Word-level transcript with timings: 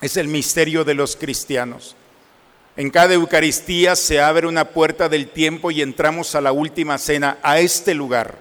Es 0.00 0.16
el 0.16 0.28
misterio 0.28 0.84
de 0.84 0.94
los 0.94 1.16
cristianos. 1.16 1.96
En 2.76 2.90
cada 2.90 3.14
Eucaristía 3.14 3.96
se 3.96 4.20
abre 4.20 4.46
una 4.46 4.66
puerta 4.66 5.08
del 5.08 5.28
tiempo 5.28 5.72
y 5.72 5.82
entramos 5.82 6.36
a 6.36 6.40
la 6.40 6.52
última 6.52 6.98
cena, 6.98 7.38
a 7.42 7.58
este 7.58 7.94
lugar. 7.94 8.38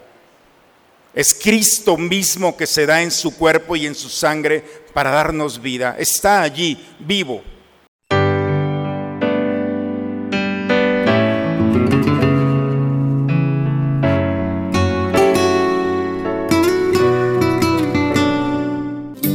Es 1.16 1.34
Cristo 1.34 1.98
mismo 1.98 2.56
que 2.56 2.68
se 2.68 2.86
da 2.86 3.02
en 3.02 3.10
su 3.10 3.36
cuerpo 3.36 3.76
y 3.76 3.88
en 3.88 3.96
su 3.96 4.08
sangre 4.08 4.64
para 4.94 5.10
darnos 5.10 5.60
vida. 5.60 5.96
Está 5.98 6.44
allí, 6.44 6.78
vivo. 7.00 7.42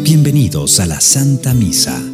Bienvenidos 0.04 0.78
a 0.78 0.86
la 0.86 1.00
Santa 1.00 1.52
Misa. 1.52 2.11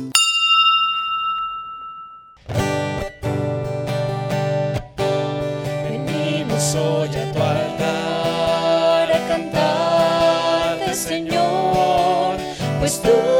Pues 13.00 13.37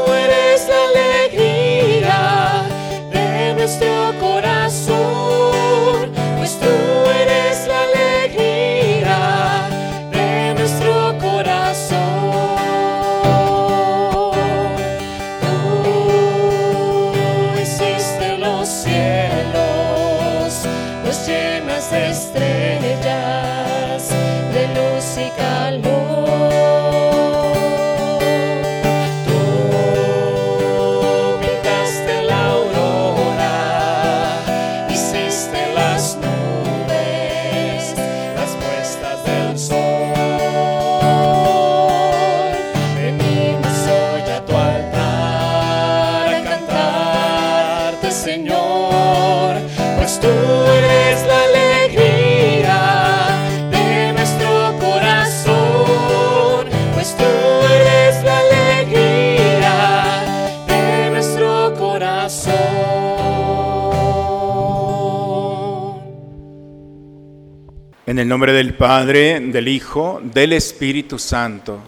En 68.09 68.17
el 68.17 68.27
nombre 68.27 68.53
del 68.53 68.73
Padre, 68.73 69.39
del 69.39 69.67
Hijo, 69.67 70.19
del 70.23 70.53
Espíritu 70.53 71.19
Santo. 71.19 71.79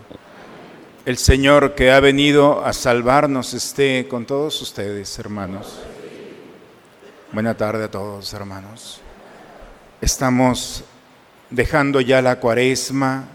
El 1.03 1.17
Señor 1.17 1.73
que 1.73 1.89
ha 1.89 2.00
venido 2.00 2.64
a 2.64 2.73
salvarnos 2.73 3.55
esté 3.55 4.08
con 4.08 4.27
todos 4.27 4.61
ustedes, 4.61 5.17
hermanos. 5.17 5.80
Buena 7.31 7.58
tarde 7.58 7.86
a 7.86 7.89
todos, 7.89 8.31
hermanos. 8.36 9.02
Estamos 9.99 10.83
dejando 11.49 12.02
ya 12.02 12.21
la 12.21 12.39
cuaresma 12.39 13.27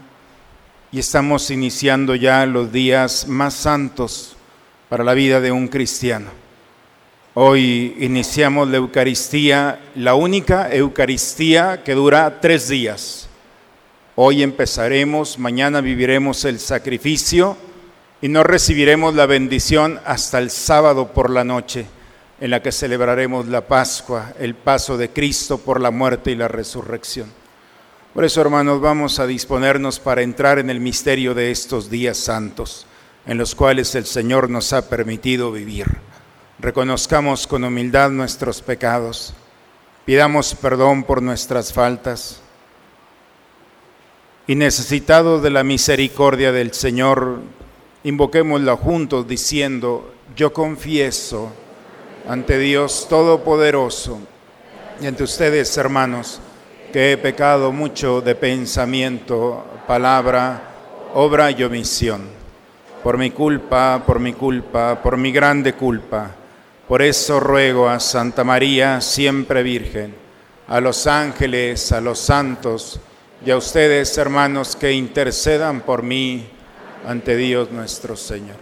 y 0.89 0.99
estamos 0.99 1.51
iniciando 1.51 2.15
ya 2.15 2.45
los 2.45 2.71
días 2.71 3.27
más 3.27 3.53
santos 3.53 4.37
para 4.87 5.03
la 5.03 5.13
vida 5.13 5.41
de 5.41 5.51
un 5.51 5.67
cristiano. 5.67 6.46
Hoy 7.39 7.95
iniciamos 7.99 8.67
la 8.67 8.77
Eucaristía, 8.77 9.79
la 9.93 10.15
única 10.15 10.73
Eucaristía 10.73 11.83
que 11.83 11.93
dura 11.93 12.41
tres 12.41 12.67
días. 12.67 13.29
Hoy 14.15 14.41
empezaremos, 14.41 15.37
mañana 15.37 15.81
viviremos 15.81 16.45
el 16.45 16.59
sacrificio 16.59 17.55
y 18.23 18.27
no 18.27 18.41
recibiremos 18.41 19.13
la 19.13 19.27
bendición 19.27 19.99
hasta 20.03 20.39
el 20.39 20.49
sábado 20.49 21.13
por 21.13 21.29
la 21.29 21.43
noche, 21.43 21.85
en 22.41 22.49
la 22.49 22.63
que 22.63 22.71
celebraremos 22.71 23.45
la 23.45 23.67
Pascua, 23.67 24.33
el 24.39 24.55
paso 24.55 24.97
de 24.97 25.11
Cristo 25.11 25.59
por 25.59 25.79
la 25.79 25.91
muerte 25.91 26.31
y 26.31 26.35
la 26.35 26.47
resurrección. 26.47 27.31
Por 28.15 28.25
eso, 28.25 28.41
hermanos, 28.41 28.81
vamos 28.81 29.19
a 29.19 29.27
disponernos 29.27 29.99
para 29.99 30.23
entrar 30.23 30.57
en 30.57 30.71
el 30.71 30.79
misterio 30.79 31.35
de 31.35 31.51
estos 31.51 31.91
días 31.91 32.17
santos, 32.17 32.87
en 33.27 33.37
los 33.37 33.53
cuales 33.53 33.93
el 33.93 34.07
Señor 34.07 34.49
nos 34.49 34.73
ha 34.73 34.89
permitido 34.89 35.51
vivir. 35.51 35.85
Reconozcamos 36.59 37.45
con 37.45 37.63
humildad 37.63 38.09
nuestros 38.09 38.63
pecados, 38.63 39.31
pidamos 40.05 40.55
perdón 40.55 41.03
por 41.03 41.21
nuestras 41.21 41.71
faltas 41.71 42.41
y 44.47 44.55
necesitados 44.55 45.43
de 45.43 45.51
la 45.51 45.63
misericordia 45.63 46.51
del 46.51 46.73
Señor, 46.73 47.41
invoquémosla 48.03 48.75
juntos 48.75 49.27
diciendo, 49.27 50.15
yo 50.35 50.51
confieso 50.51 51.51
ante 52.27 52.57
Dios 52.57 53.05
Todopoderoso 53.07 54.19
y 54.99 55.05
ante 55.05 55.25
ustedes, 55.25 55.77
hermanos, 55.77 56.39
que 56.91 57.11
he 57.11 57.17
pecado 57.17 57.71
mucho 57.71 58.19
de 58.21 58.33
pensamiento, 58.33 59.63
palabra, 59.85 60.63
obra 61.13 61.51
y 61.51 61.61
omisión. 61.61 62.23
Por 63.03 63.19
mi 63.19 63.29
culpa, 63.29 64.01
por 64.07 64.19
mi 64.19 64.33
culpa, 64.33 64.99
por 65.03 65.17
mi 65.17 65.31
grande 65.31 65.73
culpa. 65.73 66.31
Por 66.87 67.01
eso 67.01 67.39
ruego 67.41 67.89
a 67.89 67.99
Santa 67.99 68.45
María, 68.45 69.01
siempre 69.01 69.61
Virgen, 69.61 70.15
a 70.67 70.79
los 70.79 71.05
ángeles, 71.05 71.91
a 71.91 71.99
los 71.99 72.17
santos 72.19 72.99
y 73.45 73.51
a 73.51 73.57
ustedes, 73.57 74.17
hermanos, 74.17 74.75
que 74.75 74.93
intercedan 74.93 75.81
por 75.81 76.01
mí 76.01 76.47
ante 77.05 77.35
Dios 77.35 77.71
nuestro 77.71 78.15
Señor. 78.15 78.55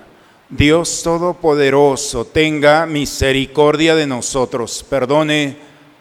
Dios 0.50 1.02
Todopoderoso, 1.04 2.26
tenga 2.26 2.88
misericordia 2.88 3.96
de 3.96 4.08
nosotros, 4.08 4.84
perdone 4.90 5.58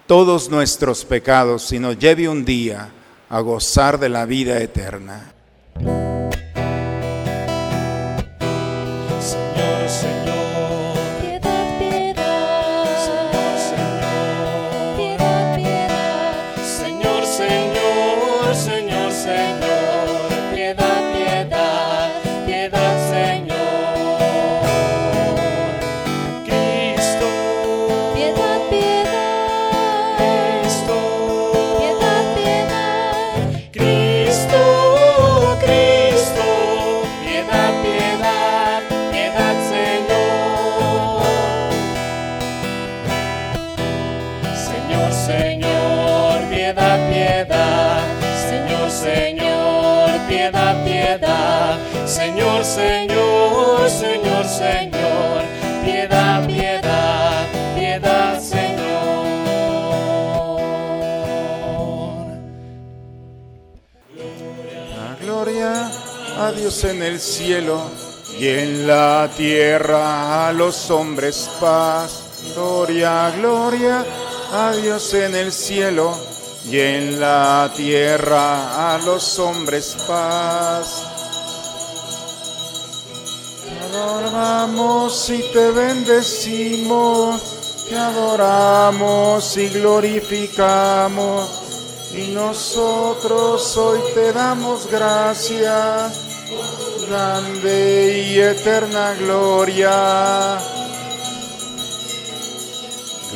todos 0.06 0.50
nuestros 0.50 1.04
pecados 1.04 1.72
y 1.72 1.78
nos 1.78 1.98
lleve 1.98 2.28
un 2.28 2.44
día 2.44 2.90
a 3.28 3.40
gozar 3.40 3.98
de 3.98 4.08
la 4.08 4.24
vida 4.24 4.58
eterna. 4.60 5.34
Señor, 52.64 53.90
Señor, 53.90 54.46
Señor, 54.46 55.43
piedad, 55.84 56.46
piedad, 56.46 57.46
piedad, 57.76 58.40
Señor. 58.40 59.26
La 64.96 65.16
gloria 65.20 65.90
a 66.38 66.52
Dios 66.52 66.82
en 66.84 67.02
el 67.02 67.20
cielo 67.20 67.82
y 68.38 68.49
en 68.49 68.87
la 68.87 69.28
tierra 69.37 70.49
a 70.49 70.52
los 70.55 70.90
hombres 70.90 71.50
paz. 71.61 72.22
Gloria, 72.55 73.31
gloria 73.37 74.06
a 74.52 74.72
Dios 74.72 75.12
en 75.12 75.37
el 75.37 75.52
cielo 75.52 76.19
y 76.70 76.81
en 76.81 77.20
la 77.20 77.70
tierra 77.76 78.94
a 78.94 78.99
los 78.99 79.38
hombres 79.38 79.96
paz. 80.08 81.13
Adoramos 84.34 85.31
y 85.31 85.42
te 85.52 85.70
bendecimos, 85.70 87.40
te 87.88 87.96
adoramos 87.96 89.56
y 89.56 89.69
glorificamos. 89.69 91.48
Y 92.12 92.32
nosotros 92.32 93.76
hoy 93.76 94.00
te 94.14 94.32
damos 94.32 94.88
gracias, 94.90 96.20
grande 97.08 98.25
y 98.28 98.40
eterna 98.40 99.14
gloria. 99.20 100.58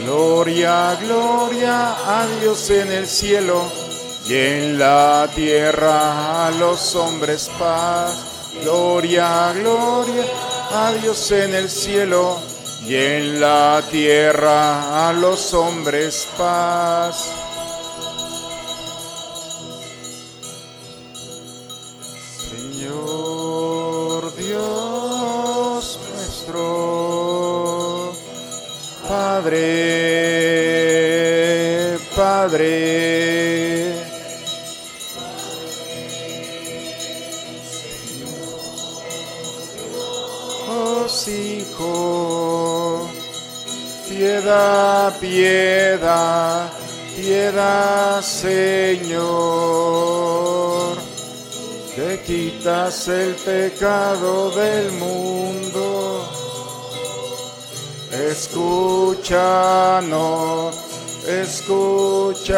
Gloria, 0.04 0.96
gloria 1.00 1.90
a 2.06 2.26
Dios 2.40 2.70
en 2.70 2.90
el 2.92 3.06
cielo 3.06 3.62
y 4.28 4.34
en 4.34 4.78
la 4.78 5.28
tierra 5.34 6.46
a 6.46 6.50
los 6.52 6.94
hombres 6.94 7.50
paz. 7.58 8.27
Gloria, 8.62 9.52
gloria 9.54 10.24
a 10.70 10.92
Dios 10.92 11.30
en 11.30 11.54
el 11.54 11.70
cielo 11.70 12.38
y 12.84 12.94
en 12.94 13.40
la 13.40 13.82
tierra 13.90 15.08
a 15.08 15.12
los 15.12 15.54
hombres 15.54 16.28
paz. 16.36 17.30
Señor 22.50 24.34
Dios 24.36 25.98
nuestro, 26.14 28.12
Padre, 29.08 29.58
Padre. 32.16 33.57
Piedad, 45.20 46.72
piedad, 47.16 48.22
Señor, 48.22 49.18
que 51.94 52.22
quitas 52.26 53.08
el 53.08 53.34
pecado 53.34 54.50
del 54.50 54.92
mundo. 54.92 56.24
Escúchanos, 58.10 59.28
escúchanos, 61.26 62.48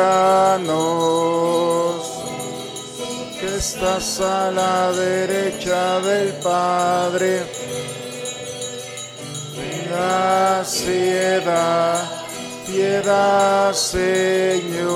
que 3.41 3.57
estás 3.57 4.21
a 4.21 4.51
la 4.51 4.93
derecha 4.93 6.01
del 6.01 6.33
Padre. 6.35 7.60
Piedad, 11.41 12.11
piedad, 12.67 13.73
Señor. 13.73 14.91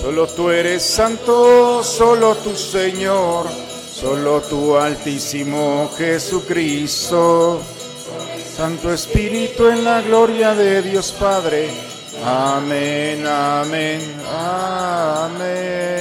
Solo 0.00 0.26
tú 0.28 0.50
eres 0.50 0.82
santo, 0.82 1.84
solo 1.84 2.34
tu 2.36 2.54
Señor, 2.54 3.46
solo 3.92 4.40
tu 4.40 4.76
Altísimo 4.76 5.90
Jesucristo. 5.96 7.60
Santo 8.56 8.92
Espíritu 8.92 9.68
en 9.68 9.84
la 9.84 10.00
gloria 10.00 10.54
de 10.54 10.80
Dios 10.82 11.12
Padre. 11.12 11.68
Amén, 12.24 13.26
amén, 13.26 14.00
amén. 14.30 15.93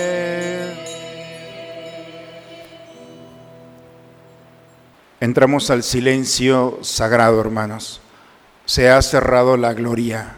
Entramos 5.23 5.69
al 5.69 5.83
silencio 5.83 6.79
sagrado, 6.81 7.39
hermanos. 7.39 8.01
Se 8.65 8.89
ha 8.89 9.01
cerrado 9.01 9.55
la 9.55 9.73
gloria. 9.73 10.35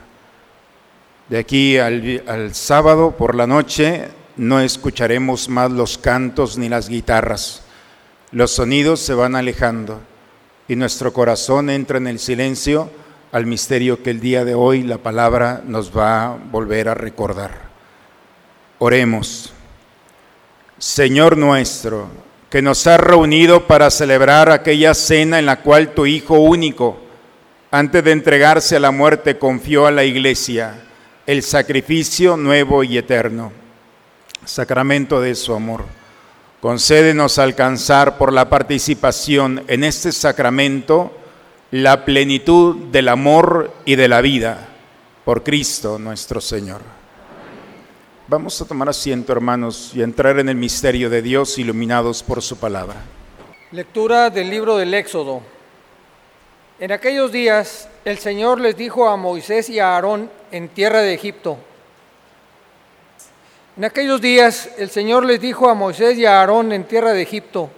De 1.28 1.40
aquí 1.40 1.80
al, 1.80 2.54
sábado 2.54 3.16
por 3.18 3.34
la 3.34 3.48
noche 3.48 4.10
no 4.38 4.60
escucharemos 4.60 5.50
más 5.50 5.72
los 5.72 5.98
cantos 5.98 6.60
ni 6.60 6.70
las 6.70 6.88
guitarras. 6.88 7.64
Los 8.30 8.52
sonidos 8.52 9.00
se 9.00 9.16
van 9.16 9.36
alejando 9.36 10.02
y 10.68 10.76
nuestro 10.76 11.12
corazón 11.12 11.72
entra 11.72 11.98
en 11.98 12.06
el 12.06 12.20
silencio 12.20 12.92
al 13.32 13.48
misterio 13.48 14.04
que 14.04 14.12
el 14.12 14.20
día 14.20 14.46
de 14.46 14.54
hoy 14.54 14.84
la 14.84 15.00
palabra 15.00 15.64
nos 15.66 15.98
va 15.98 16.26
a 16.26 16.38
volver 16.52 16.90
a 16.90 16.94
recordar. 16.94 17.60
Oremos. 18.78 19.52
Señor 20.78 21.38
nuestro, 21.38 22.08
que 22.56 22.62
nos 22.62 22.88
has 22.88 23.02
reunido 23.02 23.68
para 23.68 23.92
celebrar 23.92 24.50
aquella 24.50 24.94
cena 24.94 25.40
en 25.40 25.46
la 25.46 25.60
cual 25.60 25.90
tu 25.90 26.06
Hijo 26.06 26.40
único, 26.40 26.98
antes 27.70 28.02
de 28.02 28.14
entregarse 28.14 28.78
a 28.78 28.80
la 28.80 28.92
muerte, 28.92 29.38
confió 29.38 29.88
a 29.88 29.92
la 29.92 30.06
iglesia 30.06 30.86
el 31.26 31.44
sacrificio 31.44 32.38
nuevo 32.38 32.82
y 32.86 32.98
eterno, 32.98 33.52
sacramento 34.46 35.20
de 35.20 35.36
su 35.36 35.54
amor. 35.54 35.84
Concédenos 36.62 37.40
alcanzar 37.40 38.18
por 38.18 38.32
la 38.32 38.50
participación 38.50 39.66
en 39.68 39.84
este 39.84 40.14
sacramento 40.14 41.12
la 41.72 42.06
plenitud 42.06 42.86
del 42.86 43.10
amor 43.10 43.74
y 43.84 43.98
de 43.98 44.08
la 44.08 44.22
vida 44.22 44.70
por 45.26 45.44
Cristo 45.44 46.00
nuestro 46.00 46.40
Señor. 46.40 46.95
Vamos 48.28 48.60
a 48.60 48.66
tomar 48.66 48.90
asiento, 48.90 49.32
hermanos, 49.34 49.92
y 49.94 50.02
entrar 50.02 50.40
en 50.40 50.50
el 50.50 50.56
misterio 50.56 51.12
de 51.12 51.22
Dios 51.22 51.60
iluminados 51.60 52.24
por 52.24 52.42
su 52.42 52.58
palabra. 52.58 52.96
Lectura 53.72 54.32
del 54.32 54.50
libro 54.50 54.78
del 54.78 54.96
Éxodo. 54.96 55.44
En 56.80 56.92
aquellos 56.92 57.32
días 57.32 57.88
el 58.04 58.18
Señor 58.18 58.60
les 58.60 58.76
dijo 58.76 59.08
a 59.08 59.16
Moisés 59.16 59.70
y 59.70 59.78
a 59.78 59.94
Aarón 59.94 60.32
en 60.52 60.70
tierra 60.70 61.02
de 61.02 61.14
Egipto. 61.14 61.60
En 63.78 63.86
aquellos 63.86 64.20
días 64.20 64.72
el 64.80 64.90
Señor 64.90 65.24
les 65.24 65.40
dijo 65.40 65.70
a 65.70 65.76
Moisés 65.76 66.18
y 66.18 66.26
a 66.26 66.40
Aarón 66.40 66.72
en 66.72 66.84
tierra 66.86 67.14
de 67.14 67.22
Egipto, 67.22 67.70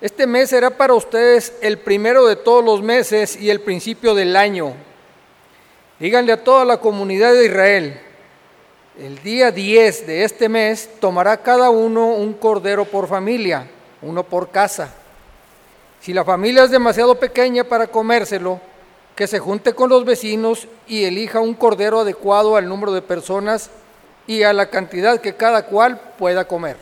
este 0.00 0.26
mes 0.26 0.48
será 0.48 0.70
para 0.70 0.94
ustedes 0.94 1.52
el 1.60 1.78
primero 1.78 2.26
de 2.26 2.36
todos 2.36 2.64
los 2.64 2.80
meses 2.80 3.36
y 3.36 3.50
el 3.50 3.60
principio 3.60 4.14
del 4.14 4.34
año. 4.34 4.72
Díganle 6.00 6.32
a 6.32 6.42
toda 6.42 6.64
la 6.64 6.78
comunidad 6.78 7.34
de 7.34 7.44
Israel, 7.44 8.00
el 8.98 9.22
día 9.22 9.50
10 9.50 10.06
de 10.06 10.24
este 10.24 10.48
mes 10.48 10.88
tomará 11.00 11.38
cada 11.38 11.70
uno 11.70 12.08
un 12.08 12.34
cordero 12.34 12.84
por 12.84 13.08
familia, 13.08 13.66
uno 14.02 14.22
por 14.22 14.50
casa. 14.50 14.92
Si 16.00 16.12
la 16.12 16.24
familia 16.24 16.64
es 16.64 16.70
demasiado 16.70 17.14
pequeña 17.14 17.64
para 17.64 17.86
comérselo, 17.86 18.60
que 19.16 19.26
se 19.26 19.38
junte 19.38 19.74
con 19.74 19.88
los 19.88 20.04
vecinos 20.04 20.66
y 20.86 21.04
elija 21.04 21.40
un 21.40 21.54
cordero 21.54 22.00
adecuado 22.00 22.56
al 22.56 22.68
número 22.68 22.92
de 22.92 23.02
personas 23.02 23.70
y 24.26 24.42
a 24.42 24.52
la 24.52 24.68
cantidad 24.68 25.20
que 25.20 25.34
cada 25.34 25.66
cual 25.66 26.00
pueda 26.18 26.46
comer. 26.46 26.76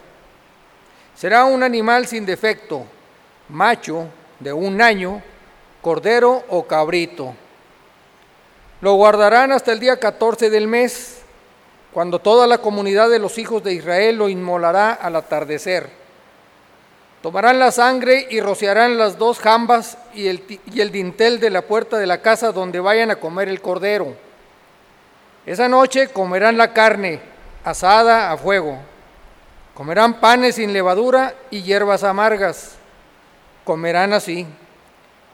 Será 1.14 1.44
un 1.44 1.62
animal 1.62 2.06
sin 2.06 2.24
defecto, 2.24 2.84
macho 3.48 4.06
de 4.38 4.52
un 4.52 4.80
año, 4.80 5.22
cordero 5.82 6.44
o 6.48 6.66
cabrito. 6.66 7.34
Lo 8.80 8.94
guardarán 8.94 9.52
hasta 9.52 9.72
el 9.72 9.80
día 9.80 9.98
14 9.98 10.48
del 10.50 10.66
mes, 10.66 11.19
cuando 11.92 12.18
toda 12.20 12.46
la 12.46 12.58
comunidad 12.58 13.10
de 13.10 13.18
los 13.18 13.38
hijos 13.38 13.62
de 13.64 13.72
Israel 13.72 14.16
lo 14.16 14.28
inmolará 14.28 14.92
al 14.92 15.16
atardecer. 15.16 15.90
Tomarán 17.22 17.58
la 17.58 17.70
sangre 17.72 18.26
y 18.30 18.40
rociarán 18.40 18.96
las 18.96 19.18
dos 19.18 19.38
jambas 19.40 19.98
y 20.14 20.28
el, 20.28 20.60
y 20.72 20.80
el 20.80 20.90
dintel 20.90 21.38
de 21.38 21.50
la 21.50 21.62
puerta 21.62 21.98
de 21.98 22.06
la 22.06 22.22
casa 22.22 22.52
donde 22.52 22.80
vayan 22.80 23.10
a 23.10 23.16
comer 23.16 23.48
el 23.48 23.60
cordero. 23.60 24.14
Esa 25.44 25.68
noche 25.68 26.08
comerán 26.08 26.56
la 26.56 26.72
carne 26.72 27.20
asada 27.64 28.30
a 28.30 28.38
fuego. 28.38 28.78
Comerán 29.74 30.20
panes 30.20 30.54
sin 30.54 30.72
levadura 30.72 31.34
y 31.50 31.62
hierbas 31.62 32.04
amargas. 32.04 32.76
Comerán 33.64 34.12
así, 34.12 34.46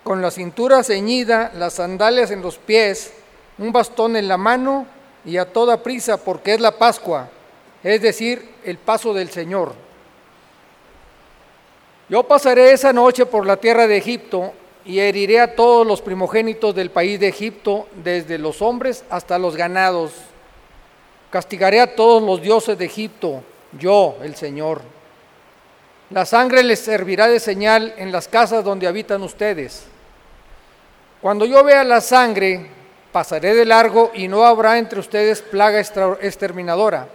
con 0.02 0.22
la 0.22 0.30
cintura 0.30 0.82
ceñida, 0.82 1.52
las 1.54 1.74
sandalias 1.74 2.30
en 2.30 2.42
los 2.42 2.58
pies, 2.58 3.12
un 3.58 3.72
bastón 3.72 4.16
en 4.16 4.28
la 4.28 4.36
mano 4.36 4.86
y 5.26 5.36
a 5.36 5.44
toda 5.44 5.82
prisa 5.82 6.16
porque 6.16 6.54
es 6.54 6.60
la 6.60 6.78
Pascua, 6.78 7.28
es 7.82 8.00
decir, 8.00 8.48
el 8.64 8.78
paso 8.78 9.12
del 9.12 9.28
Señor. 9.28 9.74
Yo 12.08 12.22
pasaré 12.22 12.72
esa 12.72 12.92
noche 12.92 13.26
por 13.26 13.44
la 13.44 13.56
tierra 13.56 13.88
de 13.88 13.96
Egipto 13.96 14.52
y 14.84 15.00
heriré 15.00 15.40
a 15.40 15.56
todos 15.56 15.84
los 15.84 16.00
primogénitos 16.00 16.72
del 16.74 16.90
país 16.90 17.18
de 17.18 17.26
Egipto, 17.26 17.88
desde 18.04 18.38
los 18.38 18.62
hombres 18.62 19.04
hasta 19.10 19.38
los 19.38 19.56
ganados. 19.56 20.12
Castigaré 21.30 21.80
a 21.80 21.96
todos 21.96 22.22
los 22.22 22.40
dioses 22.40 22.78
de 22.78 22.84
Egipto, 22.84 23.42
yo, 23.76 24.16
el 24.22 24.36
Señor. 24.36 24.80
La 26.10 26.24
sangre 26.24 26.62
les 26.62 26.78
servirá 26.78 27.26
de 27.26 27.40
señal 27.40 27.92
en 27.96 28.12
las 28.12 28.28
casas 28.28 28.62
donde 28.62 28.86
habitan 28.86 29.22
ustedes. 29.22 29.86
Cuando 31.20 31.44
yo 31.44 31.64
vea 31.64 31.82
la 31.82 32.00
sangre, 32.00 32.75
pasaré 33.16 33.54
de 33.54 33.64
largo 33.64 34.10
y 34.12 34.28
no 34.28 34.44
habrá 34.44 34.76
entre 34.76 35.00
ustedes 35.00 35.40
plaga 35.40 35.80
exterminadora, 35.80 37.08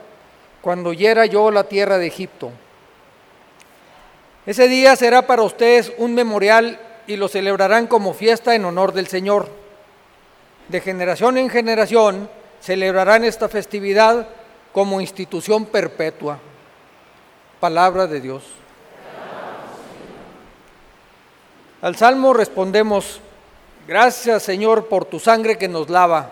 cuando 0.59 0.93
hiera 0.93 1.27
yo 1.27 1.51
la 1.51 1.65
tierra 1.65 1.99
de 1.99 2.07
Egipto. 2.07 2.49
Ese 4.47 4.67
día 4.67 4.95
será 4.95 5.27
para 5.27 5.43
ustedes 5.43 5.93
un 5.99 6.15
memorial 6.15 6.79
y 7.05 7.17
lo 7.17 7.27
celebrarán 7.27 7.85
como 7.85 8.15
fiesta 8.15 8.55
en 8.55 8.65
honor 8.65 8.93
del 8.93 9.05
Señor. 9.05 9.47
De 10.69 10.81
generación 10.81 11.37
en 11.37 11.51
generación 11.51 12.31
celebrarán 12.61 13.23
esta 13.23 13.47
festividad 13.47 14.27
como 14.71 15.01
institución 15.01 15.67
perpetua. 15.67 16.39
Palabra 17.59 18.07
de 18.07 18.21
Dios. 18.21 18.43
Al 21.83 21.95
salmo 21.95 22.33
respondemos, 22.33 23.21
gracias 23.87 24.43
Señor 24.43 24.87
por 24.87 25.05
tu 25.05 25.19
sangre 25.19 25.57
que 25.57 25.67
nos 25.67 25.89
lava. 25.89 26.31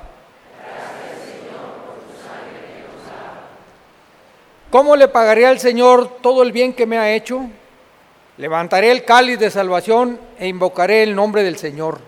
¿Cómo 4.69 4.95
le 4.95 5.07
pagaré 5.07 5.47
al 5.47 5.59
Señor 5.59 6.17
todo 6.21 6.43
el 6.43 6.51
bien 6.51 6.73
que 6.73 6.85
me 6.85 6.97
ha 6.97 7.11
hecho? 7.13 7.41
Levantaré 8.37 8.91
el 8.91 9.03
cáliz 9.03 9.39
de 9.39 9.49
salvación 9.49 10.19
e 10.37 10.47
invocaré 10.47 11.03
el 11.03 11.15
nombre 11.15 11.43
del 11.43 11.57
Señor. 11.57 11.99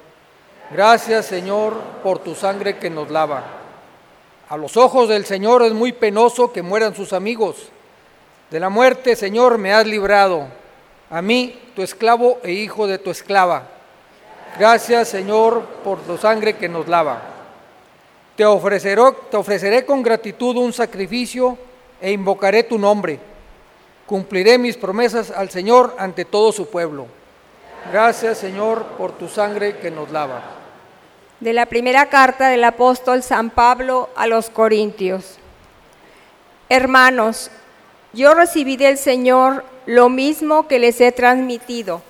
Gracias 0.71 1.25
Señor 1.25 1.73
por 2.03 2.19
tu 2.19 2.35
sangre 2.35 2.77
que 2.77 2.89
nos 2.89 3.09
lava. 3.09 3.43
A 4.47 4.57
los 4.57 4.77
ojos 4.77 5.09
del 5.09 5.25
Señor 5.25 5.63
es 5.63 5.73
muy 5.73 5.91
penoso 5.91 6.51
que 6.53 6.61
mueran 6.61 6.93
sus 6.93 7.13
amigos. 7.13 7.69
De 8.49 8.59
la 8.59 8.69
muerte, 8.69 9.15
Señor, 9.15 9.57
me 9.57 9.73
has 9.73 9.87
librado. 9.87 10.47
A 11.09 11.21
mí, 11.21 11.57
tu 11.73 11.81
esclavo 11.81 12.39
e 12.43 12.51
hijo 12.51 12.85
de 12.85 12.97
tu 12.97 13.11
esclava. 13.11 13.63
Gracias, 14.57 15.07
Señor, 15.07 15.63
por 15.83 15.99
tu 16.01 16.17
sangre 16.17 16.57
que 16.57 16.69
nos 16.69 16.87
lava. 16.87 17.21
Te 18.35 18.45
ofreceré, 18.45 19.01
te 19.29 19.37
ofreceré 19.37 19.85
con 19.85 20.03
gratitud 20.03 20.57
un 20.57 20.73
sacrificio 20.73 21.57
e 21.99 22.11
invocaré 22.11 22.63
tu 22.63 22.77
nombre. 22.77 23.19
Cumpliré 24.05 24.57
mis 24.57 24.77
promesas 24.77 25.31
al 25.31 25.49
Señor 25.49 25.95
ante 25.97 26.25
todo 26.25 26.51
su 26.51 26.69
pueblo. 26.69 27.07
Gracias, 27.91 28.37
Señor, 28.37 28.83
por 28.97 29.13
tu 29.13 29.27
sangre 29.27 29.77
que 29.77 29.89
nos 29.89 30.11
lava. 30.11 30.41
De 31.39 31.53
la 31.53 31.65
primera 31.65 32.09
carta 32.09 32.49
del 32.49 32.63
apóstol 32.63 33.23
San 33.23 33.49
Pablo 33.49 34.09
a 34.15 34.27
los 34.27 34.49
Corintios. 34.49 35.37
Hermanos, 36.69 37.49
yo 38.13 38.33
recibí 38.33 38.77
del 38.77 38.97
Señor 38.97 39.65
lo 39.85 40.09
mismo 40.09 40.67
que 40.67 40.79
les 40.79 41.01
he 41.01 41.11
transmitido, 41.11 42.01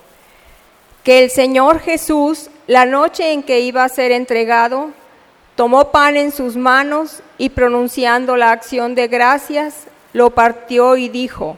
que 1.03 1.23
el 1.23 1.31
Señor 1.31 1.79
Jesús, 1.79 2.49
la 2.67 2.85
noche 2.85 3.31
en 3.31 3.43
que 3.43 3.61
iba 3.61 3.83
a 3.83 3.89
ser 3.89 4.11
entregado, 4.11 4.91
tomó 5.55 5.91
pan 5.91 6.15
en 6.15 6.31
sus 6.31 6.55
manos 6.55 7.21
y 7.37 7.49
pronunciando 7.49 8.37
la 8.37 8.51
acción 8.51 8.95
de 8.95 9.07
gracias, 9.07 9.85
lo 10.13 10.31
partió 10.31 10.97
y 10.97 11.09
dijo, 11.09 11.57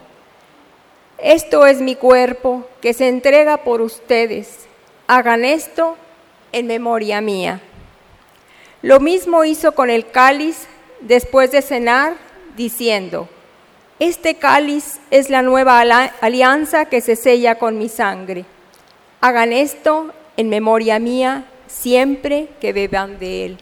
esto 1.18 1.66
es 1.66 1.80
mi 1.80 1.94
cuerpo 1.94 2.66
que 2.80 2.92
se 2.92 3.08
entrega 3.08 3.58
por 3.58 3.80
ustedes, 3.80 4.66
hagan 5.06 5.44
esto 5.44 5.96
en 6.52 6.66
memoria 6.66 7.20
mía. 7.20 7.60
Lo 8.82 9.00
mismo 9.00 9.44
hizo 9.44 9.72
con 9.72 9.90
el 9.90 10.10
cáliz 10.10 10.66
después 11.00 11.50
de 11.50 11.62
cenar, 11.62 12.14
diciendo, 12.56 13.28
este 13.98 14.34
cáliz 14.34 15.00
es 15.10 15.30
la 15.30 15.42
nueva 15.42 15.80
alianza 16.20 16.86
que 16.86 17.00
se 17.00 17.16
sella 17.16 17.56
con 17.56 17.78
mi 17.78 17.88
sangre. 17.88 18.44
Hagan 19.26 19.54
esto 19.54 20.12
en 20.36 20.50
memoria 20.50 20.98
mía 20.98 21.46
siempre 21.66 22.48
que 22.60 22.74
beban 22.74 23.18
de 23.18 23.46
él. 23.46 23.58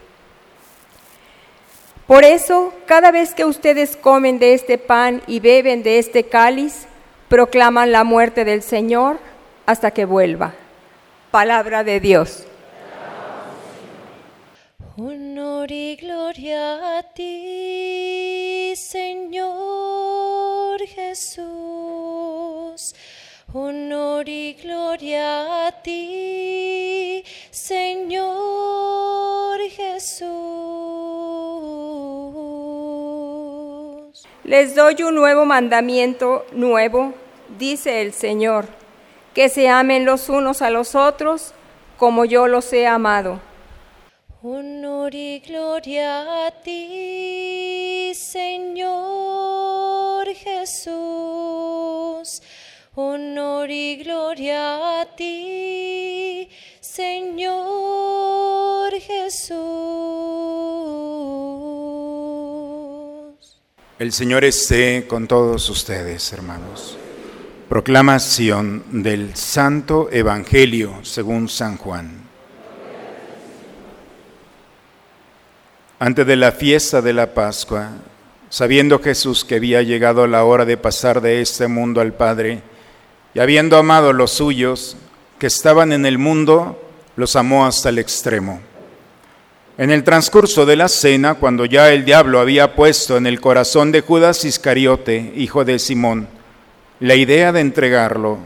Por 2.05 2.25
eso, 2.25 2.73
cada 2.85 3.11
vez 3.11 3.33
que 3.33 3.45
ustedes 3.45 3.95
comen 3.95 4.39
de 4.39 4.55
este 4.55 4.77
pan 4.77 5.21
y 5.25 5.39
beben 5.39 5.81
de 5.81 5.99
este 5.99 6.25
cáliz, 6.25 6.85
proclaman 7.29 7.93
la 7.93 8.03
muerte 8.03 8.43
del 8.43 8.61
Señor 8.61 9.19
hasta 9.65 9.91
que 9.91 10.03
vuelva. 10.03 10.53
Palabra 11.31 11.85
de 11.85 12.01
Dios. 12.01 12.43
Honor 14.97 15.71
y 15.71 15.95
gloria 15.95 16.97
a 16.97 17.03
ti, 17.03 18.73
Señor 18.75 19.47
Jesús. 20.87 22.42
Honor 23.55 24.27
y 24.27 24.55
gloria 24.55 25.67
a 25.67 25.71
ti, 25.83 27.23
Señor 27.51 28.31
Jesús. 29.69 30.27
Les 34.43 34.73
doy 34.73 35.03
un 35.03 35.13
nuevo 35.13 35.45
mandamiento 35.45 36.47
nuevo, 36.51 37.13
dice 37.59 38.01
el 38.01 38.13
Señor, 38.13 38.65
que 39.35 39.49
se 39.49 39.69
amen 39.69 40.03
los 40.03 40.29
unos 40.29 40.63
a 40.63 40.71
los 40.71 40.95
otros 40.95 41.53
como 41.97 42.25
yo 42.25 42.47
los 42.47 42.73
he 42.73 42.87
amado. 42.87 43.39
Honor 44.41 45.13
y 45.13 45.41
gloria 45.41 46.47
a 46.47 46.51
ti, 46.63 48.13
Señor 48.15 49.23
Jesús. 50.33 52.41
Honor 52.95 53.71
y 53.71 53.95
gloria 54.03 55.01
a 55.01 55.05
ti, 55.15 56.47
Señor 56.79 57.63
Jesús. 58.99 59.57
El 63.97 64.11
Señor 64.11 64.43
esté 64.43 65.07
con 65.07 65.27
todos 65.27 65.71
ustedes, 65.71 66.31
hermanos. 66.33 66.95
Proclamación 67.67 68.83
del 69.01 69.35
Santo 69.35 70.09
Evangelio 70.11 70.99
según 71.01 71.49
San 71.49 71.77
Juan. 71.77 72.29
Antes 75.97 76.27
de 76.27 76.35
la 76.35 76.51
fiesta 76.51 77.01
de 77.01 77.13
la 77.13 77.33
Pascua, 77.33 77.89
sabiendo 78.49 78.99
Jesús 78.99 79.43
que 79.43 79.55
había 79.55 79.81
llegado 79.81 80.27
la 80.27 80.43
hora 80.43 80.63
de 80.63 80.77
pasar 80.77 81.21
de 81.21 81.41
este 81.41 81.67
mundo 81.67 81.99
al 81.99 82.13
Padre, 82.13 82.61
y 83.33 83.39
habiendo 83.39 83.77
amado 83.77 84.13
los 84.13 84.31
suyos 84.31 84.95
que 85.39 85.47
estaban 85.47 85.91
en 85.91 86.05
el 86.05 86.17
mundo, 86.17 86.79
los 87.15 87.35
amó 87.35 87.65
hasta 87.65 87.89
el 87.89 87.99
extremo. 87.99 88.61
En 89.77 89.89
el 89.89 90.03
transcurso 90.03 90.67
de 90.67 90.75
la 90.75 90.87
cena, 90.87 91.33
cuando 91.35 91.65
ya 91.65 91.91
el 91.91 92.05
diablo 92.05 92.39
había 92.39 92.75
puesto 92.75 93.17
en 93.17 93.25
el 93.25 93.41
corazón 93.41 93.91
de 93.91 94.01
Judas 94.01 94.45
Iscariote, 94.45 95.33
hijo 95.35 95.65
de 95.65 95.79
Simón, 95.79 96.27
la 96.99 97.15
idea 97.15 97.51
de 97.51 97.61
entregarlo, 97.61 98.37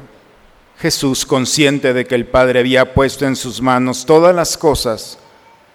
Jesús, 0.79 1.25
consciente 1.25 1.93
de 1.93 2.05
que 2.05 2.15
el 2.15 2.25
Padre 2.25 2.59
había 2.59 2.93
puesto 2.93 3.25
en 3.25 3.35
sus 3.35 3.61
manos 3.61 4.05
todas 4.05 4.33
las 4.33 4.57
cosas, 4.57 5.19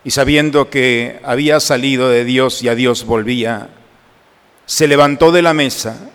y 0.04 0.10
sabiendo 0.10 0.70
que 0.70 1.20
había 1.22 1.60
salido 1.60 2.08
de 2.08 2.24
Dios 2.24 2.62
y 2.62 2.68
a 2.68 2.74
Dios 2.74 3.04
volvía, 3.04 3.68
se 4.64 4.88
levantó 4.88 5.32
de 5.32 5.42
la 5.42 5.52
mesa, 5.52 6.10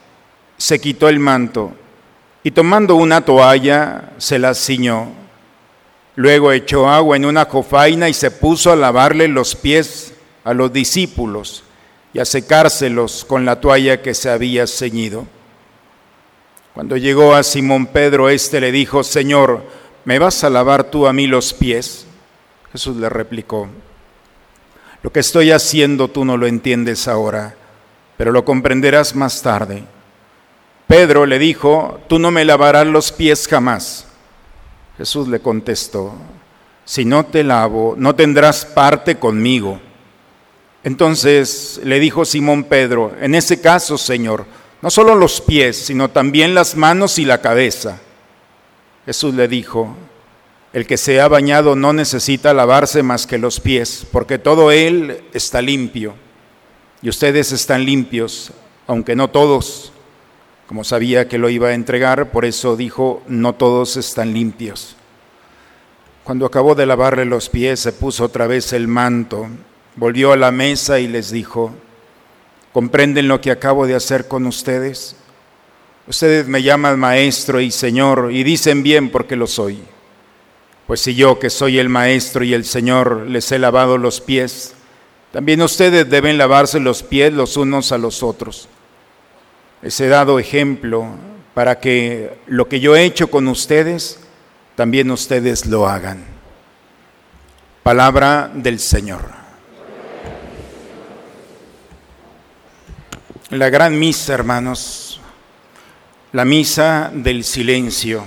se 0.58 0.82
quitó 0.82 1.10
el 1.10 1.20
manto 1.20 1.76
y 2.44 2.52
tomando 2.52 2.96
una 2.96 3.22
toalla 3.22 4.12
se 4.18 4.40
la 4.40 4.54
ciñó. 4.54 5.08
Luego 6.16 6.52
echó 6.52 6.90
agua 6.90 7.16
en 7.16 7.26
una 7.26 7.46
jofaina 7.46 8.10
y 8.10 8.14
se 8.14 8.32
puso 8.32 8.72
a 8.72 8.76
lavarle 8.76 9.28
los 9.28 9.56
pies 9.56 10.14
a 10.44 10.54
los 10.54 10.72
discípulos 10.72 11.64
y 12.14 12.20
a 12.20 12.26
secárselos 12.26 13.26
con 13.26 13.46
la 13.46 13.60
toalla 13.60 14.02
que 14.02 14.14
se 14.14 14.30
había 14.30 14.66
ceñido. 14.66 15.28
Cuando 16.74 16.96
llegó 16.96 17.36
a 17.36 17.44
Simón 17.44 17.88
Pedro, 17.88 18.30
éste 18.30 18.62
le 18.62 18.72
dijo, 18.72 19.04
Señor, 19.04 19.64
¿me 20.06 20.20
vas 20.20 20.44
a 20.44 20.50
lavar 20.50 20.86
tú 20.86 21.06
a 21.06 21.14
mí 21.14 21.28
los 21.28 21.54
pies? 21.54 22.08
Jesús 22.72 22.98
le 22.98 23.10
replicó, 23.10 23.68
lo 25.04 25.12
que 25.12 25.20
estoy 25.20 25.52
haciendo 25.52 26.08
tú 26.08 26.26
no 26.26 26.38
lo 26.38 26.48
entiendes 26.48 27.08
ahora, 27.08 27.56
pero 28.16 28.32
lo 28.32 28.46
comprenderás 28.46 29.16
más 29.16 29.42
tarde. 29.42 29.84
Pedro 30.88 31.26
le 31.26 31.38
dijo, 31.38 32.00
tú 32.08 32.18
no 32.18 32.32
me 32.32 32.46
lavarás 32.46 32.88
los 32.88 33.12
pies 33.12 33.48
jamás. 33.48 34.08
Jesús 34.98 35.28
le 35.28 35.40
contestó, 35.40 36.14
si 36.86 37.04
no 37.04 37.26
te 37.26 37.44
lavo, 37.44 37.96
no 37.98 38.16
tendrás 38.16 38.66
parte 38.66 39.18
conmigo. 39.18 39.80
Entonces 40.84 41.82
le 41.84 42.00
dijo 42.00 42.24
Simón 42.24 42.64
Pedro, 42.64 43.14
en 43.20 43.36
ese 43.36 43.60
caso, 43.60 43.98
Señor, 43.98 44.46
no 44.82 44.90
solo 44.90 45.14
los 45.16 45.42
pies, 45.42 45.76
sino 45.76 46.10
también 46.10 46.56
las 46.56 46.78
manos 46.78 47.20
y 47.20 47.26
la 47.26 47.42
cabeza. 47.42 48.00
Jesús 49.06 49.34
le 49.34 49.50
dijo, 49.50 49.96
el 50.72 50.88
que 50.88 50.98
se 50.98 51.20
ha 51.20 51.28
bañado 51.28 51.76
no 51.76 51.92
necesita 51.92 52.54
lavarse 52.54 53.04
más 53.04 53.28
que 53.28 53.38
los 53.38 53.60
pies, 53.60 54.06
porque 54.12 54.40
todo 54.40 54.72
él 54.72 55.26
está 55.34 55.62
limpio. 55.62 56.16
Y 57.02 57.10
ustedes 57.10 57.52
están 57.52 57.84
limpios, 57.84 58.52
aunque 58.86 59.16
no 59.16 59.30
todos. 59.30 59.92
Como 60.68 60.84
sabía 60.84 61.30
que 61.30 61.38
lo 61.38 61.50
iba 61.50 61.70
a 61.70 61.74
entregar, 61.74 62.30
por 62.32 62.44
eso 62.44 62.76
dijo, 62.76 63.24
no 63.28 63.56
todos 63.56 63.96
están 63.96 64.34
limpios. 64.34 64.98
Cuando 66.26 66.46
acabó 66.46 66.76
de 66.76 66.86
lavarle 66.86 67.24
los 67.24 67.48
pies, 67.48 67.80
se 67.80 67.94
puso 67.94 68.26
otra 68.26 68.48
vez 68.48 68.74
el 68.74 68.90
manto, 68.90 69.48
volvió 69.96 70.34
a 70.34 70.38
la 70.38 70.52
mesa 70.52 71.00
y 71.00 71.08
les 71.08 71.32
dijo, 71.32 71.74
¿comprenden 72.74 73.30
lo 73.30 73.40
que 73.40 73.52
acabo 73.52 73.88
de 73.88 73.96
hacer 73.96 74.28
con 74.28 74.46
ustedes? 74.46 75.16
Ustedes 76.06 76.48
me 76.48 76.62
llaman 76.62 77.00
maestro 77.00 77.62
y 77.62 77.72
señor 77.72 78.30
y 78.34 78.44
dicen 78.44 78.84
bien 78.84 79.10
porque 79.10 79.38
lo 79.38 79.48
soy. 79.48 79.80
Pues 80.86 81.00
si 81.00 81.16
yo 81.16 81.40
que 81.40 81.50
soy 81.50 81.80
el 81.80 81.88
maestro 81.88 82.44
y 82.44 82.54
el 82.54 82.66
señor 82.66 83.26
les 83.28 83.50
he 83.54 83.60
lavado 83.60 83.98
los 83.98 84.20
pies, 84.20 84.74
también 85.32 85.62
ustedes 85.62 86.10
deben 86.10 86.38
lavarse 86.38 86.82
los 86.82 87.04
pies 87.04 87.32
los 87.32 87.56
unos 87.56 87.94
a 87.94 87.98
los 87.98 88.22
otros. 88.22 88.68
Les 89.82 90.00
he 90.00 90.08
dado 90.08 90.40
ejemplo 90.40 91.08
para 91.54 91.80
que 91.80 92.40
lo 92.48 92.68
que 92.68 92.80
yo 92.80 92.96
he 92.96 93.04
hecho 93.04 93.30
con 93.30 93.48
ustedes, 93.48 94.20
también 94.76 95.10
ustedes 95.12 95.66
lo 95.66 95.88
hagan. 95.88 96.24
Palabra 97.84 98.52
del 98.54 98.80
Señor. 98.80 99.22
La 103.50 103.70
gran 103.70 103.98
misa, 103.98 104.34
hermanos, 104.34 105.22
la 106.34 106.44
misa 106.44 107.10
del 107.14 107.44
silencio, 107.44 108.26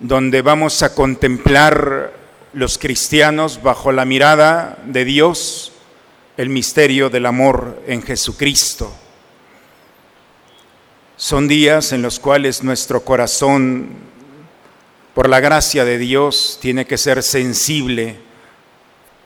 donde 0.00 0.42
vamos 0.42 0.82
a 0.82 0.94
contemplar 0.94 2.12
los 2.54 2.78
cristianos 2.78 3.62
bajo 3.62 3.92
la 3.92 4.04
mirada 4.04 4.78
de 4.86 5.04
Dios 5.04 5.72
el 6.36 6.48
misterio 6.48 7.10
del 7.10 7.26
amor 7.26 7.82
en 7.86 8.02
Jesucristo. 8.02 8.92
Son 11.24 11.48
días 11.48 11.92
en 11.92 12.02
los 12.02 12.20
cuales 12.20 12.62
nuestro 12.62 13.02
corazón, 13.02 13.88
por 15.14 15.30
la 15.30 15.40
gracia 15.40 15.86
de 15.86 15.96
Dios, 15.96 16.58
tiene 16.60 16.84
que 16.84 16.98
ser 16.98 17.22
sensible 17.22 18.18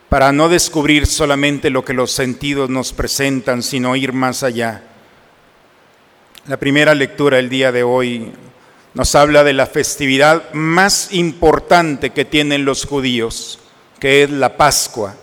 para 0.08 0.30
no 0.30 0.48
descubrir 0.48 1.08
solamente 1.08 1.70
lo 1.70 1.84
que 1.84 1.94
los 1.94 2.12
sentidos 2.12 2.70
nos 2.70 2.92
presentan, 2.92 3.64
sino 3.64 3.96
ir 3.96 4.12
más 4.12 4.44
allá. 4.44 4.84
La 6.46 6.56
primera 6.56 6.94
lectura 6.94 7.40
el 7.40 7.48
día 7.48 7.72
de 7.72 7.82
hoy 7.82 8.30
nos 8.94 9.16
habla 9.16 9.42
de 9.42 9.54
la 9.54 9.66
festividad 9.66 10.52
más 10.52 11.12
importante 11.12 12.10
que 12.10 12.24
tienen 12.24 12.64
los 12.64 12.86
judíos, 12.86 13.58
que 13.98 14.22
es 14.22 14.30
la 14.30 14.56
Pascua. 14.56 15.16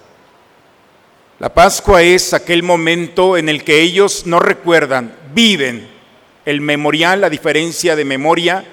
La 1.39 1.53
Pascua 1.53 2.01
es 2.01 2.33
aquel 2.33 2.63
momento 2.63 3.37
en 3.37 3.47
el 3.47 3.63
que 3.63 3.79
ellos 3.79 4.23
no 4.25 4.41
recuerdan, 4.41 5.15
viven 5.33 5.94
el 6.45 6.61
memorial, 6.61 7.23
a 7.23 7.29
diferencia 7.29 7.95
de 7.95 8.05
memoria, 8.05 8.63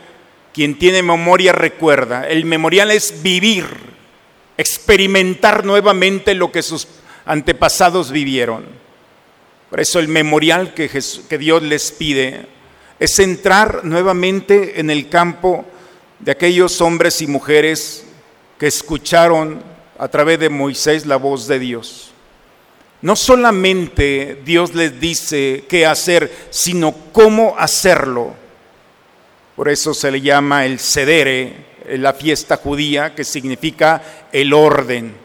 quien 0.53 0.79
tiene 0.79 1.03
memoria 1.03 1.53
recuerda. 1.53 2.29
El 2.29 2.45
memorial 2.45 2.91
es 2.91 3.23
vivir, 3.23 3.67
experimentar 4.57 5.65
nuevamente 5.65 6.35
lo 6.35 6.53
que 6.53 6.63
sus 6.63 6.87
antepasados 7.25 8.11
vivieron. 8.11 8.67
Por 9.71 9.81
eso 9.81 9.99
el 9.99 10.09
memorial 10.09 10.75
que, 10.75 10.91
que 11.29 11.39
Dios 11.39 11.63
les 11.63 11.93
pide 11.93 12.47
es 13.01 13.19
entrar 13.19 13.85
nuevamente 13.85 14.79
en 14.79 14.91
el 14.91 15.09
campo 15.09 15.65
de 16.19 16.33
aquellos 16.33 16.81
hombres 16.81 17.23
y 17.23 17.27
mujeres 17.27 18.05
que 18.59 18.67
escucharon 18.67 19.63
a 19.99 20.09
través 20.09 20.39
de 20.39 20.51
Moisés 20.51 21.07
la 21.07 21.17
voz 21.17 21.49
de 21.49 21.59
Dios. 21.59 22.12
No 23.03 23.17
solamente 23.17 24.41
Dios 24.45 24.75
les 24.75 25.01
dice 25.01 25.65
qué 25.69 25.87
hacer, 25.87 26.33
sino 26.51 26.95
cómo 27.13 27.57
hacerlo. 27.59 28.35
Por 29.57 29.69
eso 29.69 29.93
se 29.93 30.11
le 30.11 30.21
llama 30.21 30.65
el 30.65 30.79
cedere, 30.79 31.67
la 31.89 32.13
fiesta 32.13 32.57
judía, 32.57 33.15
que 33.15 33.25
significa 33.25 34.29
el 34.33 34.53
orden. 34.53 35.17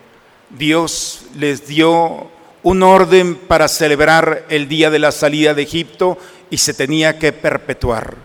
Dios 0.50 1.22
les 1.36 1.68
dio 1.68 2.30
un 2.64 2.84
orden 2.84 3.36
para 3.36 3.68
celebrar 3.68 4.46
el 4.50 4.68
día 4.68 4.90
de 4.90 5.00
la 5.00 5.12
salida 5.12 5.54
de 5.54 5.62
Egipto 5.62 6.18
y 6.50 6.58
se 6.58 6.74
tenía 6.74 7.20
que 7.20 7.32
perpetuar. 7.32 8.16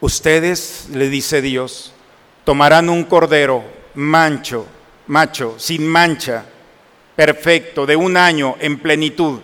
Ustedes, 0.00 0.86
le 0.92 1.08
dice 1.08 1.42
Dios, 1.42 1.92
tomarán 2.44 2.88
un 2.88 3.04
cordero 3.04 3.64
mancho, 3.94 4.66
macho, 5.06 5.56
sin 5.58 5.86
mancha, 5.86 6.46
perfecto, 7.16 7.86
de 7.86 7.96
un 7.96 8.16
año 8.16 8.56
en 8.60 8.78
plenitud. 8.78 9.40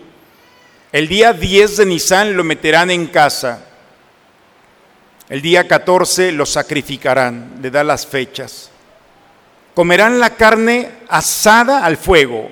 El 0.93 1.09
día 1.09 1.33
10 1.33 1.77
de 1.79 1.87
Nisan 1.87 2.37
lo 2.37 2.45
meterán 2.45 2.91
en 2.91 3.07
casa 3.07 3.65
el 5.29 5.43
día 5.43 5.69
14 5.69 6.33
lo 6.33 6.47
sacrificarán, 6.47 7.59
le 7.61 7.71
da 7.71 7.85
las 7.85 8.07
fechas. 8.07 8.71
Comerán 9.75 10.19
la 10.19 10.31
carne 10.31 10.91
asada 11.09 11.85
al 11.85 11.99
fuego. 11.99 12.51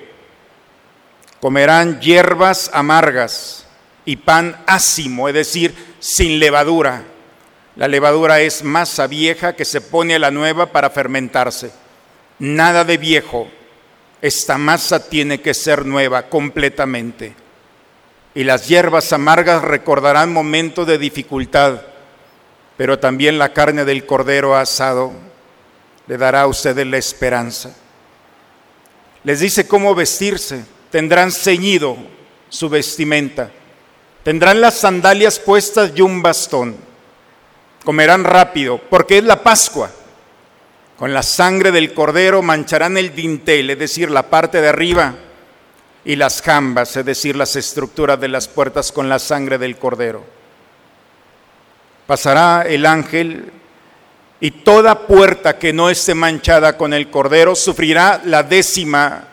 Comerán 1.39 1.99
hierbas 1.99 2.69
amargas 2.71 3.65
y 4.05 4.17
pan 4.17 4.63
ácimo, 4.67 5.27
es 5.27 5.33
decir, 5.33 5.73
sin 5.99 6.39
levadura. 6.39 7.03
La 7.75 7.87
levadura 7.87 8.41
es 8.41 8.63
masa 8.63 9.07
vieja 9.07 9.55
que 9.55 9.65
se 9.65 9.81
pone 9.81 10.15
a 10.15 10.19
la 10.19 10.31
nueva 10.31 10.67
para 10.67 10.91
fermentarse. 10.91 11.71
Nada 12.37 12.83
de 12.83 12.97
viejo. 12.97 13.49
Esta 14.21 14.57
masa 14.57 15.09
tiene 15.09 15.41
que 15.41 15.53
ser 15.53 15.85
nueva 15.85 16.29
completamente. 16.29 17.35
Y 18.33 18.43
las 18.43 18.67
hierbas 18.67 19.13
amargas 19.13 19.61
recordarán 19.63 20.31
momentos 20.31 20.85
de 20.87 20.97
dificultad 20.97 21.81
pero 22.77 22.99
también 22.99 23.39
la 23.39 23.53
carne 23.53 23.83
del 23.83 24.05
cordero 24.05 24.55
asado 24.55 25.11
le 26.05 26.17
dará 26.17 26.41
a 26.41 26.47
ustedes 26.47 26.85
la 26.85 26.97
esperanza. 26.97 27.75
Les 29.23 29.39
dice 29.39 29.67
cómo 29.67 29.95
vestirse, 29.95 30.63
tendrán 30.91 31.31
ceñido 31.31 31.97
su 32.49 32.69
vestimenta, 32.69 33.51
tendrán 34.23 34.61
las 34.61 34.75
sandalias 34.75 35.39
puestas 35.39 35.91
y 35.95 36.01
un 36.01 36.21
bastón, 36.21 36.77
comerán 37.83 38.23
rápido, 38.23 38.79
porque 38.89 39.17
es 39.17 39.23
la 39.23 39.41
Pascua. 39.41 39.91
Con 40.97 41.13
la 41.13 41.21
sangre 41.21 41.71
del 41.71 41.93
cordero 41.93 42.41
mancharán 42.41 42.97
el 42.97 43.13
dintel, 43.13 43.69
es 43.69 43.79
decir, 43.79 44.09
la 44.09 44.23
parte 44.23 44.61
de 44.61 44.69
arriba, 44.69 45.15
y 46.07 46.15
las 46.15 46.41
jambas, 46.41 46.95
es 46.95 47.05
decir, 47.05 47.35
las 47.35 47.57
estructuras 47.57 48.17
de 48.17 48.29
las 48.29 48.47
puertas 48.47 48.93
con 48.93 49.09
la 49.09 49.19
sangre 49.19 49.57
del 49.57 49.75
cordero. 49.75 50.23
Pasará 52.07 52.63
el 52.65 52.85
ángel 52.85 53.51
y 54.39 54.51
toda 54.51 55.05
puerta 55.05 55.59
que 55.59 55.73
no 55.73 55.89
esté 55.89 56.15
manchada 56.15 56.77
con 56.77 56.93
el 56.93 57.09
cordero 57.09 57.55
sufrirá 57.55 58.21
la 58.23 58.41
décima 58.41 59.27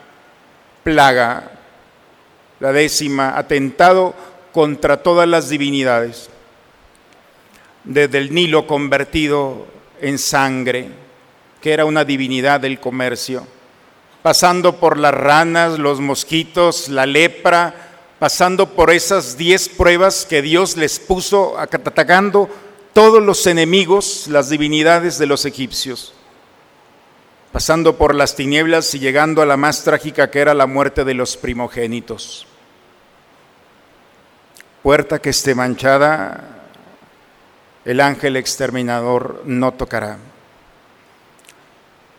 plaga, 0.82 1.52
la 2.58 2.72
décima 2.72 3.38
atentado 3.38 4.12
contra 4.52 5.00
todas 5.00 5.28
las 5.28 5.48
divinidades, 5.48 6.28
desde 7.84 8.18
el 8.18 8.34
Nilo 8.34 8.66
convertido 8.66 9.68
en 10.00 10.18
sangre, 10.18 11.03
que 11.64 11.72
era 11.72 11.86
una 11.86 12.04
divinidad 12.04 12.60
del 12.60 12.78
comercio, 12.78 13.46
pasando 14.22 14.76
por 14.76 14.98
las 14.98 15.14
ranas, 15.14 15.78
los 15.78 15.98
mosquitos, 15.98 16.90
la 16.90 17.06
lepra, 17.06 17.74
pasando 18.18 18.74
por 18.74 18.90
esas 18.90 19.38
diez 19.38 19.70
pruebas 19.70 20.26
que 20.26 20.42
Dios 20.42 20.76
les 20.76 21.00
puso 21.00 21.58
atacando 21.58 22.50
todos 22.92 23.22
los 23.22 23.46
enemigos, 23.46 24.26
las 24.28 24.50
divinidades 24.50 25.16
de 25.16 25.24
los 25.24 25.46
egipcios, 25.46 26.12
pasando 27.50 27.96
por 27.96 28.14
las 28.14 28.36
tinieblas 28.36 28.94
y 28.94 28.98
llegando 28.98 29.40
a 29.40 29.46
la 29.46 29.56
más 29.56 29.84
trágica 29.84 30.30
que 30.30 30.40
era 30.40 30.52
la 30.52 30.66
muerte 30.66 31.02
de 31.02 31.14
los 31.14 31.38
primogénitos. 31.38 32.46
Puerta 34.82 35.18
que 35.18 35.30
esté 35.30 35.54
manchada, 35.54 36.44
el 37.86 38.02
ángel 38.02 38.36
exterminador 38.36 39.40
no 39.46 39.72
tocará. 39.72 40.18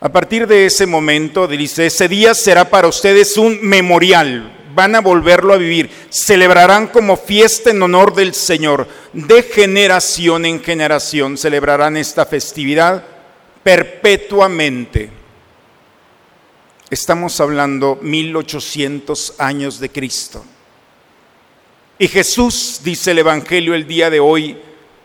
A 0.01 0.09
partir 0.09 0.45
de 0.45 0.65
ese 0.65 0.85
momento, 0.85 1.47
dice, 1.47 1.85
ese 1.85 2.07
día 2.07 2.33
será 2.33 2.69
para 2.69 2.87
ustedes 2.87 3.37
un 3.37 3.59
memorial, 3.61 4.51
van 4.75 4.93
a 4.95 5.01
volverlo 5.01 5.53
a 5.53 5.57
vivir, 5.57 5.89
celebrarán 6.09 6.87
como 6.87 7.15
fiesta 7.15 7.69
en 7.69 7.81
honor 7.81 8.13
del 8.13 8.33
Señor, 8.33 8.87
de 9.13 9.41
generación 9.43 10.45
en 10.45 10.61
generación 10.61 11.37
celebrarán 11.37 11.95
esta 11.95 12.25
festividad 12.25 13.05
perpetuamente. 13.63 15.09
Estamos 16.89 17.39
hablando 17.39 17.97
1800 18.01 19.35
años 19.39 19.79
de 19.79 19.89
Cristo. 19.89 20.45
Y 21.97 22.09
Jesús, 22.09 22.81
dice 22.83 23.11
el 23.11 23.19
Evangelio 23.19 23.73
el 23.73 23.87
día 23.87 24.09
de 24.09 24.19
hoy, 24.19 24.57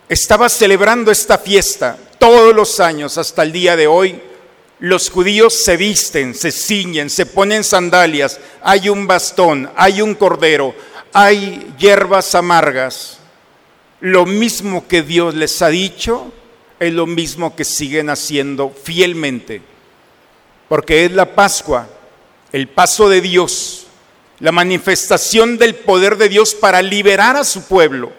estaba 0.09 0.49
celebrando 0.49 1.13
esta 1.13 1.39
fiesta 1.39 1.97
todos 2.19 2.53
los 2.55 2.81
años 2.81 3.17
hasta 3.17 3.45
el 3.45 3.53
día 3.53 3.77
de 3.77 3.87
hoy 3.87 4.21
los 4.81 5.11
judíos 5.11 5.63
se 5.63 5.77
visten, 5.77 6.35
se 6.35 6.51
ciñen, 6.51 7.11
se 7.11 7.27
ponen 7.27 7.63
sandalias, 7.65 8.41
hay 8.63 8.89
un 8.89 9.07
bastón, 9.07 9.71
hay 9.77 10.01
un 10.01 10.15
cordero, 10.15 10.75
hay 11.13 11.75
hierbas 11.79 12.35
amargas. 12.35 13.19
Lo 14.01 14.25
mismo 14.25 14.89
que 14.89 15.03
Dios 15.03 15.35
les 15.35 15.61
ha 15.61 15.69
dicho 15.69 16.33
es 16.79 16.95
lo 16.95 17.07
mismo 17.07 17.55
que 17.55 17.67
siguen 17.67 18.09
haciendo 18.09 18.71
fielmente, 18.71 19.61
porque 20.67 21.05
es 21.05 21.13
la 21.13 21.35
Pascua, 21.35 21.87
el 22.51 22.67
paso 22.67 23.11
de 23.11 23.21
Dios, 23.21 23.87
la 24.39 24.51
manifestación 24.51 25.59
del 25.59 25.75
poder 25.75 26.17
de 26.17 26.31
Dios 26.31 26.55
para 26.55 26.81
liberar 26.81 27.37
a 27.37 27.45
su 27.45 27.65
pueblo. 27.65 28.13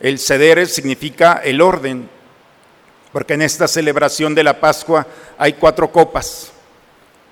El 0.00 0.18
ceder 0.18 0.66
significa 0.68 1.42
el 1.44 1.60
orden, 1.60 2.08
porque 3.12 3.34
en 3.34 3.42
esta 3.42 3.68
celebración 3.68 4.34
de 4.34 4.44
la 4.44 4.60
Pascua 4.60 5.06
hay 5.38 5.54
cuatro 5.54 5.90
copas. 5.90 6.52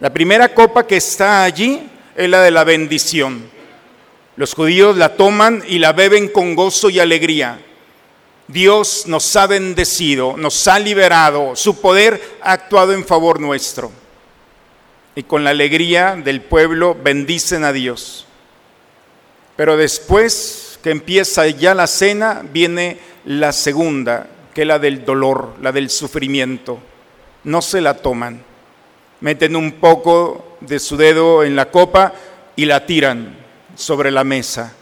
La 0.01 0.13
primera 0.13 0.53
copa 0.53 0.87
que 0.87 0.97
está 0.97 1.43
allí 1.43 1.89
es 2.15 2.29
la 2.29 2.43
de 2.43 2.51
la 2.51 2.65
bendición. 2.65 3.49
Los 4.37 4.55
judíos 4.55 4.97
la 4.97 5.17
toman 5.17 5.63
y 5.67 5.79
la 5.79 5.93
beben 5.93 6.29
con 6.29 6.55
gozo 6.55 6.91
y 6.91 7.01
alegría. 7.01 7.59
Dios 8.49 9.05
nos 9.07 9.35
ha 9.37 9.47
bendecido, 9.47 10.37
nos 10.37 10.69
ha 10.69 10.79
liberado, 10.79 11.57
su 11.57 11.81
poder 11.81 12.39
ha 12.43 12.53
actuado 12.53 12.93
en 12.93 13.05
favor 13.05 13.41
nuestro. 13.41 13.91
Y 15.15 15.23
con 15.23 15.45
la 15.45 15.51
alegría 15.51 16.15
del 16.15 16.43
pueblo 16.43 16.95
bendicen 16.95 17.65
a 17.65 17.73
Dios. 17.73 18.27
Pero 19.57 19.77
después 19.77 20.79
que 20.83 20.91
empieza 20.91 21.47
ya 21.49 21.75
la 21.75 21.87
cena, 21.87 22.43
viene 22.53 22.99
la 23.25 23.53
segunda, 23.53 24.29
que 24.57 24.65
la 24.65 24.79
del 24.79 25.05
dolor, 25.05 25.53
la 25.61 25.71
del 25.71 25.91
sufrimiento. 25.91 26.79
No 27.45 27.61
se 27.61 27.83
la 27.83 27.99
toman. 27.99 28.43
Meten 29.21 29.55
un 29.55 29.73
poco 29.73 30.57
de 30.63 30.79
su 30.79 30.97
dedo 30.97 31.45
en 31.45 31.55
la 31.55 31.71
copa 31.71 32.15
y 32.57 32.65
la 32.65 32.87
tiran 32.87 33.37
sobre 33.75 34.11
la 34.11 34.25
mesa 34.25 34.75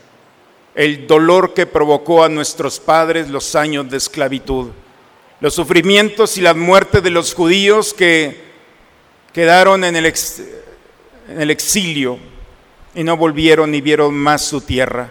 el 0.74 1.06
dolor 1.06 1.54
que 1.54 1.66
provocó 1.66 2.24
a 2.24 2.28
nuestros 2.28 2.80
padres 2.80 3.30
los 3.30 3.54
años 3.54 3.88
de 3.88 3.96
esclavitud, 3.96 4.70
los 5.40 5.54
sufrimientos 5.54 6.36
y 6.36 6.40
la 6.40 6.54
muerte 6.54 7.00
de 7.00 7.10
los 7.10 7.32
judíos 7.32 7.94
que 7.94 8.42
quedaron 9.32 9.84
en 9.84 9.94
el, 9.96 10.06
en 10.06 11.40
el 11.40 11.50
exilio 11.50 12.18
y 12.94 13.04
no 13.04 13.16
volvieron 13.16 13.70
ni 13.70 13.80
vieron 13.80 14.14
más 14.14 14.44
su 14.44 14.60
tierra. 14.60 15.10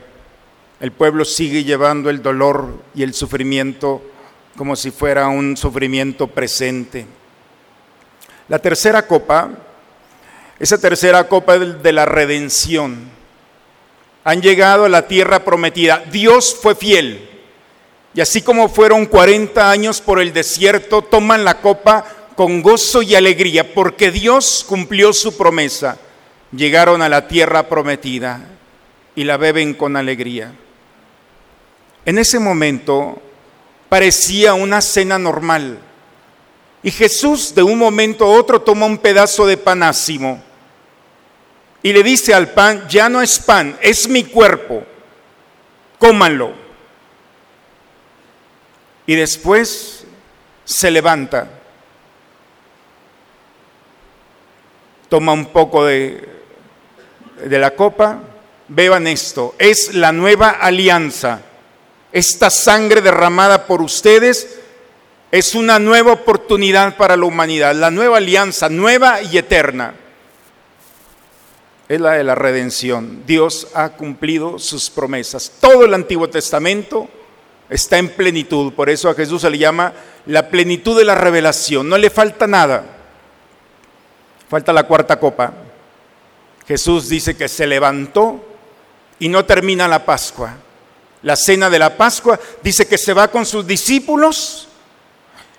El 0.82 0.92
pueblo 0.92 1.24
sigue 1.24 1.64
llevando 1.64 2.10
el 2.10 2.22
dolor 2.22 2.82
y 2.94 3.04
el 3.04 3.14
sufrimiento 3.14 4.02
como 4.56 4.76
si 4.76 4.92
fuera 4.92 5.28
un 5.28 5.58
sufrimiento 5.58 6.28
presente. 6.28 7.06
La 8.48 8.60
tercera 8.60 9.08
copa, 9.08 9.50
esa 10.60 10.78
tercera 10.78 11.28
copa 11.28 11.58
de 11.58 11.92
la 11.92 12.06
redención, 12.06 13.10
han 14.24 14.42
llegado 14.42 14.86
a 14.86 14.90
la 14.90 15.08
tierra 15.08 15.44
prometida. 15.44 16.04
Dios 16.12 16.56
fue 16.62 16.76
fiel. 16.76 17.30
Y 18.14 18.22
así 18.22 18.42
como 18.42 18.70
fueron 18.70 19.06
40 19.06 19.70
años 19.70 20.00
por 20.00 20.22
el 20.22 20.34
desierto, 20.34 21.02
toman 21.02 21.44
la 21.44 21.60
copa 21.62 22.06
con 22.36 22.62
gozo 22.62 23.02
y 23.02 23.16
alegría, 23.16 23.74
porque 23.74 24.12
Dios 24.12 24.66
cumplió 24.68 25.14
su 25.14 25.36
promesa. 25.36 25.98
Llegaron 26.52 27.02
a 27.02 27.10
la 27.10 27.28
tierra 27.28 27.68
prometida 27.68 28.42
y 29.16 29.24
la 29.24 29.38
beben 29.38 29.74
con 29.74 29.98
alegría. 29.98 30.54
En 32.06 32.20
ese 32.20 32.38
momento 32.40 33.22
parecía 33.94 34.56
una 34.56 34.82
cena 34.82 35.20
normal. 35.20 35.78
Y 36.82 36.90
Jesús 36.90 37.54
de 37.54 37.62
un 37.62 37.78
momento 37.78 38.26
a 38.26 38.30
otro 38.30 38.60
toma 38.60 38.88
un 38.88 38.98
pedazo 38.98 39.46
de 39.46 39.56
panásimo 39.56 40.42
y 41.84 41.94
le 41.94 42.02
dice 42.02 42.34
al 42.34 42.50
pan, 42.54 42.88
ya 42.90 43.08
no 43.08 43.22
es 43.22 43.38
pan, 43.38 43.78
es 43.84 44.08
mi 44.08 44.24
cuerpo, 44.24 44.84
cómanlo. 46.00 46.56
Y 49.06 49.14
después 49.14 50.08
se 50.66 50.90
levanta, 50.90 51.52
toma 55.08 55.34
un 55.34 55.46
poco 55.46 55.86
de, 55.86 56.30
de 57.46 57.60
la 57.60 57.76
copa, 57.76 58.24
beban 58.70 59.06
esto, 59.06 59.54
es 59.60 59.94
la 59.94 60.12
nueva 60.12 60.50
alianza. 60.50 61.44
Esta 62.14 62.50
sangre 62.50 63.02
derramada 63.02 63.68
por 63.68 63.82
ustedes 63.82 64.60
es 65.32 65.56
una 65.56 65.80
nueva 65.80 66.14
oportunidad 66.14 66.96
para 66.96 67.18
la 67.18 67.26
humanidad, 67.26 67.76
la 67.76 67.92
nueva 67.92 68.18
alianza, 68.18 68.70
nueva 68.70 69.22
y 69.22 69.38
eterna 69.38 69.96
es 71.88 72.02
la 72.02 72.14
de 72.14 72.24
la 72.24 72.36
redención. 72.36 73.24
Dios 73.26 73.68
ha 73.74 73.90
cumplido 73.90 74.58
sus 74.58 74.90
promesas. 74.90 75.52
Todo 75.60 75.86
el 75.86 75.94
Antiguo 75.94 76.30
Testamento 76.30 77.08
está 77.70 77.98
en 77.98 78.10
plenitud. 78.10 78.74
Por 78.74 78.90
eso 78.90 79.10
a 79.10 79.14
Jesús 79.14 79.42
se 79.42 79.50
le 79.50 79.58
llama 79.58 79.94
la 80.26 80.50
plenitud 80.50 80.98
de 80.98 81.06
la 81.06 81.16
revelación. 81.16 81.88
No 81.88 81.98
le 81.98 82.10
falta 82.10 82.48
nada. 82.48 82.86
Falta 84.50 84.74
la 84.74 84.84
cuarta 84.84 85.20
copa. 85.20 85.54
Jesús 86.68 87.10
dice 87.10 87.36
que 87.36 87.48
se 87.48 87.68
levantó 87.68 88.44
y 89.20 89.28
no 89.28 89.46
termina 89.46 89.88
la 89.88 90.06
Pascua. 90.06 90.56
La 91.24 91.36
cena 91.36 91.70
de 91.70 91.80
la 91.80 91.98
Pascua 91.98 92.40
dice 92.62 92.88
que 92.88 92.98
se 92.98 93.14
va 93.14 93.30
con 93.30 93.46
sus 93.46 93.66
discípulos 93.66 94.68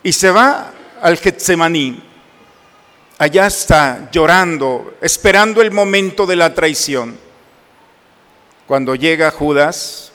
y 0.02 0.12
se 0.12 0.30
va 0.30 0.72
al 1.02 1.18
Getsemaní 1.18 2.14
allá 3.18 3.46
está 3.46 4.10
llorando, 4.10 4.94
esperando 5.00 5.62
el 5.62 5.70
momento 5.70 6.26
de 6.26 6.36
la 6.36 6.54
traición. 6.54 7.16
Cuando 8.66 8.94
llega 8.94 9.30
Judas, 9.30 10.12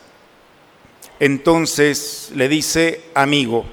entonces 1.20 2.32
le 2.34 2.48
dice, 2.48 3.06
amigo, 3.14 3.66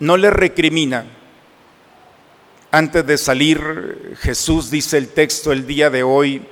no 0.00 0.16
le 0.16 0.30
recrimina. 0.30 1.06
Antes 2.70 3.06
de 3.06 3.16
salir, 3.16 4.16
Jesús, 4.20 4.70
dice 4.70 4.98
el 4.98 5.08
texto 5.08 5.52
el 5.52 5.66
día 5.66 5.90
de 5.90 6.02
hoy, 6.02 6.44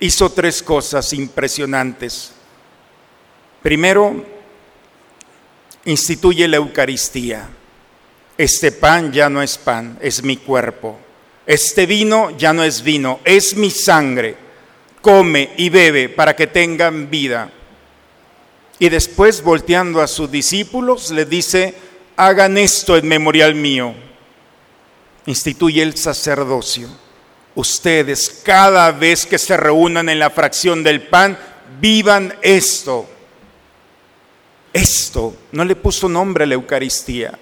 hizo 0.00 0.30
tres 0.30 0.62
cosas 0.62 1.12
impresionantes. 1.12 2.32
Primero, 3.62 4.24
instituye 5.84 6.46
la 6.46 6.58
Eucaristía. 6.58 7.48
Este 8.36 8.70
pan 8.70 9.12
ya 9.12 9.28
no 9.28 9.42
es 9.42 9.58
pan, 9.58 9.98
es 10.00 10.22
mi 10.22 10.36
cuerpo. 10.36 10.98
Este 11.44 11.86
vino 11.86 12.36
ya 12.36 12.52
no 12.52 12.62
es 12.62 12.82
vino, 12.82 13.20
es 13.24 13.56
mi 13.56 13.70
sangre. 13.70 14.36
Come 15.00 15.50
y 15.56 15.70
bebe 15.70 16.08
para 16.08 16.36
que 16.36 16.46
tengan 16.46 17.10
vida. 17.10 17.50
Y 18.78 18.88
después, 18.88 19.42
volteando 19.42 20.00
a 20.00 20.06
sus 20.06 20.30
discípulos, 20.30 21.10
les 21.10 21.28
dice, 21.28 21.74
hagan 22.16 22.58
esto 22.58 22.96
en 22.96 23.08
memorial 23.08 23.54
mío. 23.54 23.94
Instituye 25.26 25.82
el 25.82 25.96
sacerdocio. 25.96 26.88
Ustedes, 27.56 28.40
cada 28.44 28.92
vez 28.92 29.26
que 29.26 29.38
se 29.38 29.56
reúnan 29.56 30.08
en 30.08 30.20
la 30.20 30.30
fracción 30.30 30.84
del 30.84 31.08
pan, 31.08 31.36
vivan 31.80 32.34
esto. 32.40 33.08
Esto, 34.72 35.34
no 35.52 35.64
le 35.64 35.76
puso 35.76 36.08
nombre 36.08 36.44
a 36.44 36.46
la 36.46 36.54
Eucaristía 36.54 37.38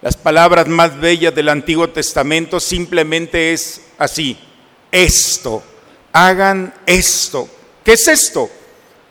las 0.00 0.16
palabras 0.16 0.68
más 0.68 0.98
bellas 0.98 1.34
del 1.34 1.48
Antiguo 1.48 1.88
Testamento 1.88 2.60
simplemente 2.60 3.52
es 3.52 3.80
así, 3.98 4.38
esto, 4.92 5.62
hagan 6.12 6.72
esto. 6.86 7.48
¿Qué 7.84 7.94
es 7.94 8.06
esto? 8.06 8.48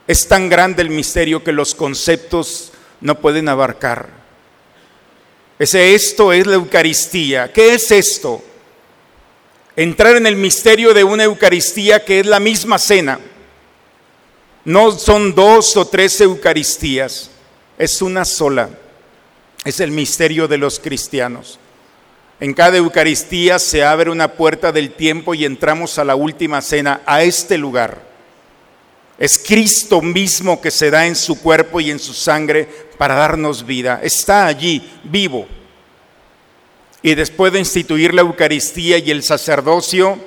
Es 0.08 0.28
tan 0.28 0.48
grande 0.48 0.82
el 0.82 0.90
misterio 0.90 1.44
que 1.44 1.52
los 1.52 1.76
conceptos 1.76 2.72
no 3.02 3.20
pueden 3.20 3.50
abarcar. 3.50 4.08
Ese 5.60 5.94
esto 5.94 6.32
es 6.32 6.48
la 6.48 6.56
Eucaristía. 6.56 7.52
¿Qué 7.52 7.74
es 7.74 7.92
esto? 7.92 8.42
Entrar 9.76 10.16
en 10.16 10.26
el 10.26 10.38
misterio 10.38 10.94
de 10.94 11.04
una 11.04 11.26
Eucaristía 11.26 12.06
que 12.06 12.22
es 12.22 12.26
la 12.26 12.40
misma 12.40 12.80
cena. 12.80 13.20
No 14.68 14.92
son 14.92 15.34
dos 15.34 15.78
o 15.78 15.88
tres 15.88 16.20
Eucaristías, 16.20 17.30
es 17.78 18.02
una 18.02 18.26
sola. 18.26 18.70
Es 19.64 19.80
el 19.80 19.92
misterio 19.92 20.46
de 20.50 20.58
los 20.58 20.78
cristianos. 20.78 21.58
En 22.42 22.54
cada 22.54 22.76
Eucaristía 22.76 23.60
se 23.60 23.86
abre 23.86 24.12
una 24.12 24.34
puerta 24.34 24.74
del 24.74 24.92
tiempo 24.92 25.34
y 25.34 25.46
entramos 25.46 25.98
a 25.98 26.04
la 26.04 26.16
última 26.16 26.62
cena, 26.62 27.00
a 27.06 27.24
este 27.24 27.58
lugar. 27.58 28.02
Es 29.18 29.38
Cristo 29.38 30.02
mismo 30.02 30.60
que 30.60 30.70
se 30.70 30.92
da 30.92 31.08
en 31.08 31.16
su 31.16 31.40
cuerpo 31.40 31.80
y 31.80 31.90
en 31.90 32.00
su 32.00 32.14
sangre 32.14 32.68
para 32.98 33.16
darnos 33.16 33.66
vida. 33.66 34.02
Está 34.04 34.48
allí, 34.48 34.86
vivo. 35.06 35.48
Y 37.02 37.16
después 37.16 37.54
de 37.54 37.60
instituir 37.60 38.14
la 38.14 38.24
Eucaristía 38.24 38.98
y 38.98 39.12
el 39.12 39.24
sacerdocio, 39.24 40.20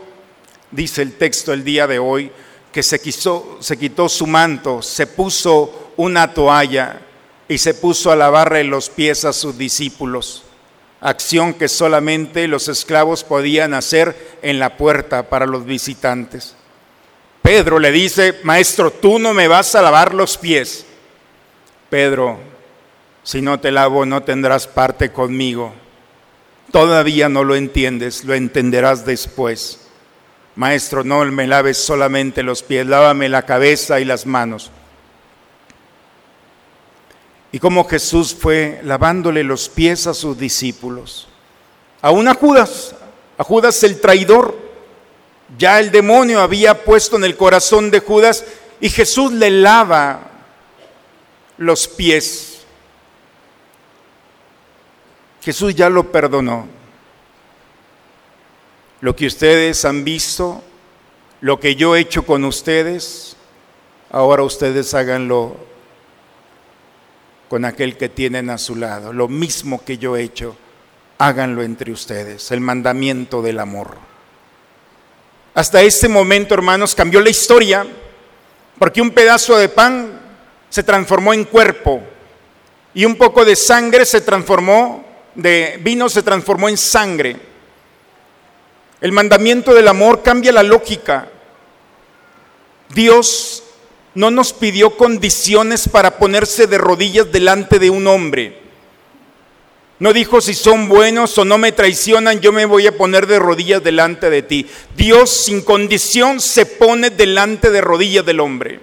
dice 0.71 1.03
el 1.03 1.13
texto 1.19 1.53
el 1.53 1.63
día 1.63 1.87
de 1.87 1.99
hoy, 1.99 2.33
que 2.73 2.83
se, 2.83 3.01
quiso, 3.01 3.59
se 3.61 3.77
quitó 3.77 4.09
su 4.09 4.27
manto, 4.27 4.83
se 4.83 5.07
puso 5.07 5.93
una 5.97 6.33
toalla 6.33 7.01
y 7.49 7.59
se 7.59 7.75
puso 7.75 8.13
a 8.13 8.17
lavarle 8.17 8.65
los 8.65 8.91
pies 8.91 9.25
a 9.25 9.33
sus 9.33 9.59
discípulos, 9.59 10.45
acción 11.01 11.55
que 11.55 11.69
solamente 11.69 12.47
los 12.47 12.69
esclavos 12.69 13.25
podían 13.25 13.75
hacer 13.75 14.39
en 14.43 14.59
la 14.59 14.77
puerta 14.77 15.29
para 15.29 15.47
los 15.47 15.65
visitantes. 15.65 16.55
Pedro 17.43 17.79
le 17.79 17.91
dice, 17.91 18.39
maestro, 18.45 18.93
tú 18.93 19.19
no 19.19 19.35
me 19.35 19.49
vas 19.49 19.75
a 19.75 19.83
lavar 19.83 20.15
los 20.15 20.37
pies. 20.37 20.87
Pedro, 21.89 22.39
si 23.25 23.43
no 23.43 23.59
te 23.59 23.73
lavo 23.73 24.07
no 24.07 24.23
tendrás 24.23 24.67
parte 24.67 25.11
conmigo. 25.11 25.75
Todavía 26.71 27.29
no 27.29 27.43
lo 27.43 27.57
entiendes, 27.57 28.25
lo 28.25 28.35
entenderás 28.35 29.05
después. 29.05 29.80
Maestro, 30.61 31.05
no 31.05 31.25
me 31.25 31.47
laves 31.47 31.79
solamente 31.79 32.43
los 32.43 32.63
pies, 32.63 32.87
lávame 32.87 33.31
la 33.31 33.47
cabeza 33.47 33.99
y 33.99 34.05
las 34.05 34.27
manos. 34.27 34.71
y 37.51 37.59
cómo 37.59 37.85
Jesús 37.85 38.37
fue 38.39 38.79
lavándole 38.85 39.43
los 39.43 39.71
pies 39.71 40.07
a 40.07 40.13
sus 40.13 40.39
discípulos. 40.39 41.29
Aún 42.03 42.29
a 42.29 42.35
Judas, 42.35 42.95
a 43.39 43.43
Judas 43.43 43.83
el 43.85 44.03
traidor, 44.03 44.55
ya 45.57 45.81
el 45.81 45.91
demonio 45.91 46.43
había 46.43 46.85
puesto 46.85 47.17
en 47.17 47.25
el 47.25 47.39
corazón 47.39 47.91
de 47.91 48.01
Judas 48.01 48.45
y 48.81 48.91
Jesús 48.91 49.33
le 49.33 49.51
lava 49.51 50.31
los 51.57 51.89
pies. 51.89 52.61
Jesús 55.41 55.75
ya 55.75 55.89
lo 55.89 56.13
perdonó. 56.13 56.80
Lo 59.01 59.17
que 59.17 59.27
ustedes 59.27 59.85
han 59.85 60.05
visto, 60.05 60.63
lo 61.41 61.59
que 61.59 61.75
yo 61.75 61.97
he 61.97 62.01
hecho 62.01 62.25
con 62.27 62.45
ustedes, 62.45 63.37
ahora 64.11 64.43
ustedes 64.43 64.93
háganlo 64.93 65.57
con 67.49 67.65
aquel 67.65 67.97
que 67.97 68.09
tienen 68.09 68.51
a 68.51 68.59
su 68.59 68.77
lado. 68.77 69.13
Lo 69.13 69.27
mismo 69.27 69.83
que 69.85 69.99
yo 69.99 70.17
he 70.17 70.23
hecho, 70.23 70.57
háganlo 71.19 71.63
entre 71.63 71.93
ustedes. 71.93 72.51
El 72.51 72.61
mandamiento 72.61 73.43
del 73.43 73.59
amor. 73.59 73.97
Hasta 75.55 75.83
este 75.83 76.09
momento, 76.09 76.55
hermanos, 76.55 76.95
cambió 76.95 77.21
la 77.21 77.31
historia, 77.31 77.87
porque 78.79 79.03
un 79.03 79.11
pedazo 79.11 79.57
de 79.57 79.69
pan 79.69 80.21
se 80.69 80.83
transformó 80.83 81.35
en 81.35 81.45
cuerpo 81.45 82.03
y 82.95 83.05
un 83.05 83.17
poco 83.17 83.45
de 83.45 83.57
sangre 83.57 84.05
se 84.05 84.21
transformó, 84.21 85.05
de 85.35 85.79
vino 85.83 86.09
se 86.09 86.23
transformó 86.23 86.69
en 86.69 86.77
sangre. 86.77 87.50
El 89.01 89.13
mandamiento 89.13 89.75
del 89.75 89.89
amor 89.89 90.23
cambia 90.23 90.53
la 90.53 90.63
lógica. 90.63 91.29
Dios 92.95 93.63
no 94.15 94.31
nos 94.31 94.53
pidió 94.53 94.97
condiciones 94.97 95.89
para 95.89 96.19
ponerse 96.19 96.67
de 96.67 96.79
rodillas 96.79 97.31
delante 97.33 97.79
de 97.79 97.91
un 97.91 98.07
hombre. 98.07 98.59
No 100.01 100.13
dijo 100.13 100.41
si 100.41 100.55
son 100.55 100.89
buenos 100.89 101.37
o 101.39 101.45
no 101.45 101.59
me 101.59 101.73
traicionan, 101.73 102.41
yo 102.41 102.53
me 102.53 102.65
voy 102.65 102.87
a 102.87 102.97
poner 102.97 103.27
de 103.27 103.39
rodillas 103.39 103.85
delante 103.85 104.31
de 104.31 104.43
ti. 104.43 104.67
Dios 104.97 105.31
sin 105.31 105.61
condición 105.61 106.41
se 106.41 106.67
pone 106.67 107.11
delante 107.11 107.71
de 107.71 107.81
rodillas 107.81 108.25
del 108.25 108.41
hombre. 108.41 108.81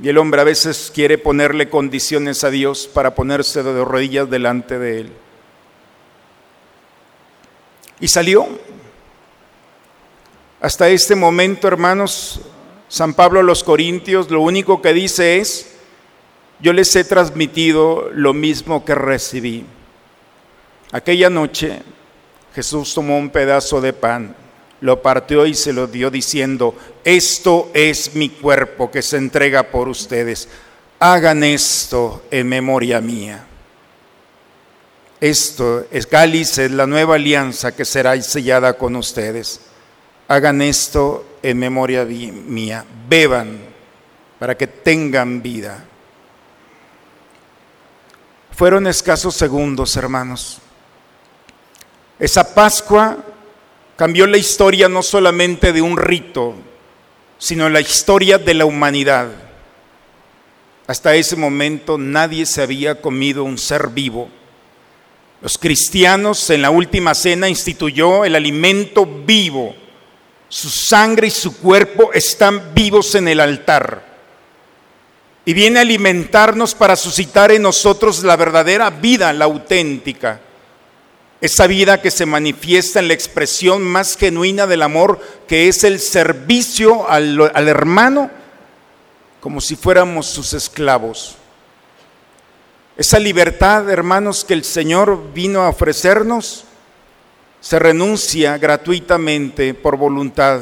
Y 0.00 0.08
el 0.08 0.18
hombre 0.18 0.40
a 0.40 0.44
veces 0.44 0.92
quiere 0.94 1.18
ponerle 1.18 1.68
condiciones 1.68 2.44
a 2.44 2.50
Dios 2.50 2.88
para 2.92 3.16
ponerse 3.16 3.64
de 3.64 3.84
rodillas 3.84 4.30
delante 4.30 4.78
de 4.78 5.00
Él. 5.00 5.12
Y 8.00 8.08
salió. 8.08 8.46
Hasta 10.60 10.88
este 10.88 11.14
momento, 11.14 11.68
hermanos, 11.68 12.40
San 12.88 13.14
Pablo 13.14 13.40
a 13.40 13.44
los 13.44 13.62
Corintios 13.62 14.30
lo 14.30 14.40
único 14.40 14.82
que 14.82 14.92
dice 14.92 15.38
es, 15.38 15.74
yo 16.60 16.72
les 16.72 16.94
he 16.96 17.04
transmitido 17.04 18.10
lo 18.12 18.34
mismo 18.34 18.84
que 18.84 18.94
recibí. 18.94 19.64
Aquella 20.90 21.30
noche 21.30 21.82
Jesús 22.54 22.92
tomó 22.92 23.18
un 23.18 23.30
pedazo 23.30 23.80
de 23.80 23.92
pan 23.92 24.34
lo 24.80 25.02
partió 25.02 25.46
y 25.46 25.54
se 25.54 25.72
lo 25.72 25.86
dio 25.86 26.10
diciendo, 26.10 26.74
esto 27.04 27.70
es 27.74 28.14
mi 28.14 28.28
cuerpo 28.28 28.90
que 28.90 29.02
se 29.02 29.16
entrega 29.16 29.64
por 29.64 29.88
ustedes. 29.88 30.48
Hagan 31.00 31.44
esto 31.44 32.22
en 32.30 32.48
memoria 32.48 33.00
mía. 33.00 33.47
Esto 35.20 35.86
es 35.90 36.06
cáliz, 36.06 36.58
es 36.58 36.70
la 36.70 36.86
nueva 36.86 37.16
alianza 37.16 37.74
que 37.74 37.84
será 37.84 38.20
sellada 38.22 38.74
con 38.74 38.94
ustedes. 38.94 39.60
Hagan 40.28 40.62
esto 40.62 41.38
en 41.42 41.58
memoria 41.58 42.04
mía. 42.04 42.84
Beban 43.08 43.58
para 44.38 44.56
que 44.56 44.66
tengan 44.66 45.42
vida. 45.42 45.84
Fueron 48.52 48.86
escasos 48.86 49.34
segundos, 49.34 49.96
hermanos. 49.96 50.58
Esa 52.18 52.54
Pascua 52.54 53.16
cambió 53.96 54.26
la 54.26 54.36
historia 54.36 54.88
no 54.88 55.02
solamente 55.02 55.72
de 55.72 55.82
un 55.82 55.96
rito, 55.96 56.54
sino 57.38 57.68
la 57.68 57.80
historia 57.80 58.38
de 58.38 58.54
la 58.54 58.64
humanidad. 58.64 59.28
Hasta 60.86 61.14
ese 61.14 61.36
momento 61.36 61.98
nadie 61.98 62.46
se 62.46 62.62
había 62.62 63.00
comido 63.00 63.44
un 63.44 63.58
ser 63.58 63.88
vivo. 63.88 64.28
Los 65.40 65.56
cristianos 65.56 66.50
en 66.50 66.62
la 66.62 66.70
última 66.70 67.14
cena 67.14 67.48
instituyó 67.48 68.24
el 68.24 68.34
alimento 68.34 69.06
vivo. 69.06 69.74
Su 70.48 70.68
sangre 70.68 71.28
y 71.28 71.30
su 71.30 71.58
cuerpo 71.58 72.12
están 72.12 72.74
vivos 72.74 73.14
en 73.14 73.28
el 73.28 73.40
altar. 73.40 74.04
Y 75.48 75.54
viene 75.54 75.78
a 75.78 75.82
alimentarnos 75.82 76.74
para 76.74 76.94
suscitar 76.94 77.50
en 77.52 77.62
nosotros 77.62 78.22
la 78.22 78.36
verdadera 78.36 78.90
vida, 78.90 79.32
la 79.32 79.46
auténtica. 79.46 80.42
Esa 81.40 81.66
vida 81.66 82.02
que 82.02 82.10
se 82.10 82.26
manifiesta 82.26 82.98
en 82.98 83.08
la 83.08 83.14
expresión 83.14 83.82
más 83.82 84.18
genuina 84.18 84.66
del 84.66 84.82
amor, 84.82 85.20
que 85.48 85.68
es 85.68 85.84
el 85.84 86.00
servicio 86.00 87.08
al, 87.08 87.68
hermano, 87.68 88.30
como 89.40 89.62
si 89.62 89.74
fuéramos 89.74 90.26
sus 90.26 90.52
esclavos. 90.52 91.37
Esa 92.98 93.20
libertad, 93.20 93.88
hermanos, 93.88 94.44
que 94.44 94.54
el 94.54 94.64
Señor 94.64 95.32
vino 95.32 95.62
a 95.62 95.68
ofrecernos, 95.68 96.64
se 97.60 97.78
renuncia 97.78 98.58
gratuitamente 98.58 99.72
por 99.72 99.96
voluntad 99.96 100.60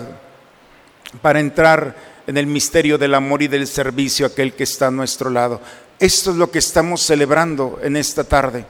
para 1.22 1.40
entrar 1.40 1.96
en 2.27 2.37
el 2.37 2.46
misterio 2.46 2.99
del 2.99 3.14
amor 3.14 3.40
y 3.40 3.49
del 3.49 3.66
servicio 3.66 4.27
a 4.27 4.29
aquel 4.29 4.53
que 4.53 4.64
está 4.64 4.88
a 4.88 4.90
nuestro 4.90 5.31
lado. 5.31 5.62
Esto 5.99 6.31
es 6.31 6.37
lo 6.37 6.51
que 6.51 6.59
estamos 6.59 7.01
celebrando 7.01 7.81
en 7.83 7.96
esta 7.96 8.22
tarde. 8.22 8.66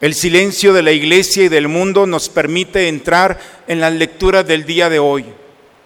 El 0.00 0.14
silencio 0.14 0.72
de 0.72 0.84
la 0.84 0.92
iglesia 0.92 1.42
y 1.42 1.48
del 1.48 1.66
mundo 1.66 2.06
nos 2.06 2.28
permite 2.28 2.86
entrar 2.86 3.40
en 3.66 3.80
la 3.80 3.90
lectura 3.90 4.44
del 4.44 4.64
día 4.64 4.88
de 4.88 5.00
hoy. 5.00 5.24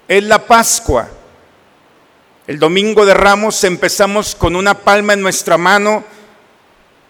Es 0.07 0.23
la 0.25 0.45
Pascua. 0.47 1.09
El 2.47 2.59
domingo 2.59 3.07
de 3.07 3.15
Ramos 3.15 3.65
empezamos 3.65 4.35
con 4.35 4.57
una 4.57 4.75
palma 4.75 5.15
en 5.15 5.23
nuestra 5.23 5.57
mano. 5.57 6.05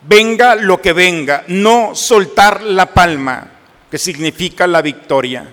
Venga 0.02 0.54
lo 0.54 0.80
que 0.80 0.92
venga, 0.92 1.44
no 1.48 1.94
soltar 1.94 2.62
la 2.62 2.86
palma, 2.86 3.50
que 3.90 3.98
significa 3.98 4.66
la 4.66 4.82
victoria. 4.82 5.46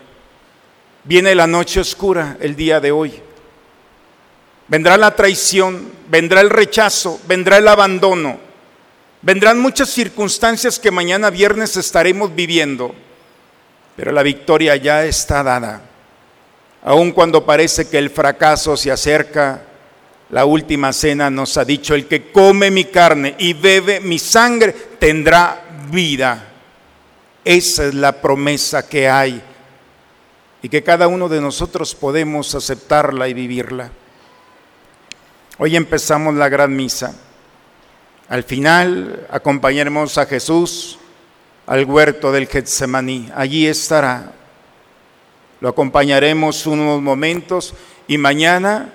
Viene 1.04 1.36
la 1.36 1.48
noche 1.48 1.80
oscura 1.80 2.38
el 2.40 2.56
día 2.56 2.80
de 2.80 2.92
hoy. 2.92 3.22
Vendrá 4.68 4.98
la 4.98 5.16
traición, 5.16 5.92
vendrá 6.10 6.42
el 6.42 6.50
rechazo, 6.50 7.20
vendrá 7.28 7.58
el 7.58 7.68
abandono 7.68 8.48
Vendrán 9.22 9.60
muchas 9.60 9.90
circunstancias 9.90 10.78
que 10.78 10.92
mañana 10.92 11.30
viernes 11.30 11.76
estaremos 11.76 12.34
viviendo, 12.36 12.94
pero 13.96 14.12
la 14.12 14.22
victoria 14.22 14.76
ya 14.76 15.06
está 15.06 15.42
dada. 15.42 15.82
Aun 16.84 17.12
cuando 17.12 17.44
parece 17.44 17.90
que 17.90 17.98
el 17.98 18.12
fracaso 18.12 18.78
se 18.78 18.92
acerca, 18.92 19.64
la 20.30 20.46
última 20.46 20.92
cena 20.92 21.30
nos 21.30 21.58
ha 21.58 21.64
dicho, 21.64 21.96
el 21.96 22.08
que 22.08 22.32
come 22.32 22.70
mi 22.70 22.86
carne 22.86 23.36
y 23.38 23.54
bebe 23.54 24.00
mi 24.02 24.20
sangre 24.20 24.74
tendrá 25.00 25.64
vida. 25.90 26.52
Esa 27.46 27.86
es 27.86 27.94
la 27.94 28.22
promesa 28.22 28.90
que 28.90 29.08
hay 29.08 29.42
y 30.62 30.68
que 30.68 30.84
cada 30.84 31.08
uno 31.08 31.30
de 31.30 31.40
nosotros 31.40 31.96
podemos 31.96 32.54
aceptarla 32.56 33.30
y 33.30 33.34
vivirla. 33.34 33.90
Hoy 35.60 35.78
empezamos 35.78 36.36
la 36.36 36.50
gran 36.50 36.76
misa. 36.76 37.16
Al 38.28 38.44
final 38.44 39.26
acompañaremos 39.30 40.18
a 40.18 40.26
Jesús 40.26 41.00
al 41.66 41.86
huerto 41.86 42.34
del 42.34 42.48
Getsemaní. 42.48 43.30
Allí 43.34 43.66
estará. 43.66 44.34
Lo 45.62 45.70
acompañaremos 45.70 46.68
unos 46.68 47.02
momentos 47.02 47.74
y 48.08 48.18
mañana 48.18 48.94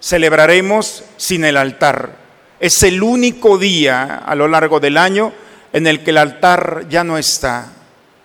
celebraremos 0.00 1.04
sin 1.16 1.44
el 1.44 1.56
altar. 1.56 2.16
Es 2.58 2.82
el 2.82 3.02
único 3.02 3.58
día 3.58 4.16
a 4.16 4.34
lo 4.34 4.48
largo 4.48 4.80
del 4.80 4.96
año 4.96 5.32
en 5.72 5.86
el 5.86 6.02
que 6.02 6.10
el 6.10 6.18
altar 6.18 6.86
ya 6.88 7.04
no 7.04 7.18
está 7.18 7.72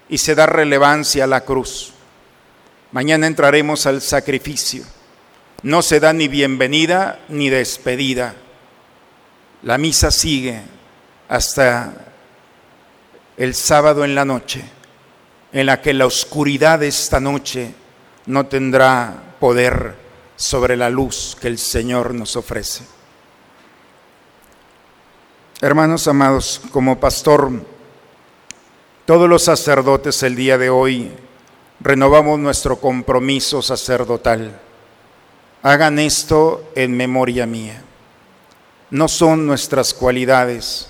y 0.09 0.17
se 0.17 0.35
da 0.35 0.45
relevancia 0.45 1.25
a 1.25 1.27
la 1.27 1.41
cruz. 1.41 1.93
Mañana 2.91 3.27
entraremos 3.27 3.85
al 3.85 4.01
sacrificio. 4.01 4.83
No 5.63 5.81
se 5.81 5.99
da 5.99 6.13
ni 6.13 6.27
bienvenida 6.27 7.19
ni 7.29 7.49
despedida 7.49 8.35
la 9.65 9.79
misa 9.79 10.11
sigue 10.11 10.61
hasta 11.27 11.91
el 13.35 13.55
sábado 13.55 14.05
en 14.05 14.13
la 14.13 14.23
noche, 14.23 14.63
en 15.51 15.65
la 15.65 15.81
que 15.81 15.91
la 15.91 16.05
oscuridad 16.05 16.77
de 16.79 16.87
esta 16.87 17.19
noche 17.19 17.73
no 18.27 18.45
tendrá 18.45 19.11
poder 19.39 19.95
sobre 20.35 20.75
la 20.75 20.89
luz 20.89 21.37
que 21.39 21.47
el 21.47 21.57
Señor 21.57 22.13
nos 22.13 22.35
ofrece. 22.35 22.83
Hermanos 25.61 26.07
amados, 26.07 26.61
como 26.71 26.99
pastor, 26.99 27.49
todos 29.05 29.29
los 29.29 29.43
sacerdotes 29.43 30.21
el 30.23 30.35
día 30.35 30.57
de 30.57 30.69
hoy 30.69 31.11
renovamos 31.79 32.39
nuestro 32.39 32.79
compromiso 32.79 33.61
sacerdotal. 33.61 34.59
Hagan 35.63 35.99
esto 35.99 36.71
en 36.75 36.95
memoria 36.95 37.45
mía. 37.45 37.81
no 38.91 39.07
son 39.07 39.47
nuestras 39.47 39.93
cualidades, 39.93 40.89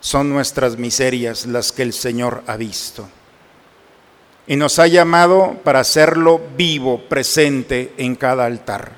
son 0.00 0.30
nuestras 0.30 0.76
miserias 0.76 1.46
las 1.46 1.72
que 1.72 1.82
el 1.82 1.92
Señor 1.92 2.44
ha 2.46 2.56
visto. 2.56 3.08
Y 4.46 4.56
nos 4.56 4.78
ha 4.78 4.86
llamado 4.86 5.56
para 5.64 5.80
hacerlo 5.80 6.40
vivo, 6.56 7.00
presente 7.08 7.92
en 7.96 8.14
cada 8.14 8.44
altar. 8.44 8.92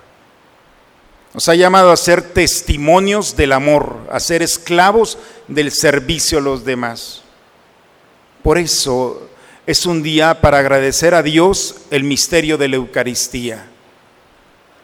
Nos 1.32 1.48
ha 1.48 1.54
llamado 1.54 1.92
a 1.92 1.96
ser 1.96 2.22
testimonios 2.22 3.36
del 3.36 3.52
amor, 3.52 3.98
a 4.10 4.18
ser 4.20 4.42
esclavos 4.42 5.18
del 5.46 5.70
servicio 5.70 6.38
a 6.38 6.40
los 6.40 6.64
demás. 6.64 7.22
Por 8.42 8.58
eso 8.58 9.28
es 9.66 9.84
un 9.84 10.02
día 10.02 10.40
para 10.40 10.58
agradecer 10.58 11.14
a 11.14 11.22
Dios 11.22 11.76
el 11.90 12.04
misterio 12.04 12.56
de 12.56 12.68
la 12.68 12.76
Eucaristía. 12.76 13.66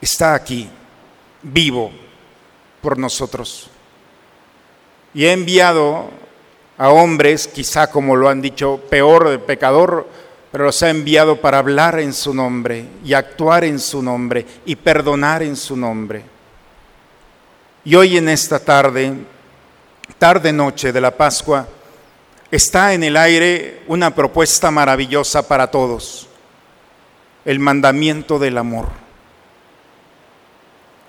Está 0.00 0.34
aquí, 0.34 0.68
vivo 1.42 1.90
por 2.82 2.98
nosotros. 2.98 3.70
Y 5.14 5.24
he 5.24 5.32
enviado 5.32 6.10
a 6.76 6.90
hombres, 6.90 7.46
quizá 7.46 7.90
como 7.90 8.16
lo 8.16 8.28
han 8.28 8.42
dicho, 8.42 8.80
peor 8.90 9.28
de 9.28 9.38
pecador, 9.38 10.08
pero 10.52 10.64
los 10.64 10.82
ha 10.82 10.90
enviado 10.90 11.40
para 11.40 11.58
hablar 11.58 11.98
en 11.98 12.12
su 12.12 12.34
nombre 12.34 12.84
y 13.02 13.14
actuar 13.14 13.64
en 13.64 13.80
su 13.80 14.02
nombre 14.02 14.44
y 14.66 14.76
perdonar 14.76 15.42
en 15.42 15.56
su 15.56 15.74
nombre. 15.74 16.22
Y 17.86 17.94
hoy 17.94 18.18
en 18.18 18.28
esta 18.28 18.58
tarde, 18.58 19.14
tarde 20.18 20.52
noche 20.52 20.92
de 20.92 21.00
la 21.00 21.10
Pascua, 21.10 21.66
está 22.50 22.92
en 22.92 23.02
el 23.02 23.16
aire 23.16 23.82
una 23.86 24.14
propuesta 24.14 24.70
maravillosa 24.70 25.48
para 25.48 25.70
todos, 25.70 26.28
el 27.46 27.58
mandamiento 27.58 28.38
del 28.38 28.58
amor. 28.58 28.88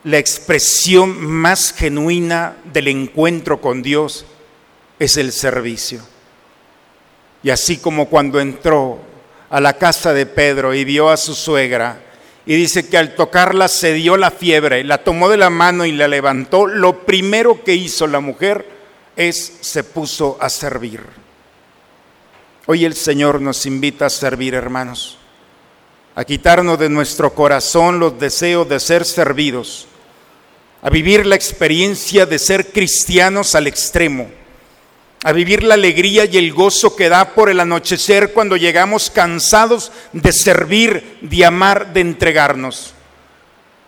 La 0.06 0.20
expresión 0.20 1.22
más 1.22 1.74
genuina 1.74 2.56
del 2.72 2.88
encuentro 2.88 3.60
con 3.60 3.82
Dios 3.82 4.26
es 5.00 5.18
el 5.18 5.34
servicio. 5.34 6.00
Y 7.44 7.50
así 7.50 7.78
como 7.78 8.08
cuando 8.08 8.40
entró 8.40 9.12
a 9.54 9.62
la 9.62 9.74
casa 9.74 10.14
de 10.14 10.26
Pedro 10.26 10.74
y 10.74 10.84
vio 10.84 11.12
a 11.12 11.16
su 11.16 11.36
suegra, 11.36 12.02
y 12.44 12.56
dice 12.56 12.90
que 12.90 12.98
al 12.98 13.14
tocarla 13.14 13.68
se 13.68 13.94
dio 13.94 14.18
la 14.18 14.32
fiebre, 14.32 14.84
la 14.84 15.04
tomó 15.04 15.30
de 15.30 15.38
la 15.38 15.52
mano 15.52 15.86
y 15.86 15.92
la 15.92 16.08
levantó. 16.08 16.66
Lo 16.66 17.06
primero 17.06 17.64
que 17.64 17.76
hizo 17.76 18.08
la 18.08 18.20
mujer 18.20 18.68
es 19.16 19.60
se 19.62 19.84
puso 19.84 20.40
a 20.42 20.50
servir. 20.50 21.02
Hoy 22.66 22.84
el 22.84 22.96
Señor 22.96 23.42
nos 23.42 23.68
invita 23.68 24.08
a 24.08 24.10
servir, 24.10 24.56
hermanos, 24.56 25.20
a 26.16 26.26
quitarnos 26.26 26.80
de 26.80 26.90
nuestro 26.90 27.36
corazón 27.36 28.00
los 28.00 28.20
deseos 28.20 28.68
de 28.68 28.80
ser 28.80 29.06
servidos, 29.06 29.88
a 30.82 30.90
vivir 30.90 31.28
la 31.28 31.36
experiencia 31.36 32.26
de 32.26 32.40
ser 32.40 32.72
cristianos 32.72 33.54
al 33.54 33.68
extremo 33.68 34.32
a 35.24 35.32
vivir 35.32 35.64
la 35.64 35.76
alegría 35.76 36.26
y 36.26 36.38
el 36.38 36.54
gozo 36.54 36.96
que 36.96 37.08
da 37.08 37.34
por 37.34 37.50
el 37.50 37.62
anochecer 37.62 38.34
cuando 38.34 38.58
llegamos 38.58 39.10
cansados 39.10 39.92
de 40.12 40.34
servir, 40.34 41.18
de 41.22 41.46
amar, 41.46 41.94
de 41.94 42.02
entregarnos. 42.02 42.94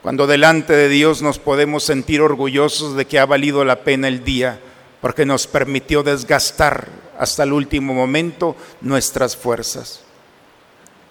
Cuando 0.02 0.28
delante 0.28 0.74
de 0.74 0.88
Dios 0.88 1.22
nos 1.22 1.38
podemos 1.38 1.84
sentir 1.84 2.22
orgullosos 2.22 2.96
de 2.96 3.06
que 3.06 3.20
ha 3.20 3.26
valido 3.26 3.66
la 3.66 3.84
pena 3.84 4.08
el 4.08 4.24
día, 4.24 4.60
porque 5.02 5.26
nos 5.26 5.46
permitió 5.46 6.04
desgastar 6.04 6.88
hasta 7.20 7.44
el 7.44 7.52
último 7.52 7.94
momento 7.94 8.56
nuestras 8.82 9.36
fuerzas. 9.36 10.02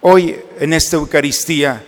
Hoy, 0.01 0.39
en 0.59 0.73
esta 0.73 0.95
Eucaristía, 0.95 1.83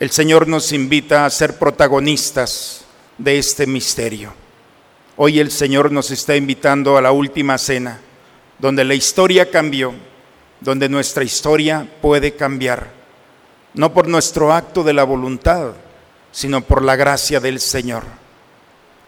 el 0.00 0.10
Señor 0.10 0.48
nos 0.48 0.72
invita 0.72 1.26
a 1.26 1.30
ser 1.30 1.58
protagonistas 1.58 2.84
de 3.18 3.38
este 3.38 3.66
misterio. 3.66 4.43
Hoy 5.16 5.38
el 5.38 5.52
Señor 5.52 5.92
nos 5.92 6.10
está 6.10 6.34
invitando 6.34 6.98
a 6.98 7.02
la 7.02 7.12
última 7.12 7.56
cena, 7.56 8.00
donde 8.58 8.84
la 8.84 8.94
historia 8.94 9.48
cambió, 9.48 9.94
donde 10.60 10.88
nuestra 10.88 11.22
historia 11.22 11.88
puede 12.02 12.34
cambiar, 12.34 12.90
no 13.74 13.94
por 13.94 14.08
nuestro 14.08 14.52
acto 14.52 14.82
de 14.82 14.92
la 14.92 15.04
voluntad, 15.04 15.74
sino 16.32 16.62
por 16.62 16.82
la 16.82 16.96
gracia 16.96 17.38
del 17.38 17.60
Señor. 17.60 18.02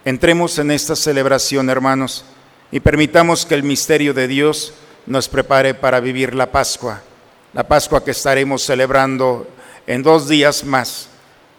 Entremos 0.04 0.56
en 0.60 0.70
esta 0.70 0.94
celebración, 0.94 1.68
hermanos, 1.70 2.24
y 2.70 2.78
permitamos 2.78 3.44
que 3.44 3.56
el 3.56 3.64
misterio 3.64 4.14
de 4.14 4.28
Dios 4.28 4.74
nos 5.06 5.28
prepare 5.28 5.74
para 5.74 5.98
vivir 5.98 6.36
la 6.36 6.52
Pascua, 6.52 7.02
la 7.52 7.66
Pascua 7.66 8.04
que 8.04 8.12
estaremos 8.12 8.62
celebrando 8.62 9.48
en 9.88 10.04
dos 10.04 10.28
días 10.28 10.62
más, 10.62 11.08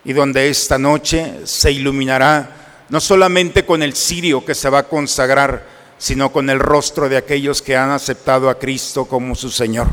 y 0.06 0.14
donde 0.14 0.48
esta 0.48 0.78
noche 0.78 1.42
se 1.44 1.70
iluminará 1.70 2.67
no 2.90 3.02
solamente 3.02 3.66
con 3.66 3.84
el 3.84 3.96
cirio 3.96 4.46
que 4.46 4.56
se 4.56 4.70
va 4.70 4.80
a 4.80 4.88
consagrar, 4.88 5.66
sino 5.98 6.32
con 6.32 6.50
el 6.50 6.60
rostro 6.60 7.10
de 7.10 7.18
aquellos 7.18 7.62
que 7.62 7.76
han 7.76 7.90
aceptado 7.90 8.50
a 8.50 8.60
Cristo 8.60 9.06
como 9.06 9.36
su 9.36 9.50
Señor, 9.50 9.88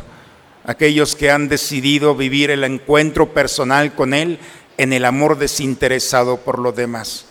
aquellos 0.65 1.17
que 1.17 1.31
han 1.31 1.49
decidido 1.49 2.15
vivir 2.15 2.51
el 2.51 2.65
encuentro 2.65 3.33
personal 3.33 3.95
con 3.95 4.15
Él 4.15 4.39
en 4.77 4.93
el 4.93 5.05
amor 5.05 5.39
desinteresado 5.39 6.39
por 6.39 6.59
los 6.59 6.77
demás. 6.77 7.27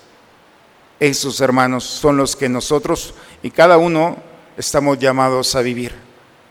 Esos 0.99 1.41
hermanos 1.41 1.83
son 1.83 2.17
los 2.17 2.35
que 2.35 2.49
nosotros 2.49 3.13
y 3.41 3.51
cada 3.51 3.77
uno 3.77 4.17
estamos 4.57 4.99
llamados 4.99 5.55
a 5.55 5.61
vivir, 5.61 5.93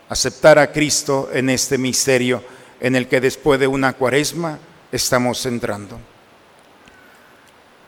aceptar 0.09 0.59
a 0.59 0.71
Cristo 0.71 1.29
en 1.33 1.49
este 1.49 1.77
misterio 1.77 2.43
en 2.79 2.95
el 2.95 3.07
que 3.07 3.21
después 3.21 3.59
de 3.59 3.67
una 3.67 3.93
cuaresma 3.93 4.59
estamos 4.91 5.45
entrando. 5.45 6.12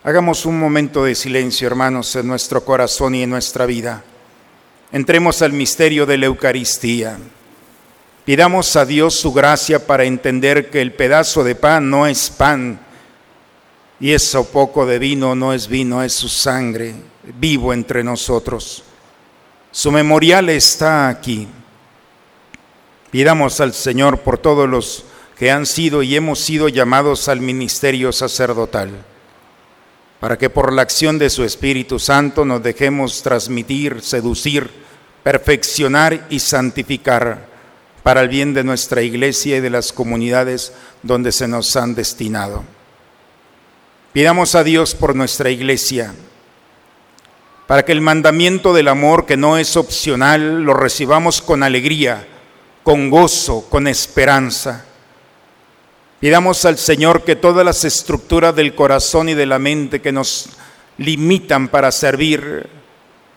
Hagamos 0.05 0.45
un 0.45 0.59
momento 0.59 1.03
de 1.03 1.15
silencio, 1.15 1.65
hermanos, 1.65 2.15
en 2.15 2.27
nuestro 2.27 2.63
corazón 2.63 3.15
y 3.15 3.23
en 3.23 3.31
nuestra 3.31 3.65
vida. 3.65 4.03
Entremos 4.91 5.41
al 5.41 5.51
misterio 5.51 6.05
de 6.05 6.19
la 6.19 6.27
Eucaristía. 6.27 7.17
Pidamos 8.23 8.75
a 8.75 8.85
Dios 8.85 9.15
su 9.15 9.33
gracia 9.33 9.87
para 9.87 10.03
entender 10.03 10.69
que 10.69 10.79
el 10.79 10.93
pedazo 10.93 11.43
de 11.43 11.55
pan 11.55 11.89
no 11.89 12.05
es 12.05 12.29
pan 12.29 12.79
y 13.99 14.11
eso 14.11 14.47
poco 14.51 14.85
de 14.85 14.99
vino 14.99 15.33
no 15.33 15.53
es 15.53 15.67
vino, 15.67 16.03
es 16.03 16.13
su 16.13 16.29
sangre 16.29 16.93
vivo 17.39 17.73
entre 17.73 18.03
nosotros. 18.03 18.83
Su 19.71 19.91
memorial 19.91 20.49
está 20.49 21.07
aquí. 21.07 21.47
Pidamos 23.09 23.59
al 23.59 23.73
Señor 23.73 24.19
por 24.19 24.37
todos 24.37 24.69
los 24.69 25.03
que 25.35 25.49
han 25.49 25.65
sido 25.65 26.03
y 26.03 26.15
hemos 26.15 26.37
sido 26.41 26.69
llamados 26.69 27.27
al 27.27 27.41
ministerio 27.41 28.11
sacerdotal 28.11 28.91
para 30.19 30.37
que 30.37 30.49
por 30.49 30.71
la 30.73 30.81
acción 30.81 31.17
de 31.19 31.29
su 31.29 31.43
Espíritu 31.43 31.99
Santo 31.99 32.45
nos 32.45 32.63
dejemos 32.63 33.21
transmitir, 33.21 34.01
seducir, 34.01 34.69
perfeccionar 35.23 36.27
y 36.29 36.39
santificar 36.39 37.47
para 38.03 38.21
el 38.21 38.29
bien 38.29 38.53
de 38.53 38.63
nuestra 38.63 39.01
iglesia 39.01 39.57
y 39.57 39.61
de 39.61 39.69
las 39.69 39.91
comunidades 39.91 40.73
donde 41.03 41.31
se 41.31 41.47
nos 41.47 41.75
han 41.75 41.95
destinado. 41.95 42.63
Pidamos 44.13 44.55
a 44.55 44.63
Dios 44.63 44.95
por 44.95 45.15
nuestra 45.15 45.49
iglesia, 45.49 46.13
para 47.67 47.83
que 47.83 47.91
el 47.91 48.01
mandamiento 48.01 48.73
del 48.73 48.87
amor, 48.87 49.25
que 49.25 49.37
no 49.37 49.57
es 49.57 49.75
opcional, 49.75 50.61
lo 50.63 50.73
recibamos 50.73 51.41
con 51.41 51.63
alegría, 51.63 52.27
con 52.83 53.09
gozo, 53.09 53.65
con 53.69 53.87
esperanza 53.87 54.85
Pidamos 56.25 56.65
al 56.65 56.79
Señor 56.79 57.23
que 57.23 57.35
todas 57.35 57.63
las 57.63 57.85
estructuras 57.85 58.55
del 58.55 58.73
corazón 58.73 59.29
y 59.29 59.35
de 59.35 59.45
la 59.45 59.59
mente 59.59 60.01
que 60.01 60.11
nos 60.11 60.49
limitan 60.97 61.67
para 61.67 61.91
servir 61.91 62.67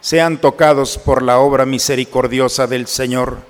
sean 0.01 0.41
tocados 0.41 0.97
por 0.97 1.23
la 1.23 1.39
obra 1.39 1.67
misericordiosa 1.67 2.67
del 2.67 2.87
Señor 2.87 3.41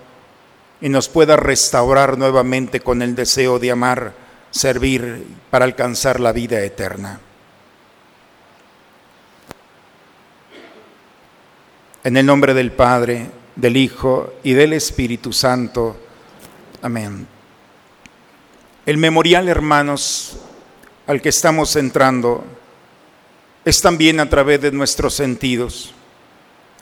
y 0.81 0.89
nos 0.89 1.09
pueda 1.09 1.37
restaurar 1.37 2.19
nuevamente 2.19 2.81
con 2.81 3.01
el 3.01 3.15
deseo 3.15 3.61
de 3.61 3.71
amar, 3.71 4.13
servir 4.51 5.25
para 5.51 5.67
alcanzar 5.67 6.19
la 6.19 6.33
vida 6.33 6.59
eterna. 6.65 7.21
En 12.03 12.17
el 12.17 12.27
nombre 12.27 12.55
del 12.55 12.73
Padre, 12.73 13.31
del 13.55 13.77
Hijo 13.77 14.33
y 14.43 14.55
del 14.55 14.73
Espíritu 14.73 15.33
Santo. 15.33 15.97
Amén. 16.83 17.38
El 18.89 18.97
memorial, 18.97 19.51
hermanos, 19.51 20.39
al 21.07 21.21
que 21.21 21.29
estamos 21.29 21.77
entrando, 21.77 22.43
es 23.63 23.83
también 23.83 24.19
a 24.19 24.31
través 24.31 24.63
de 24.63 24.73
nuestros 24.73 25.13
sentidos. 25.13 25.93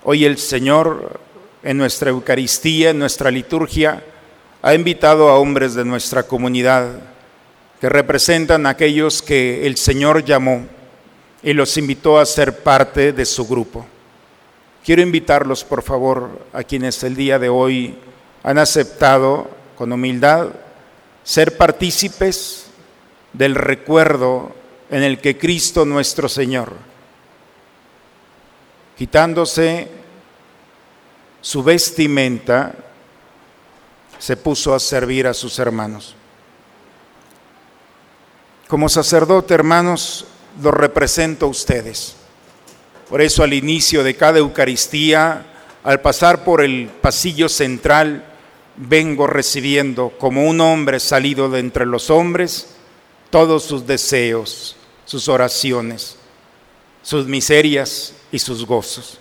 Hoy 0.04 0.24
el 0.24 0.38
Señor, 0.38 1.18
en 1.64 1.76
nuestra 1.76 2.10
Eucaristía, 2.10 2.90
en 2.90 3.00
nuestra 3.00 3.32
liturgia, 3.32 4.04
ha 4.62 4.72
invitado 4.72 5.28
a 5.28 5.38
hombres 5.40 5.74
de 5.74 5.84
nuestra 5.84 6.22
comunidad 6.22 6.92
que 7.80 7.88
representan 7.88 8.66
a 8.66 8.70
aquellos 8.70 9.20
que 9.20 9.66
el 9.66 9.76
Señor 9.76 10.24
llamó 10.24 10.64
y 11.42 11.54
los 11.54 11.76
invitó 11.76 12.20
a 12.20 12.26
ser 12.26 12.62
parte 12.62 13.12
de 13.12 13.26
su 13.26 13.48
grupo. 13.48 13.84
Quiero 14.84 15.02
invitarlos, 15.02 15.64
por 15.64 15.82
favor, 15.82 16.30
a 16.52 16.62
quienes 16.62 17.02
el 17.02 17.16
día 17.16 17.40
de 17.40 17.48
hoy 17.48 17.98
han 18.44 18.58
aceptado 18.58 19.50
con 19.76 19.90
humildad 19.92 20.50
ser 21.26 21.56
partícipes 21.56 22.66
del 23.32 23.56
recuerdo 23.56 24.54
en 24.88 25.02
el 25.02 25.20
que 25.20 25.36
Cristo 25.36 25.84
nuestro 25.84 26.28
Señor 26.28 26.72
quitándose 28.96 29.88
su 31.40 31.64
vestimenta, 31.64 32.74
se 34.18 34.36
puso 34.36 34.72
a 34.72 34.80
servir 34.80 35.26
a 35.26 35.34
sus 35.34 35.58
hermanos. 35.58 36.14
Como 38.68 38.88
sacerdote, 38.88 39.52
hermanos, 39.52 40.26
lo 40.62 40.70
represento 40.70 41.46
a 41.46 41.48
ustedes. 41.50 42.16
Por 43.10 43.20
eso 43.20 43.42
al 43.42 43.52
inicio 43.52 44.02
de 44.02 44.16
cada 44.16 44.38
Eucaristía, 44.38 45.44
al 45.84 46.00
pasar 46.00 46.42
por 46.44 46.62
el 46.62 46.88
pasillo 47.02 47.48
central, 47.48 48.24
vengo 48.76 49.26
recibiendo 49.26 50.12
como 50.18 50.48
un 50.48 50.60
hombre 50.60 51.00
salido 51.00 51.48
de 51.48 51.60
entre 51.60 51.86
los 51.86 52.10
hombres 52.10 52.76
todos 53.30 53.64
sus 53.64 53.86
deseos, 53.86 54.76
sus 55.04 55.28
oraciones, 55.28 56.16
sus 57.02 57.26
miserias 57.26 58.14
y 58.32 58.38
sus 58.38 58.66
gozos. 58.66 59.18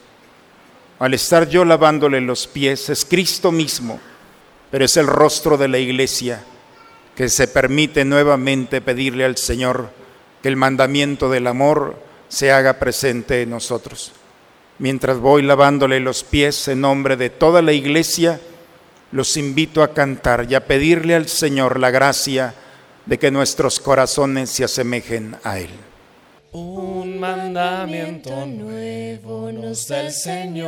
Al 0.99 1.13
estar 1.13 1.49
yo 1.49 1.65
lavándole 1.65 2.21
los 2.21 2.47
pies, 2.47 2.89
es 2.89 3.05
Cristo 3.05 3.51
mismo, 3.51 3.99
pero 4.71 4.85
es 4.85 4.97
el 4.97 5.07
rostro 5.07 5.57
de 5.57 5.67
la 5.67 5.77
iglesia 5.77 6.43
que 7.15 7.29
se 7.29 7.47
permite 7.47 8.05
nuevamente 8.05 8.81
pedirle 8.81 9.25
al 9.25 9.37
Señor 9.37 9.89
que 10.41 10.49
el 10.49 10.57
mandamiento 10.57 11.29
del 11.29 11.47
amor 11.47 11.97
se 12.27 12.51
haga 12.51 12.79
presente 12.79 13.41
en 13.41 13.49
nosotros. 13.49 14.11
Mientras 14.79 15.19
voy 15.19 15.41
lavándole 15.41 15.99
los 16.01 16.23
pies 16.23 16.67
en 16.67 16.81
nombre 16.81 17.15
de 17.15 17.29
toda 17.29 17.61
la 17.61 17.71
iglesia, 17.71 18.39
los 19.15 19.37
invito 19.37 19.81
a 19.81 19.93
cantar 19.93 20.45
y 20.49 20.55
a 20.55 20.67
pedirle 20.67 21.15
al 21.15 21.29
Señor 21.29 21.79
la 21.79 21.89
gracia 21.89 22.53
de 23.05 23.17
que 23.17 23.31
nuestros 23.31 23.79
corazones 23.79 24.49
se 24.49 24.65
asemejen 24.65 25.37
a 25.41 25.57
Él. 25.57 25.69
Un 26.51 27.17
mandamiento 27.17 28.45
nuevo 28.45 29.53
nos 29.53 29.87
da 29.87 30.01
el 30.01 30.11
Señor, 30.11 30.65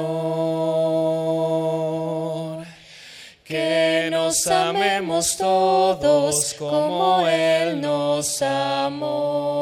que 3.44 4.08
nos 4.14 4.48
amemos 4.48 5.36
todos 5.36 6.56
como 6.58 7.28
Él 7.28 7.82
nos 7.82 8.42
amó. 8.42 9.58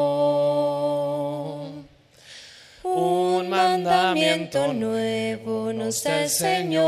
Un 2.98 3.50
mandamiento 3.50 4.72
nuevo 4.72 5.70
nos 5.70 6.02
da 6.02 6.22
el 6.22 6.30
Señor, 6.30 6.86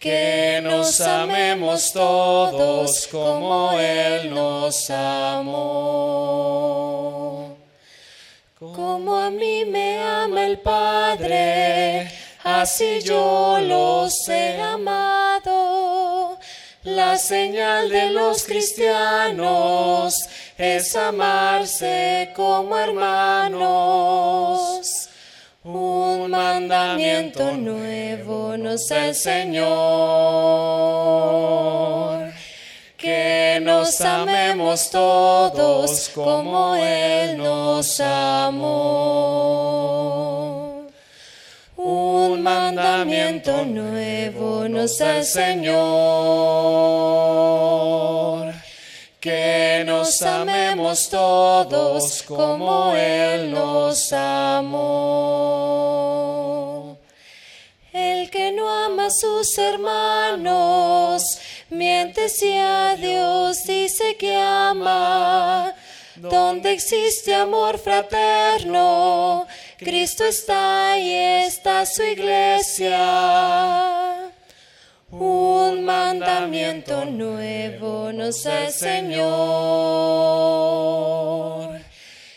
que 0.00 0.58
nos 0.60 1.00
amemos 1.00 1.92
todos 1.92 3.06
como 3.06 3.78
Él 3.78 4.34
nos 4.34 4.90
amó. 4.90 5.54
Como 8.58 9.18
a 9.18 9.30
mí 9.30 9.64
me 9.66 10.02
ama 10.02 10.44
el 10.44 10.58
Padre, 10.58 12.10
así 12.42 13.02
yo 13.04 13.60
los 13.60 14.28
he 14.28 14.60
amado. 14.60 16.40
La 16.82 17.16
señal 17.18 17.88
de 17.88 18.10
los 18.10 18.42
cristianos 18.42 20.28
es 20.58 20.94
amarse 20.96 22.30
como 22.34 22.78
hermanos. 22.78 23.64
Un 25.64 26.30
mandamiento 26.30 27.52
nuevo 27.52 28.56
nos 28.56 28.86
Señor, 28.86 29.64
que 32.98 33.58
nos 33.62 34.00
amemos 34.02 34.90
todos 34.90 36.10
como 36.14 36.76
Él 36.76 37.38
nos 37.38 37.98
amó. 38.00 38.94
Un 41.76 42.42
mandamiento 42.42 43.64
nuevo 43.64 44.68
nos 44.68 44.96
Señor, 44.96 45.74
que 49.24 49.82
nos 49.86 50.20
amemos 50.20 51.08
todos 51.08 52.22
como 52.24 52.94
Él 52.94 53.50
nos 53.50 54.12
amó. 54.12 54.84
El 57.90 58.28
que 58.28 58.52
no 58.52 58.68
ama 58.68 59.06
a 59.06 59.10
sus 59.10 59.56
hermanos, 59.56 61.38
miente 61.70 62.28
si 62.28 62.52
a 62.52 62.96
Dios 62.96 63.64
dice 63.66 64.18
que 64.18 64.36
ama. 64.36 65.74
Donde 66.16 66.72
existe 66.72 67.34
amor 67.34 67.78
fraterno, 67.78 69.46
Cristo 69.78 70.26
está 70.26 70.98
y 70.98 71.10
está 71.46 71.86
su 71.86 72.02
iglesia. 72.02 72.94
Un 76.14 76.20
mandamiento 76.20 77.04
nuevo 77.06 78.12
nos 78.12 78.44
da 78.44 78.70
Señor, 78.70 79.24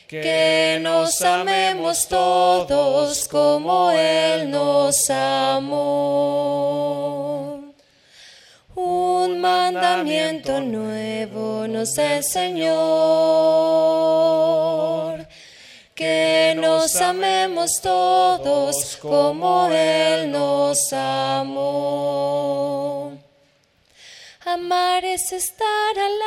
que 0.08 0.80
nos 0.82 1.22
amemos 1.22 2.08
todos 2.08 3.28
como 3.28 3.92
Él 3.92 4.50
nos 4.50 5.08
amó. 5.12 5.76
Un 8.74 9.40
mandamiento 9.42 10.60
nuevo 10.60 11.68
nos 11.68 11.94
da 11.94 12.24
Señor, 12.24 12.68
que 15.94 16.56
nos 16.58 16.96
amemos 16.96 17.80
todos 17.80 18.98
como 19.00 19.70
Él 19.72 20.32
nos 20.32 20.92
amó. 20.94 22.08
Amar 24.48 25.04
es 25.04 25.34
estar 25.34 26.00
al 26.08 26.20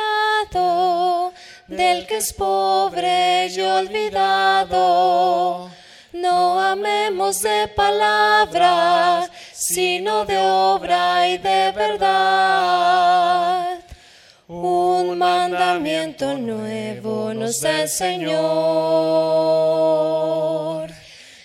lado 0.53 1.33
del 1.67 2.05
que 2.05 2.17
es 2.17 2.33
pobre 2.33 3.47
y 3.47 3.59
olvidado. 3.61 5.71
No 6.13 6.61
amemos 6.61 7.41
de 7.41 7.67
palabra, 7.69 9.27
sino 9.51 10.25
de 10.25 10.37
obra 10.37 11.27
y 11.29 11.39
de 11.39 11.71
verdad. 11.71 13.79
Un 14.47 15.17
mandamiento 15.17 16.37
nuevo 16.37 17.33
nos 17.33 17.59
da 17.59 17.81
el 17.81 17.89
Señor, 17.89 18.37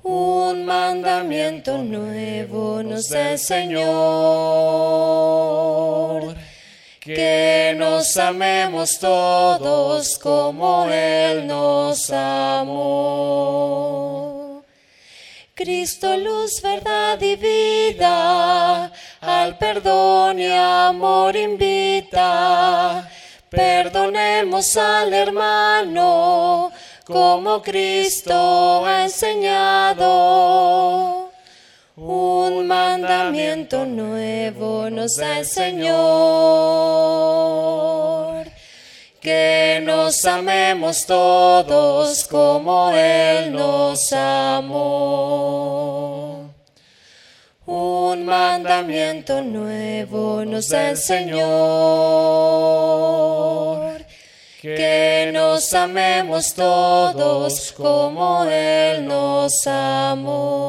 Un 0.02 0.64
mandamiento 0.66 1.78
nuevo 1.78 2.82
nos 2.82 3.08
da 3.08 3.32
el 3.32 3.38
Señor, 3.38 3.88
que 7.00 7.74
nos 7.76 8.16
amemos 8.18 8.98
todos 8.98 10.18
como 10.18 10.88
Él 10.90 11.46
nos 11.46 12.10
amó. 12.10 13.48
Cristo, 15.58 16.16
luz, 16.16 16.62
verdad 16.62 17.20
y 17.20 17.34
vida, 17.34 18.92
al 19.20 19.58
perdón 19.58 20.38
y 20.38 20.50
amor 20.50 21.36
invita. 21.36 23.06
Perdonemos 23.50 24.74
al 24.76 25.12
hermano 25.12 26.70
como 27.04 27.60
Cristo 27.62 28.86
ha 28.86 29.04
enseñado. 29.04 30.08
Un 31.96 32.66
mandamiento 32.66 33.84
nuevo 33.86 34.90
nos 34.90 35.16
da 35.16 35.40
el 35.40 35.46
Señor, 35.46 35.88
que 39.20 39.80
nos 39.82 40.24
amemos 40.24 41.04
todos 41.06 42.28
como 42.28 42.92
Él 42.94 43.52
nos 43.52 44.12
amó. 44.12 46.17
Un 47.70 48.24
mandamiento 48.24 49.42
nuevo 49.42 50.42
nos 50.46 50.68
da 50.68 50.88
el 50.88 50.96
Señor, 50.96 51.44
que 54.62 55.30
nos 55.34 55.74
amemos 55.74 56.54
todos 56.54 57.72
como 57.72 58.44
Él 58.44 59.06
nos 59.06 59.66
amó. 59.66 60.64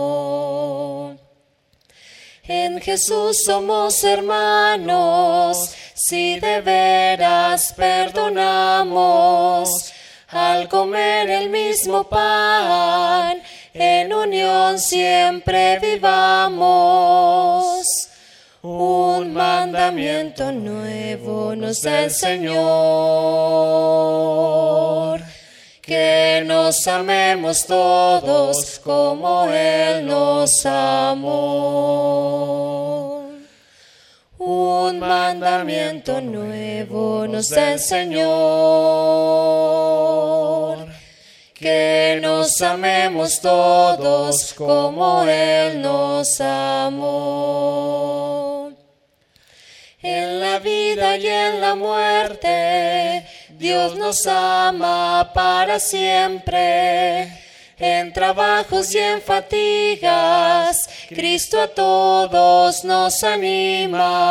En 2.43 2.81
Jesús 2.81 3.43
somos 3.45 4.03
hermanos, 4.03 5.73
si 5.95 6.37
de 6.37 6.59
veras 6.59 7.71
perdonamos 7.77 9.69
al 10.27 10.67
comer 10.67 11.29
el 11.29 11.49
mismo 11.49 12.03
pan, 12.09 13.41
en 13.79 14.13
unión 14.13 14.77
siempre 14.77 15.79
vivamos. 15.79 16.69
Un 18.61 19.33
mandamiento 19.33 20.51
nuevo 20.51 21.55
nos 21.55 21.81
da 21.81 22.03
el 22.03 22.11
Señor, 22.11 22.59
que 25.81 26.43
nos 26.45 26.85
amemos 26.87 27.65
todos 27.65 28.81
como 28.83 29.49
Él 29.49 30.05
nos 30.05 30.65
amó. 30.65 31.39
Un 34.39 34.99
mandamiento 34.99 36.19
nuevo 36.19 37.25
nos 37.29 37.47
da 37.47 37.71
el 37.73 37.79
Señor, 37.79 38.27
que 41.59 42.19
nos 42.21 42.61
amemos 42.61 43.41
todos 43.41 44.53
como 44.53 45.25
Él 45.27 45.81
nos 45.81 46.39
amó. 46.39 47.89
En 50.01 50.39
la 50.39 50.59
vida 50.59 51.17
y 51.17 51.27
en 51.27 51.59
la 51.59 51.75
muerte, 51.75 53.25
Dios 53.49 53.97
nos 53.97 54.25
ama 54.25 55.31
para 55.33 55.81
siempre. 55.81 57.27
En 57.77 58.13
trabajos 58.13 58.95
y 58.95 58.99
en 58.99 59.21
fatigas, 59.21 60.89
Cristo 61.09 61.61
a 61.61 61.67
todos 61.67 62.85
nos 62.85 63.21
anima. 63.23 64.29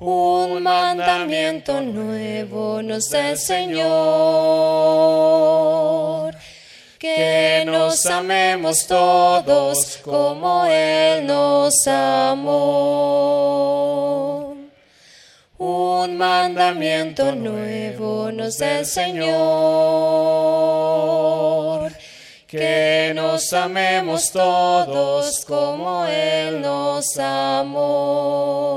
Un 0.00 0.62
mandamiento 0.62 1.80
nuevo 1.80 2.80
nos 2.82 3.10
da 3.10 3.34
Señor 3.34 3.88
que 6.98 7.64
nos 7.66 8.06
amemos 8.06 8.86
todos 8.86 9.98
como 10.04 10.64
Él 10.66 11.26
nos 11.26 11.86
amó. 11.86 12.56
Un 15.58 16.16
mandamiento 16.16 17.34
nuevo 17.34 18.30
nos 18.30 18.58
da 18.58 18.84
Señor, 18.84 19.32
que 22.46 23.12
nos 23.16 23.52
amemos 23.52 24.30
todos 24.30 25.44
como 25.44 26.06
Él 26.06 26.60
nos 26.60 27.18
amó. 27.18 28.68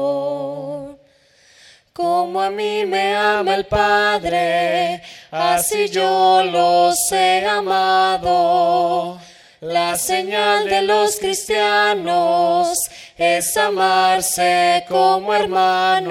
Como 2.02 2.42
a 2.42 2.50
mí 2.50 2.84
me 2.88 3.16
ama 3.16 3.54
el 3.54 3.66
Padre, 3.66 5.04
así 5.30 5.88
yo 5.90 6.42
los 6.44 6.98
he 7.12 7.46
amado. 7.46 9.20
La 9.60 9.96
señal 9.96 10.68
de 10.68 10.82
los 10.82 11.18
cristianos 11.18 12.80
es 13.16 13.56
amarse 13.56 14.84
como 14.90 15.32
hermanos. 15.32 16.10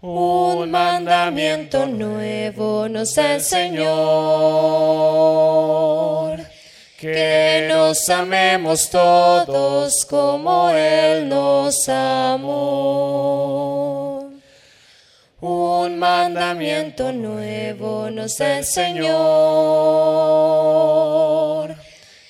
Un 0.00 0.70
mandamiento 0.70 1.84
nuevo 1.84 2.88
nos 2.88 3.14
da 3.14 3.34
el 3.34 3.42
Señor, 3.42 3.84
que 6.98 7.66
nos 7.68 8.08
amemos 8.08 8.88
todos 8.88 10.06
como 10.08 10.70
Él 10.70 11.28
nos 11.28 11.86
amó. 11.90 13.45
Mandamiento 16.26 17.12
nuevo 17.12 18.10
nos 18.10 18.36
da 18.36 18.58
el 18.58 18.64
Señor, 18.64 19.06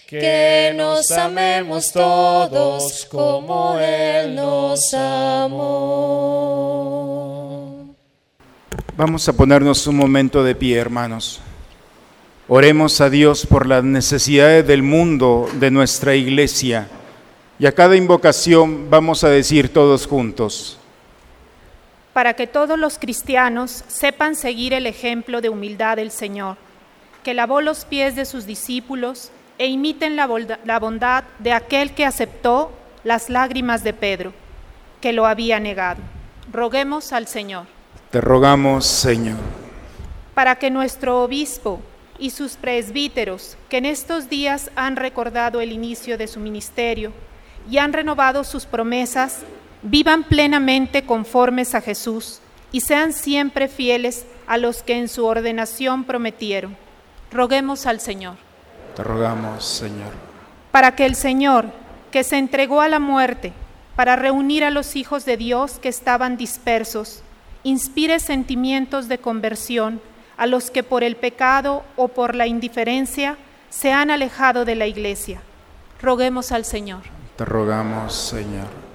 que 0.07 0.75
nos 0.77 1.11
amemos 1.13 1.93
todos 1.93 3.09
como 3.11 3.79
Él 3.79 4.35
nos 4.35 4.93
amó. 4.93 5.87
Vamos 8.99 9.27
a 9.31 9.33
ponernos 9.33 9.87
un 9.87 9.97
momento 9.97 10.45
de 10.45 10.55
pie, 10.55 10.77
hermanos. 10.77 11.41
Oremos 12.49 13.01
a 13.01 13.09
Dios 13.09 13.47
por 13.47 13.67
las 13.67 13.83
necesidades 13.83 14.67
del 14.67 14.83
mundo, 14.83 15.49
de 15.55 15.71
nuestra 15.71 16.15
iglesia. 16.15 16.87
Y 17.59 17.65
a 17.65 17.73
cada 17.73 17.97
invocación 17.97 18.91
vamos 18.91 19.25
a 19.25 19.31
decir 19.31 19.73
todos 19.73 20.07
juntos 20.07 20.81
para 22.17 22.33
que 22.33 22.47
todos 22.47 22.79
los 22.79 22.99
cristianos 22.99 23.85
sepan 23.89 24.37
seguir 24.37 24.73
el 24.73 24.87
ejemplo 24.87 25.43
de 25.43 25.51
humildad 25.51 25.97
del 25.97 26.11
Señor, 26.11 26.57
que 27.23 27.35
lavó 27.35 27.61
los 27.61 27.85
pies 27.85 28.17
de 28.17 28.25
sus 28.25 28.47
discípulos 28.47 29.31
e 29.59 29.67
imiten 29.67 30.17
la, 30.17 30.27
bondad 30.79 31.25
de 31.41 31.53
aquel 31.53 31.93
que 31.93 32.07
aceptó 32.07 32.73
las 33.05 33.29
lágrimas 33.29 33.85
de 33.85 33.93
Pedro, 33.93 34.33
que 35.03 35.13
lo 35.13 35.27
había 35.27 35.61
negado. 35.61 36.01
Roguemos 36.51 37.13
al 37.13 37.27
Señor. 37.27 37.67
Te 38.11 38.23
rogamos, 38.23 38.87
Señor. 38.87 39.37
Para 40.33 40.57
que 40.57 40.71
nuestro 40.71 41.23
obispo 41.23 41.83
y 42.19 42.31
sus 42.31 42.57
presbíteros, 42.57 43.59
que 43.69 43.77
en 43.77 43.85
estos 43.85 44.31
días 44.31 44.71
han 44.75 44.97
recordado 44.97 45.61
el 45.61 45.71
inicio 45.71 46.17
de 46.17 46.29
su 46.29 46.41
ministerio 46.41 47.13
y 47.71 47.77
han 47.77 47.93
renovado 47.93 48.43
sus 48.43 48.65
promesas, 48.65 49.43
vivan 49.83 50.25
plenamente 50.25 51.05
conformes 51.05 51.75
a 51.75 51.81
Jesús 51.81 52.41
y 52.73 52.81
sean 52.81 53.13
siempre 53.13 53.69
fieles 53.69 54.27
a 54.47 54.59
los 54.59 54.83
que 54.83 54.99
en 54.99 55.09
su 55.09 55.25
ordenación 55.25 56.05
prometieron. 56.05 56.77
Roguemos 57.31 57.87
al 57.87 58.01
Señor. 58.01 58.37
Te 58.95 59.03
rogamos, 59.03 59.65
Señor. 59.65 60.13
Para 60.73 60.95
que 60.95 61.07
el 61.07 61.15
Señor, 61.15 61.67
que 62.11 62.25
se 62.25 62.39
entregó 62.39 62.81
a 62.81 62.89
la 62.89 62.99
muerte 62.99 63.53
para 63.95 64.17
reunir 64.17 64.63
a 64.65 64.71
los 64.71 64.95
hijos 64.95 65.25
de 65.25 65.37
Dios 65.37 65.79
que 65.81 65.89
estaban 65.89 66.37
dispersos, 66.37 67.23
inspire 67.63 68.21
sentimientos 68.21 69.09
de 69.09 69.19
conversión 69.19 70.01
a 70.37 70.47
los 70.47 70.71
que 70.71 70.83
por 70.83 71.03
el 71.03 71.17
pecado 71.17 71.83
o 71.97 72.09
por 72.09 72.35
la 72.35 72.47
indiferencia 72.47 73.39
se 73.71 73.93
han 73.93 74.11
alejado 74.11 74.65
de 74.65 74.75
la 74.75 74.87
iglesia. 74.87 75.41
Roguemos 76.01 76.53
al 76.53 76.65
Señor. 76.65 77.03
Te 77.37 77.45
rogamos, 77.45 78.15
Señor 78.15 78.86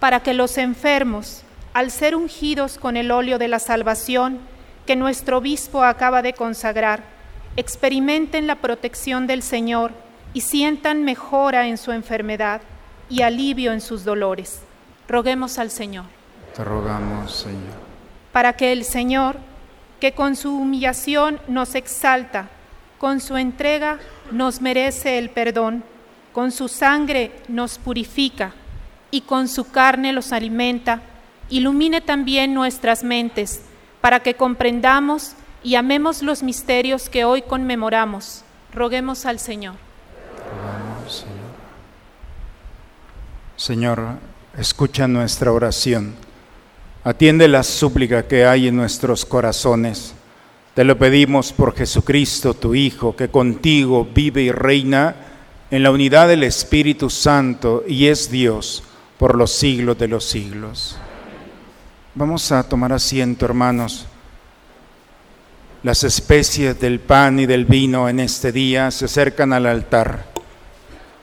para 0.00 0.20
que 0.20 0.34
los 0.34 0.58
enfermos, 0.58 1.42
al 1.74 1.90
ser 1.90 2.14
ungidos 2.14 2.78
con 2.78 2.96
el 2.96 3.10
óleo 3.10 3.38
de 3.38 3.48
la 3.48 3.58
salvación 3.58 4.38
que 4.86 4.96
nuestro 4.96 5.38
obispo 5.38 5.82
acaba 5.82 6.22
de 6.22 6.32
consagrar, 6.32 7.02
experimenten 7.56 8.46
la 8.46 8.56
protección 8.56 9.26
del 9.26 9.42
Señor 9.42 9.92
y 10.32 10.42
sientan 10.42 11.04
mejora 11.04 11.66
en 11.66 11.78
su 11.78 11.92
enfermedad 11.92 12.60
y 13.10 13.22
alivio 13.22 13.72
en 13.72 13.80
sus 13.80 14.04
dolores. 14.04 14.60
Roguemos 15.08 15.58
al 15.58 15.70
Señor. 15.70 16.04
Te 16.54 16.64
rogamos, 16.64 17.32
Señor. 17.32 17.88
Para 18.32 18.54
que 18.54 18.72
el 18.72 18.84
Señor, 18.84 19.36
que 20.00 20.12
con 20.12 20.36
su 20.36 20.54
humillación 20.54 21.40
nos 21.48 21.74
exalta, 21.74 22.48
con 22.98 23.20
su 23.20 23.36
entrega 23.36 23.98
nos 24.30 24.60
merece 24.60 25.18
el 25.18 25.30
perdón, 25.30 25.82
con 26.32 26.52
su 26.52 26.68
sangre 26.68 27.32
nos 27.48 27.78
purifica, 27.78 28.52
y 29.10 29.22
con 29.22 29.48
su 29.48 29.70
carne 29.70 30.12
los 30.12 30.32
alimenta, 30.32 31.02
ilumine 31.48 32.00
también 32.00 32.54
nuestras 32.54 33.04
mentes 33.04 33.60
para 34.00 34.20
que 34.20 34.34
comprendamos 34.34 35.32
y 35.62 35.74
amemos 35.74 36.22
los 36.22 36.42
misterios 36.42 37.08
que 37.08 37.24
hoy 37.24 37.42
conmemoramos. 37.42 38.44
Roguemos 38.72 39.26
al 39.26 39.38
Señor. 39.38 39.74
Señor. 43.56 44.28
Escucha 44.56 45.06
nuestra 45.06 45.52
oración. 45.52 46.14
Atiende 47.04 47.46
la 47.48 47.62
súplica 47.62 48.26
que 48.26 48.44
hay 48.44 48.68
en 48.68 48.76
nuestros 48.76 49.24
corazones. 49.24 50.14
Te 50.74 50.84
lo 50.84 50.98
pedimos 50.98 51.52
por 51.52 51.76
Jesucristo, 51.76 52.54
tu 52.54 52.74
Hijo, 52.74 53.14
que 53.14 53.28
contigo 53.28 54.06
vive 54.12 54.42
y 54.42 54.52
reina 54.52 55.16
en 55.70 55.82
la 55.82 55.90
unidad 55.90 56.28
del 56.28 56.42
Espíritu 56.42 57.08
Santo 57.08 57.84
y 57.86 58.06
es 58.06 58.30
Dios 58.30 58.82
por 59.18 59.36
los 59.36 59.52
siglos 59.52 59.98
de 59.98 60.08
los 60.08 60.24
siglos. 60.24 60.96
Vamos 62.14 62.50
a 62.52 62.62
tomar 62.62 62.92
asiento, 62.92 63.44
hermanos. 63.44 64.06
Las 65.82 66.04
especies 66.04 66.80
del 66.80 67.00
pan 67.00 67.38
y 67.40 67.46
del 67.46 67.64
vino 67.64 68.08
en 68.08 68.20
este 68.20 68.52
día 68.52 68.90
se 68.90 69.04
acercan 69.04 69.52
al 69.52 69.66
altar. 69.66 70.24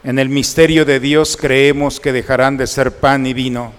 En 0.03 0.19
el 0.19 0.29
misterio 0.29 0.85
de 0.85 0.99
Dios 0.99 1.37
creemos 1.37 1.99
que 1.99 2.13
dejarán 2.13 2.57
de 2.57 2.67
ser 2.67 2.97
pan 2.97 3.25
y 3.25 3.33
vino 3.33 3.73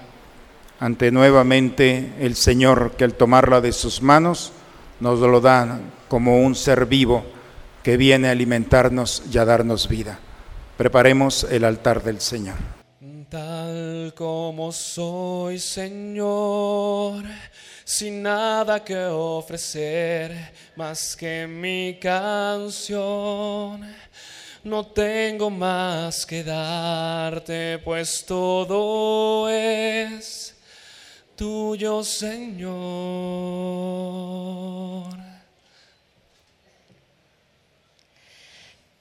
ante 0.81 1.11
nuevamente 1.11 2.13
el 2.21 2.37
Señor 2.37 2.93
que 2.99 3.05
al 3.05 3.15
tomarla 3.15 3.61
de 3.61 3.73
sus 3.73 4.03
manos 4.03 4.53
nos 5.01 5.21
lo 5.21 5.41
da 5.41 5.81
como 6.09 6.41
un 6.41 6.55
ser 6.55 6.87
vivo 6.87 7.25
que 7.83 7.97
viene 7.97 8.29
a 8.29 8.33
alimentarnos 8.33 9.23
y 9.31 9.39
a 9.39 9.45
darnos 9.45 9.89
vida. 9.89 10.19
Preparemos 10.77 11.47
el 11.51 11.65
altar 11.65 12.03
del 12.03 12.21
Señor 12.21 12.76
tal 13.29 14.13
como 14.17 14.73
soy, 14.73 15.59
Señor, 15.59 17.25
sin 17.85 18.23
nada 18.23 18.83
que 18.85 18.97
ofrecer 19.07 20.53
más 20.77 21.17
que 21.17 21.47
mi 21.47 21.99
canción. 22.01 23.81
no 24.65 24.87
tengo 24.87 25.49
más 25.49 26.27
que 26.27 26.43
darte, 26.43 27.79
pues 27.85 28.25
todo 28.27 29.49
es 29.49 30.57
tuyo, 31.37 32.03
Señor. 32.03 32.77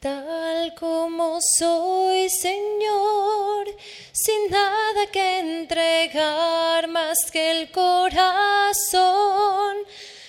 Tal 0.05 0.75
como 0.75 1.39
soy, 1.41 2.29
Señor, 2.29 3.65
sin 4.11 4.51
nada 4.51 5.07
que 5.11 5.39
entregar 5.39 6.87
más 6.87 7.17
que 7.33 7.49
el 7.49 7.71
corazón 7.71 9.07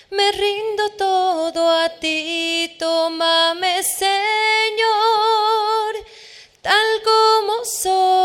me 0.09 0.31
rindo 0.31 0.89
todo 0.97 1.69
a 1.69 1.89
ti, 1.89 2.75
tómame 2.79 3.83
Señor, 3.83 4.15
tal 6.63 7.03
como 7.03 7.63
soy. 7.63 8.17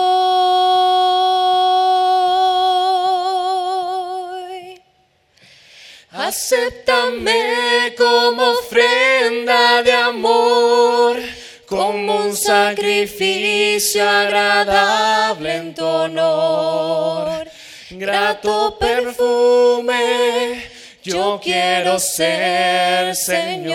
Acéptame 6.13 7.95
como 7.99 8.53
ofrenda 8.53 9.83
de 9.83 9.93
amor, 9.93 11.17
como 11.73 12.27
un 12.27 12.37
sacrificio 12.37 14.07
agradable 14.07 15.57
en 15.57 15.75
tu 15.75 15.87
honor, 15.87 17.49
grato 17.93 18.77
perfume 18.79 20.63
yo 21.03 21.41
quiero 21.43 21.99
ser 21.99 23.17
Señor. 23.17 23.73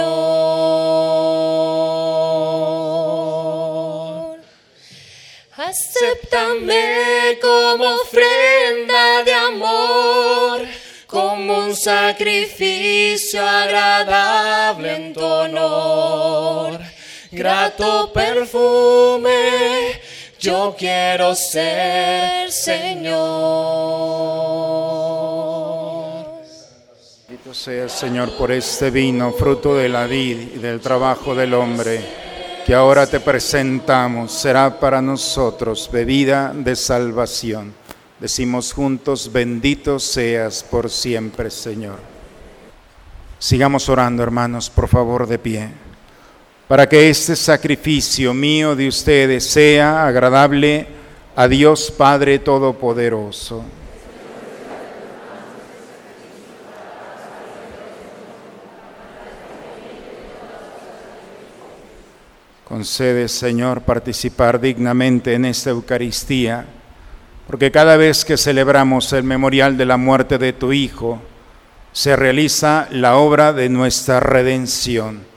Acéptame 5.58 7.40
como 7.42 7.96
ofrenda 7.96 9.24
de 9.24 9.34
amor, 9.34 10.68
como 11.08 11.58
un 11.66 11.76
sacrificio 11.76 13.42
agradable 13.42 14.96
en 14.98 15.14
tu 15.16 15.26
honor. 15.26 16.87
Grato 17.38 18.12
perfume, 18.12 19.30
yo 20.40 20.76
quiero 20.78 21.36
ser 21.36 22.52
Señor 22.52 24.18
sea, 27.58 27.90
Señor, 27.90 28.38
por 28.38 28.52
este 28.52 28.92
vino, 28.92 29.32
fruto 29.32 29.76
de 29.76 29.90
la 29.90 30.06
vida 30.06 30.44
y 30.56 30.60
del 30.60 30.80
trabajo 30.80 31.34
del 31.34 31.56
hombre, 31.56 32.00
que 32.66 32.74
ahora 32.76 33.08
te 33.08 33.20
presentamos, 33.20 34.32
será 34.32 34.80
para 34.80 35.02
nosotros 35.02 35.90
bebida 35.92 36.54
de 36.54 36.76
salvación. 36.76 37.74
Decimos 38.20 38.74
juntos, 38.74 39.32
bendito 39.34 39.98
seas 39.98 40.64
por 40.64 40.90
siempre, 40.92 41.50
Señor. 41.50 41.98
Sigamos 43.40 43.90
orando, 43.90 44.22
hermanos, 44.22 44.70
por 44.70 44.88
favor, 44.88 45.28
de 45.28 45.40
pie, 45.40 45.70
para 46.68 46.88
que 46.88 47.10
este 47.10 47.36
sacrificio 47.36 48.34
mío 48.34 48.76
de 48.76 48.90
ustedes 48.90 49.50
sea 49.50 50.06
agradable 50.06 50.86
a 51.36 51.48
Dios 51.48 51.92
Padre 51.92 52.40
Todopoderoso. 52.40 53.64
Concede, 62.66 63.30
Señor, 63.30 63.82
participar 63.82 64.60
dignamente 64.60 65.34
en 65.34 65.46
esta 65.46 65.70
Eucaristía, 65.70 66.66
porque 67.48 67.72
cada 67.72 67.96
vez 67.96 68.26
que 68.26 68.36
celebramos 68.36 69.14
el 69.14 69.24
memorial 69.24 69.78
de 69.78 69.86
la 69.86 69.96
muerte 69.96 70.38
de 70.38 70.52
tu 70.52 70.74
Hijo, 70.74 71.22
se 71.94 72.18
realiza 72.18 72.90
la 72.92 73.16
obra 73.16 73.54
de 73.54 73.70
nuestra 73.70 74.20
redención 74.20 75.37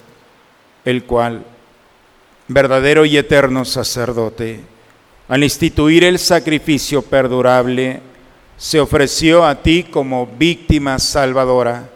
el 0.85 1.03
cual, 1.03 1.45
verdadero 2.47 3.05
y 3.05 3.17
eterno 3.17 3.65
sacerdote, 3.65 4.61
al 5.27 5.43
instituir 5.43 6.03
el 6.03 6.19
sacrificio 6.19 7.01
perdurable, 7.01 8.01
se 8.57 8.79
ofreció 8.79 9.45
a 9.45 9.63
ti 9.63 9.83
como 9.83 10.27
víctima 10.27 10.99
salvadora 10.99 11.89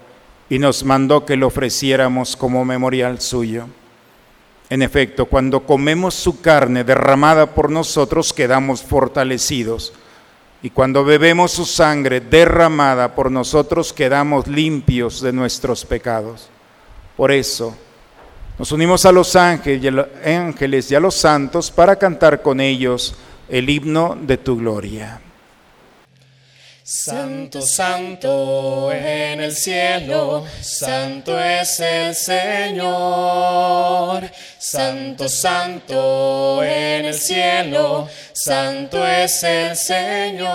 y 0.50 0.60
nos 0.60 0.84
mandó 0.84 1.26
que 1.26 1.36
lo 1.36 1.48
ofreciéramos 1.48 2.36
como 2.36 2.64
memorial 2.66 3.20
suyo. 3.22 3.68
En 4.70 4.82
efecto, 4.82 5.26
cuando 5.26 5.66
comemos 5.66 6.16
su 6.16 6.42
carne 6.42 6.84
derramada 6.84 7.54
por 7.54 7.70
nosotros, 7.70 8.34
quedamos 8.34 8.82
fortalecidos. 8.82 9.94
Y 10.64 10.72
cuando 10.72 11.04
bebemos 11.04 11.52
su 11.52 11.66
sangre 11.66 12.20
derramada 12.20 13.14
por 13.14 13.30
nosotros, 13.30 13.94
quedamos 13.94 14.48
limpios 14.48 15.22
de 15.22 15.34
nuestros 15.34 15.86
pecados. 15.86 16.50
Por 17.16 17.32
eso, 17.32 17.78
nos 18.58 18.72
unimos 18.72 19.06
a 19.06 19.12
los 19.12 19.36
ángeles 19.36 20.91
y 20.91 20.95
a 20.95 20.99
los 20.99 21.16
santos 21.16 21.72
para 21.72 21.95
cantar 21.97 22.41
con 22.41 22.62
ellos 22.62 23.16
el 23.49 23.70
himno 23.70 24.18
de 24.20 24.38
tu 24.38 24.58
gloria. 24.58 25.22
Santo, 26.88 27.62
santo 27.64 28.91
en 28.91 29.41
el 29.41 29.56
cielo, 29.56 30.45
santo 30.62 31.39
es 31.39 31.80
el 31.80 32.14
Señor. 32.14 33.49
Santo, 34.60 35.28
santo 35.28 36.64
en 36.64 37.06
el 37.06 37.16
cielo, 37.16 38.08
santo 38.34 39.03
es 39.03 39.43
el 39.43 39.76
Señor. 39.76 40.45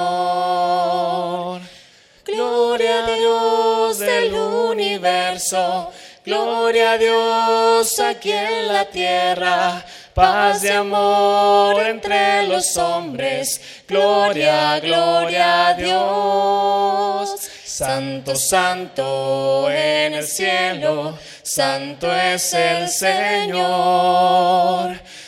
Gloria 2.24 3.04
a 3.04 3.16
Dios 3.16 3.98
del 3.98 4.32
universo, 4.32 5.90
gloria 6.24 6.92
a 6.92 6.98
Dios 6.98 8.00
aquí 8.00 8.32
en 8.32 8.68
la 8.68 8.84
tierra 8.86 9.84
paz 10.14 10.62
de 10.62 10.72
amor 10.72 11.86
entre 11.86 12.46
los 12.46 12.76
hombres, 12.76 13.60
gloria, 13.88 14.78
gloria 14.80 15.68
a 15.68 15.74
Dios. 15.74 17.40
Santo, 17.64 18.36
santo 18.36 19.70
en 19.70 20.12
el 20.14 20.26
cielo, 20.26 21.18
santo 21.42 22.14
es 22.14 22.52
el 22.52 22.88
Señor. 22.88 23.60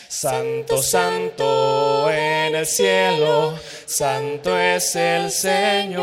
Santo, 0.09 0.83
santo 0.83 2.11
en 2.11 2.55
el 2.55 2.67
cielo, 2.67 3.59
santo 3.87 4.59
es 4.59 4.95
el 4.95 5.31
Señor. 5.31 6.03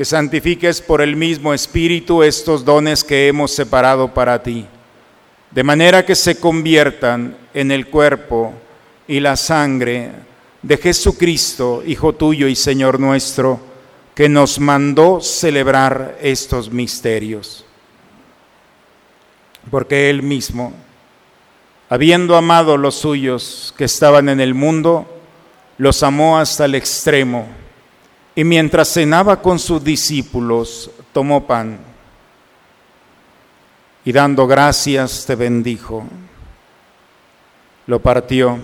que 0.00 0.06
santifiques 0.06 0.80
por 0.80 1.02
el 1.02 1.14
mismo 1.14 1.52
Espíritu 1.52 2.22
estos 2.22 2.64
dones 2.64 3.04
que 3.04 3.28
hemos 3.28 3.50
separado 3.50 4.14
para 4.14 4.42
ti 4.42 4.66
de 5.50 5.62
manera 5.62 6.06
que 6.06 6.14
se 6.14 6.40
conviertan 6.40 7.36
en 7.52 7.70
el 7.70 7.86
cuerpo 7.88 8.54
y 9.06 9.20
la 9.20 9.36
sangre 9.36 10.10
de 10.62 10.78
Jesucristo, 10.78 11.82
Hijo 11.86 12.14
tuyo 12.14 12.48
y 12.48 12.56
Señor 12.56 12.98
nuestro, 12.98 13.60
que 14.14 14.26
nos 14.26 14.58
mandó 14.58 15.20
celebrar 15.20 16.16
estos 16.22 16.70
misterios. 16.70 17.66
Porque 19.70 20.08
Él 20.08 20.22
mismo, 20.22 20.72
habiendo 21.90 22.36
amado 22.36 22.78
los 22.78 22.94
suyos 22.94 23.74
que 23.76 23.84
estaban 23.84 24.30
en 24.30 24.40
el 24.40 24.54
mundo, 24.54 25.06
los 25.76 26.02
amó 26.02 26.38
hasta 26.38 26.64
el 26.64 26.74
extremo. 26.74 27.59
Y 28.40 28.44
mientras 28.44 28.88
cenaba 28.88 29.42
con 29.42 29.58
sus 29.58 29.84
discípulos, 29.84 30.90
tomó 31.12 31.46
pan 31.46 31.78
y 34.02 34.12
dando 34.12 34.46
gracias 34.46 35.26
te 35.26 35.34
bendijo. 35.34 36.06
Lo 37.86 38.00
partió 38.00 38.58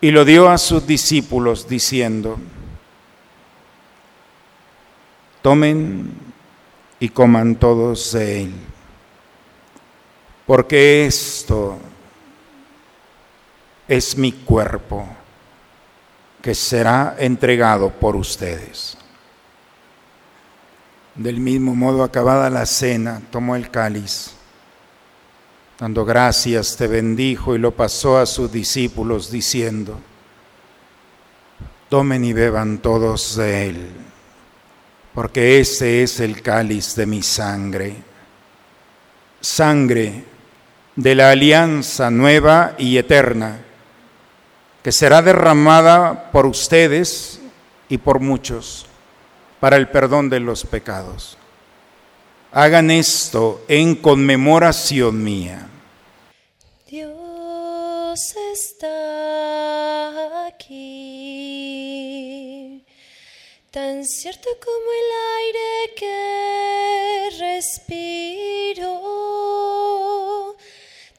y 0.00 0.12
lo 0.12 0.24
dio 0.24 0.48
a 0.48 0.56
sus 0.56 0.86
discípulos 0.86 1.68
diciendo, 1.68 2.38
tomen 5.42 6.12
y 7.00 7.08
coman 7.08 7.56
todos 7.56 8.12
de 8.12 8.42
él 8.42 8.54
porque 10.46 11.06
esto 11.06 11.76
es 13.88 14.16
mi 14.16 14.30
cuerpo 14.30 15.08
que 16.48 16.54
será 16.54 17.14
entregado 17.18 17.90
por 17.90 18.16
ustedes. 18.16 18.96
Del 21.14 21.40
mismo 21.40 21.74
modo, 21.74 22.02
acabada 22.02 22.48
la 22.48 22.64
cena, 22.64 23.20
tomó 23.30 23.54
el 23.54 23.70
cáliz, 23.70 24.30
dando 25.78 26.06
gracias, 26.06 26.74
te 26.74 26.86
bendijo 26.86 27.54
y 27.54 27.58
lo 27.58 27.72
pasó 27.72 28.16
a 28.16 28.24
sus 28.24 28.50
discípulos 28.50 29.30
diciendo, 29.30 30.00
tomen 31.90 32.24
y 32.24 32.32
beban 32.32 32.78
todos 32.78 33.36
de 33.36 33.68
él, 33.68 33.90
porque 35.12 35.60
este 35.60 36.02
es 36.02 36.18
el 36.18 36.40
cáliz 36.40 36.94
de 36.96 37.04
mi 37.04 37.22
sangre, 37.22 37.94
sangre 39.42 40.24
de 40.96 41.14
la 41.14 41.30
alianza 41.32 42.10
nueva 42.10 42.74
y 42.78 42.96
eterna, 42.96 43.66
que 44.82 44.92
será 44.92 45.22
derramada 45.22 46.30
por 46.30 46.46
ustedes 46.46 47.40
y 47.88 47.98
por 47.98 48.20
muchos 48.20 48.86
para 49.60 49.76
el 49.76 49.88
perdón 49.88 50.30
de 50.30 50.40
los 50.40 50.64
pecados. 50.64 51.36
Hagan 52.52 52.90
esto 52.90 53.64
en 53.68 53.94
conmemoración 53.96 55.22
mía. 55.22 55.68
Dios 56.86 58.34
está 58.52 60.46
aquí, 60.46 60.82
tan 63.70 64.04
cierto 64.06 64.48
como 64.64 64.90
el 64.90 65.10
aire 65.40 65.94
que 65.94 67.28
respiro 67.38 68.98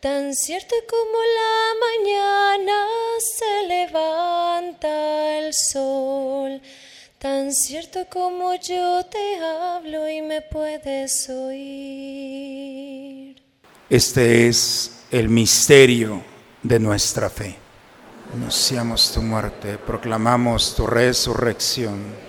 Tan 0.01 0.33
cierto 0.33 0.75
como 0.89 1.17
la 1.35 1.73
mañana 1.85 2.87
se 3.19 3.67
levanta 3.67 5.39
el 5.39 5.53
sol, 5.53 6.61
tan 7.17 7.53
cierto 7.53 8.07
como 8.09 8.55
yo 8.55 9.05
te 9.07 9.39
hablo 9.43 10.07
y 10.07 10.21
me 10.21 10.41
puedes 10.41 11.29
oír. 11.29 12.55
Este 13.89 14.47
es 14.47 15.03
el 15.11 15.27
misterio 15.27 16.23
de 16.63 16.79
nuestra 16.79 17.29
fe. 17.29 17.57
Anunciamos 18.33 19.11
tu 19.11 19.21
muerte, 19.21 19.77
proclamamos 19.77 20.75
tu 20.75 20.87
resurrección. 20.87 22.28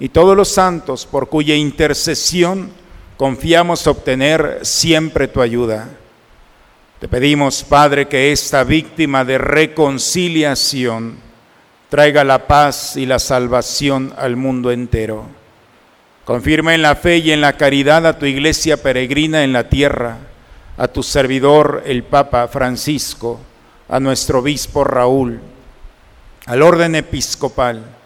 y 0.00 0.08
todos 0.08 0.34
los 0.34 0.48
santos 0.48 1.06
por 1.06 1.28
cuya 1.28 1.54
intercesión 1.54 2.72
confiamos 3.18 3.86
obtener 3.86 4.60
siempre 4.62 5.28
tu 5.28 5.42
ayuda. 5.42 5.90
Te 6.98 7.06
pedimos, 7.06 7.62
Padre, 7.62 8.08
que 8.08 8.32
esta 8.32 8.64
víctima 8.64 9.26
de 9.26 9.36
reconciliación 9.36 11.18
traiga 11.90 12.24
la 12.24 12.46
paz 12.46 12.96
y 12.96 13.04
la 13.04 13.18
salvación 13.18 14.14
al 14.16 14.36
mundo 14.36 14.72
entero. 14.72 15.26
Confirma 16.24 16.74
en 16.74 16.82
la 16.82 16.94
fe 16.94 17.18
y 17.18 17.32
en 17.32 17.42
la 17.42 17.58
caridad 17.58 18.06
a 18.06 18.18
tu 18.18 18.24
iglesia 18.24 18.82
peregrina 18.82 19.44
en 19.44 19.52
la 19.52 19.68
tierra, 19.68 20.16
a 20.78 20.88
tu 20.88 21.02
servidor 21.02 21.82
el 21.84 22.04
Papa 22.04 22.48
Francisco, 22.48 23.38
a 23.88 24.00
nuestro 24.00 24.38
obispo 24.38 24.82
Raúl, 24.82 25.40
al 26.46 26.62
orden 26.62 26.94
episcopal 26.94 27.99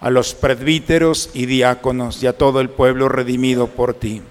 a 0.00 0.10
los 0.10 0.34
presbíteros 0.34 1.30
y 1.32 1.46
diáconos 1.46 2.22
y 2.22 2.26
a 2.26 2.36
todo 2.36 2.60
el 2.60 2.70
pueblo 2.70 3.08
redimido 3.08 3.68
por 3.68 3.94
ti. 3.94 4.22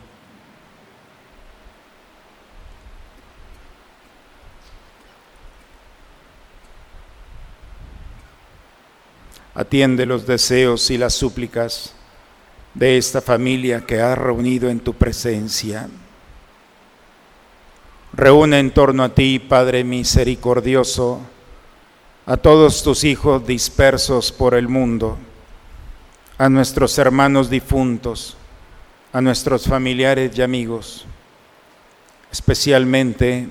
Atiende 9.56 10.06
los 10.06 10.28
deseos 10.28 10.92
y 10.92 10.98
las 10.98 11.14
súplicas 11.14 11.94
de 12.74 12.98
esta 12.98 13.22
familia 13.22 13.86
que 13.86 14.02
ha 14.02 14.14
reunido 14.14 14.70
en 14.70 14.82
tu 14.82 14.94
presencia. 14.94 15.88
Reúne 18.12 18.60
en 18.60 18.72
torno 18.72 19.04
a 19.04 19.16
ti, 19.16 19.40
Padre 19.40 19.86
misericordioso, 19.86 21.22
a 22.26 22.38
todos 22.38 22.84
tus 22.84 23.06
hijos 23.06 23.48
dispersos 23.48 24.32
por 24.32 24.56
el 24.56 24.68
mundo 24.68 25.18
a 26.38 26.50
nuestros 26.50 26.98
hermanos 26.98 27.50
difuntos, 27.50 28.36
a 29.14 29.22
nuestros 29.22 29.66
familiares 29.66 30.38
y 30.38 30.42
amigos, 30.42 31.06
especialmente 32.32 33.48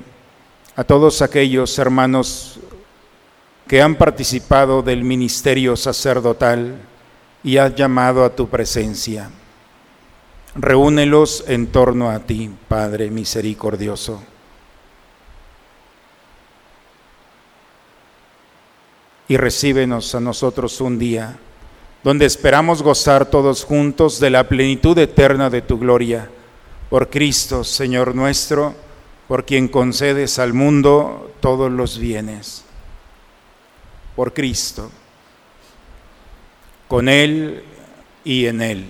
a 0.76 0.84
todos 0.84 1.22
aquellos 1.22 1.78
hermanos 1.78 2.58
que 3.66 3.80
han 3.80 3.94
participado 3.94 4.82
del 4.82 5.02
ministerio 5.04 5.76
sacerdotal 5.76 6.76
y 7.42 7.56
has 7.56 7.74
llamado 7.74 8.24
a 8.24 8.34
tu 8.34 8.48
presencia. 8.48 9.30
Reúnelos 10.54 11.44
en 11.48 11.68
torno 11.68 12.10
a 12.10 12.20
ti, 12.20 12.50
Padre 12.68 13.10
misericordioso. 13.10 14.22
Y 19.26 19.38
recíbenos 19.38 20.14
a 20.14 20.20
nosotros 20.20 20.82
un 20.82 20.98
día 20.98 21.38
donde 22.04 22.26
esperamos 22.26 22.82
gozar 22.82 23.30
todos 23.30 23.64
juntos 23.64 24.20
de 24.20 24.28
la 24.28 24.46
plenitud 24.46 24.96
eterna 24.98 25.48
de 25.48 25.62
tu 25.62 25.78
gloria. 25.78 26.28
Por 26.90 27.08
Cristo, 27.08 27.64
Señor 27.64 28.14
nuestro, 28.14 28.74
por 29.26 29.46
quien 29.46 29.68
concedes 29.68 30.38
al 30.38 30.52
mundo 30.52 31.32
todos 31.40 31.72
los 31.72 31.98
bienes. 31.98 32.62
Por 34.14 34.34
Cristo, 34.34 34.90
con 36.88 37.08
Él 37.08 37.64
y 38.22 38.46
en 38.46 38.60
Él. 38.60 38.84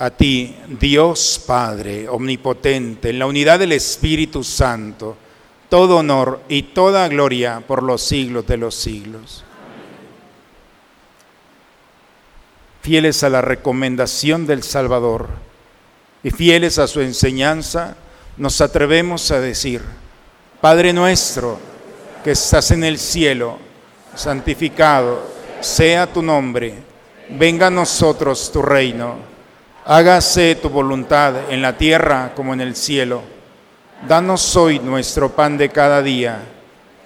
A 0.00 0.10
ti, 0.10 0.56
Dios 0.80 1.40
Padre, 1.46 2.08
omnipotente, 2.08 3.10
en 3.10 3.20
la 3.20 3.26
unidad 3.26 3.60
del 3.60 3.70
Espíritu 3.70 4.42
Santo, 4.42 5.16
todo 5.68 5.98
honor 5.98 6.42
y 6.48 6.62
toda 6.64 7.06
gloria 7.06 7.62
por 7.64 7.84
los 7.84 8.02
siglos 8.02 8.44
de 8.48 8.56
los 8.56 8.74
siglos. 8.74 9.44
Fieles 12.82 13.22
a 13.22 13.30
la 13.30 13.40
recomendación 13.40 14.44
del 14.44 14.64
Salvador 14.64 15.28
y 16.24 16.30
fieles 16.30 16.80
a 16.80 16.88
su 16.88 17.00
enseñanza, 17.00 17.94
nos 18.36 18.60
atrevemos 18.60 19.30
a 19.30 19.40
decir, 19.40 19.82
Padre 20.60 20.92
nuestro 20.92 21.58
que 22.24 22.32
estás 22.32 22.72
en 22.72 22.82
el 22.82 22.98
cielo, 22.98 23.58
santificado 24.16 25.22
sea 25.60 26.12
tu 26.12 26.22
nombre, 26.22 26.74
venga 27.30 27.68
a 27.68 27.70
nosotros 27.70 28.50
tu 28.52 28.62
reino, 28.62 29.16
hágase 29.84 30.56
tu 30.56 30.68
voluntad 30.68 31.50
en 31.50 31.62
la 31.62 31.76
tierra 31.76 32.32
como 32.34 32.52
en 32.52 32.60
el 32.60 32.74
cielo. 32.74 33.22
Danos 34.08 34.56
hoy 34.56 34.80
nuestro 34.80 35.30
pan 35.30 35.56
de 35.56 35.68
cada 35.68 36.02
día, 36.02 36.40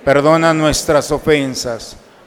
perdona 0.07 0.55
nuestras 0.55 1.11
ofensas, 1.11 1.99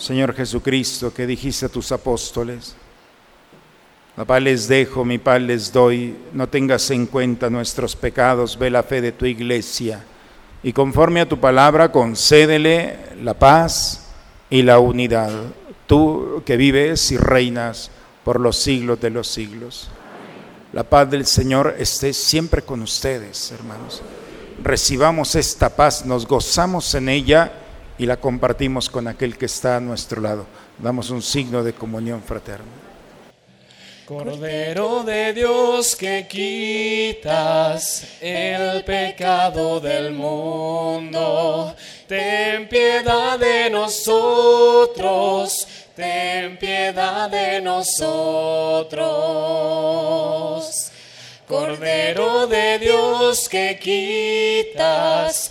Señor 0.00 0.34
Jesucristo, 0.34 1.12
que 1.12 1.26
dijiste 1.26 1.66
a 1.66 1.68
tus 1.68 1.92
apóstoles, 1.92 2.74
la 4.16 4.24
paz 4.24 4.42
les 4.42 4.66
dejo, 4.66 5.04
mi 5.04 5.18
paz 5.18 5.42
les 5.42 5.70
doy. 5.70 6.16
No 6.32 6.48
tengas 6.48 6.90
en 6.90 7.04
cuenta 7.04 7.50
nuestros 7.50 7.94
pecados, 7.94 8.58
ve 8.58 8.70
la 8.70 8.82
fe 8.82 9.02
de 9.02 9.12
tu 9.12 9.26
iglesia. 9.26 10.02
Y 10.62 10.72
conforme 10.72 11.20
a 11.20 11.28
tu 11.28 11.38
palabra, 11.38 11.92
concédele 11.92 12.96
la 13.22 13.34
paz 13.34 14.08
y 14.48 14.62
la 14.62 14.78
unidad. 14.78 15.30
Tú 15.86 16.42
que 16.46 16.56
vives 16.56 17.12
y 17.12 17.18
reinas 17.18 17.90
por 18.24 18.40
los 18.40 18.56
siglos 18.56 19.00
de 19.02 19.10
los 19.10 19.28
siglos. 19.28 19.90
La 20.72 20.84
paz 20.84 21.10
del 21.10 21.26
Señor 21.26 21.76
esté 21.78 22.14
siempre 22.14 22.62
con 22.62 22.80
ustedes, 22.80 23.52
hermanos. 23.52 24.00
Recibamos 24.62 25.34
esta 25.34 25.68
paz, 25.76 26.06
nos 26.06 26.26
gozamos 26.26 26.94
en 26.94 27.10
ella 27.10 27.52
y 28.00 28.06
la 28.06 28.16
compartimos 28.16 28.88
con 28.88 29.06
aquel 29.08 29.36
que 29.36 29.44
está 29.44 29.76
a 29.76 29.80
nuestro 29.80 30.22
lado. 30.22 30.46
Damos 30.78 31.10
un 31.10 31.20
signo 31.20 31.62
de 31.62 31.74
comunión 31.74 32.22
fraterna. 32.22 32.64
Cordero 34.06 35.02
de 35.04 35.34
Dios 35.34 35.94
que 35.96 36.26
quitas 36.26 38.06
el 38.22 38.82
pecado 38.84 39.80
del 39.80 40.12
mundo, 40.12 41.76
ten 42.08 42.70
piedad 42.70 43.38
de 43.38 43.68
nosotros, 43.68 44.08
ten 45.94 46.56
piedad 46.56 47.28
de 47.28 47.60
nosotros. 47.60 49.10
Cordero 51.46 52.46
de 52.46 52.78
Dios 52.78 53.46
que 53.48 53.78
quitas 53.78 55.50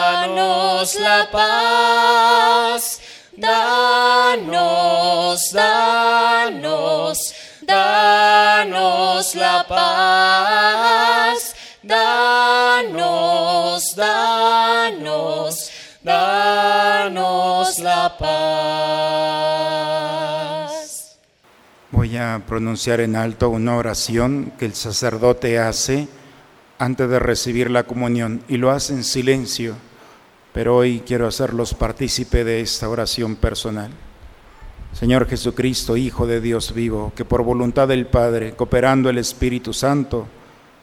la 0.99 1.29
paz, 1.31 2.99
danos, 3.37 4.31
danos 5.51 7.33
danos 7.71 9.35
la 9.35 9.65
paz, 9.67 11.55
danos, 11.83 12.85
danos, 13.95 15.71
danos 16.03 17.79
la 17.79 18.17
paz. 18.17 18.31
Voy 21.91 22.17
a 22.17 22.41
pronunciar 22.47 22.99
en 22.99 23.15
alto 23.15 23.49
una 23.49 23.77
oración 23.77 24.51
que 24.57 24.65
el 24.65 24.73
sacerdote 24.75 25.59
hace 25.59 26.09
antes 26.77 27.09
de 27.09 27.19
recibir 27.19 27.69
la 27.69 27.83
comunión 27.83 28.43
y 28.47 28.57
lo 28.57 28.71
hace 28.71 28.93
en 28.93 29.03
silencio, 29.03 29.75
pero 30.53 30.75
hoy 30.75 31.01
quiero 31.05 31.27
hacerlos 31.27 31.73
partícipe 31.73 32.43
de 32.43 32.61
esta 32.61 32.89
oración 32.89 33.35
personal. 33.35 33.91
Señor 34.93 35.27
Jesucristo, 35.27 35.95
Hijo 35.95 36.27
de 36.27 36.41
Dios 36.41 36.73
vivo, 36.73 37.13
que 37.15 37.23
por 37.23 37.43
voluntad 37.43 37.87
del 37.87 38.07
Padre, 38.07 38.53
cooperando 38.53 39.09
el 39.09 39.17
Espíritu 39.17 39.73
Santo, 39.73 40.27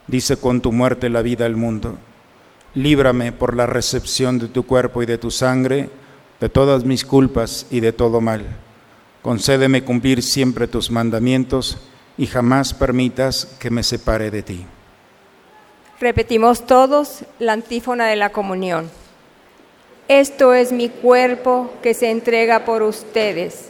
dice 0.06 0.38
con 0.38 0.60
tu 0.60 0.72
muerte 0.72 1.10
la 1.10 1.22
vida 1.22 1.44
al 1.44 1.56
mundo. 1.56 1.98
Líbrame 2.74 3.32
por 3.32 3.54
la 3.54 3.66
recepción 3.66 4.38
de 4.38 4.48
tu 4.48 4.64
cuerpo 4.64 5.02
y 5.02 5.06
de 5.06 5.18
tu 5.18 5.30
sangre, 5.30 5.90
de 6.40 6.48
todas 6.48 6.84
mis 6.84 7.04
culpas 7.04 7.66
y 7.70 7.80
de 7.80 7.92
todo 7.92 8.20
mal. 8.20 8.44
Concédeme 9.22 9.84
cumplir 9.84 10.22
siempre 10.22 10.68
tus 10.68 10.90
mandamientos 10.90 11.78
y 12.16 12.26
jamás 12.26 12.72
permitas 12.72 13.56
que 13.58 13.70
me 13.70 13.82
separe 13.82 14.30
de 14.30 14.42
ti. 14.42 14.66
Repetimos 16.00 16.66
todos 16.66 17.24
la 17.38 17.52
antífona 17.52 18.06
de 18.06 18.16
la 18.16 18.30
comunión. 18.30 18.90
Esto 20.08 20.54
es 20.54 20.72
mi 20.72 20.88
cuerpo 20.88 21.70
que 21.82 21.94
se 21.94 22.10
entrega 22.10 22.64
por 22.64 22.82
ustedes 22.82 23.68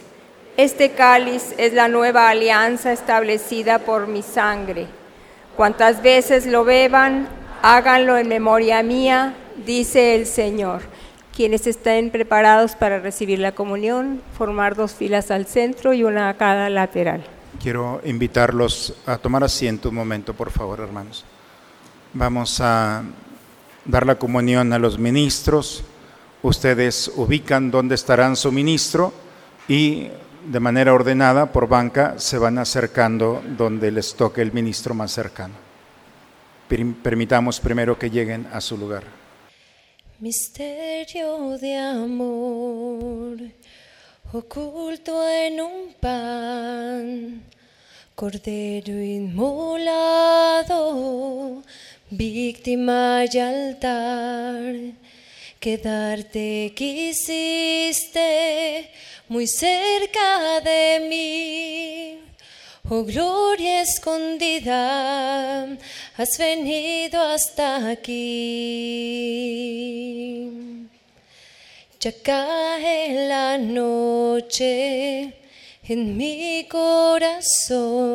este 0.59 0.91
cáliz 0.91 1.53
es 1.57 1.71
la 1.71 1.87
nueva 1.87 2.27
alianza 2.27 2.91
establecida 2.91 3.79
por 3.79 4.07
mi 4.07 4.21
sangre. 4.21 4.87
Cuantas 5.55 6.01
veces 6.01 6.45
lo 6.45 6.65
beban, 6.65 7.29
háganlo 7.61 8.17
en 8.17 8.27
memoria 8.27 8.83
mía, 8.83 9.35
dice 9.65 10.15
el 10.15 10.25
Señor. 10.25 10.81
Quienes 11.33 11.65
estén 11.65 12.11
preparados 12.11 12.75
para 12.75 12.99
recibir 12.99 13.39
la 13.39 13.53
comunión, 13.53 14.21
formar 14.37 14.75
dos 14.75 14.91
filas 14.91 15.31
al 15.31 15.45
centro 15.45 15.93
y 15.93 16.03
una 16.03 16.27
a 16.27 16.33
cada 16.33 16.69
lateral. 16.69 17.23
Quiero 17.63 18.01
invitarlos 18.03 18.95
a 19.05 19.17
tomar 19.17 19.45
asiento 19.45 19.87
un 19.87 19.95
momento, 19.95 20.33
por 20.33 20.51
favor, 20.51 20.81
hermanos. 20.81 21.23
Vamos 22.11 22.59
a 22.59 23.01
dar 23.85 24.05
la 24.05 24.15
comunión 24.15 24.73
a 24.73 24.77
los 24.79 24.99
ministros. 24.99 25.85
Ustedes 26.41 27.11
ubican 27.15 27.69
dónde 27.71 27.95
estarán 27.95 28.35
su 28.35 28.51
ministro 28.51 29.13
y 29.67 30.07
de 30.45 30.59
manera 30.59 30.93
ordenada 30.93 31.51
por 31.51 31.67
banca 31.67 32.15
se 32.17 32.37
van 32.37 32.57
acercando 32.57 33.41
donde 33.57 33.91
les 33.91 34.15
toque 34.15 34.41
el 34.41 34.53
ministro 34.53 34.93
más 34.93 35.11
cercano. 35.11 35.55
Permitamos 37.03 37.59
primero 37.59 37.97
que 37.97 38.09
lleguen 38.09 38.47
a 38.53 38.61
su 38.61 38.77
lugar. 38.77 39.03
Misterio 40.19 41.57
de 41.57 41.77
amor 41.77 43.37
oculto 44.31 45.27
en 45.27 45.59
un 45.59 45.93
pan, 45.99 47.43
cordero 48.13 49.01
inmolado, 49.01 50.43
víctima 52.11 53.23
y 53.31 53.39
altar, 53.39 54.75
quedarte 55.59 56.73
quisiste 56.75 58.21
muy 59.27 59.45
cerca 59.47 60.61
de 60.61 60.99
mí. 61.09 62.19
Oh 62.89 63.03
gloria 63.03 63.81
escondida, 63.81 65.67
has 66.17 66.37
venido 66.37 67.21
hasta 67.21 67.89
aquí. 67.89 68.39
Ya 71.99 72.13
cae 72.23 73.27
la 73.27 73.57
noche 73.57 75.33
en 75.83 76.15
mi 76.17 76.65
corazón. 76.69 78.09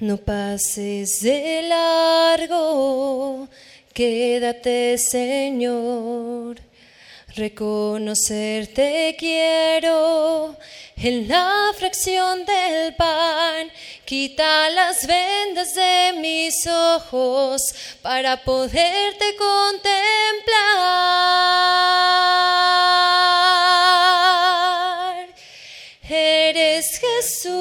No 0.00 0.16
pases 0.18 1.22
de 1.22 1.62
largo, 1.62 3.48
quédate 3.98 4.96
Señor 4.96 6.54
Reconocerte 7.34 9.16
quiero 9.18 10.56
en 10.96 11.26
la 11.26 11.72
fracción 11.76 12.44
del 12.44 12.94
pan. 12.94 13.72
Quita 14.04 14.70
las 14.70 15.04
vendas 15.04 15.74
de 15.74 16.14
mis 16.20 16.64
ojos 16.66 17.74
para 18.00 18.42
poderte 18.44 19.36
contemplar. 19.36 19.96
Eres 26.08 27.00
Jesús, 27.00 27.58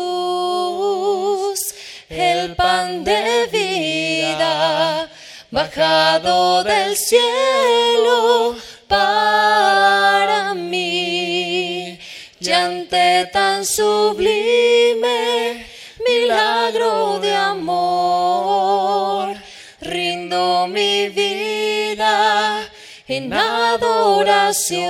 el 2.09 2.55
pan 2.55 3.03
de 3.03 3.47
vida, 3.51 5.09
bajado 5.51 6.63
del 6.63 6.95
cielo 6.95 8.55
para 8.87 10.53
mí. 10.53 11.99
Y 12.39 12.51
ante 12.51 13.27
tan 13.31 13.65
sublime 13.65 15.65
milagro 16.07 17.19
de 17.19 17.33
amor, 17.33 19.35
rindo 19.81 20.67
mi 20.67 21.09
vida 21.09 22.69
en 23.07 23.33
adoración. 23.33 24.87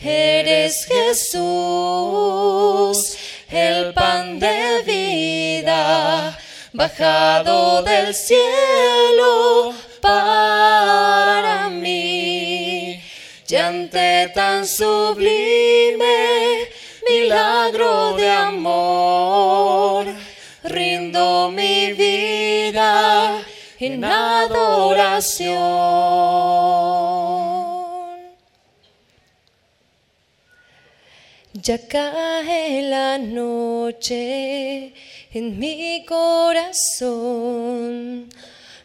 Eres 0.00 0.86
Jesús, 0.86 1.36
el 3.50 3.92
pan 3.94 4.38
de 4.38 4.67
bajado 6.72 7.82
del 7.82 8.14
cielo 8.14 9.74
para 10.00 11.68
mí. 11.68 13.02
Y 13.48 13.56
ante 13.56 14.30
tan 14.34 14.66
sublime 14.66 16.68
milagro 17.08 18.16
de 18.16 18.28
amor, 18.28 20.06
rindo 20.64 21.50
mi 21.50 21.92
vida 21.94 23.42
en 23.80 24.04
adoración. 24.04 25.56
Ya 31.54 31.78
cae 31.88 32.82
la 32.82 33.18
noche 33.18 34.92
en 35.38 35.58
mi 35.58 36.04
corazón. 36.04 37.08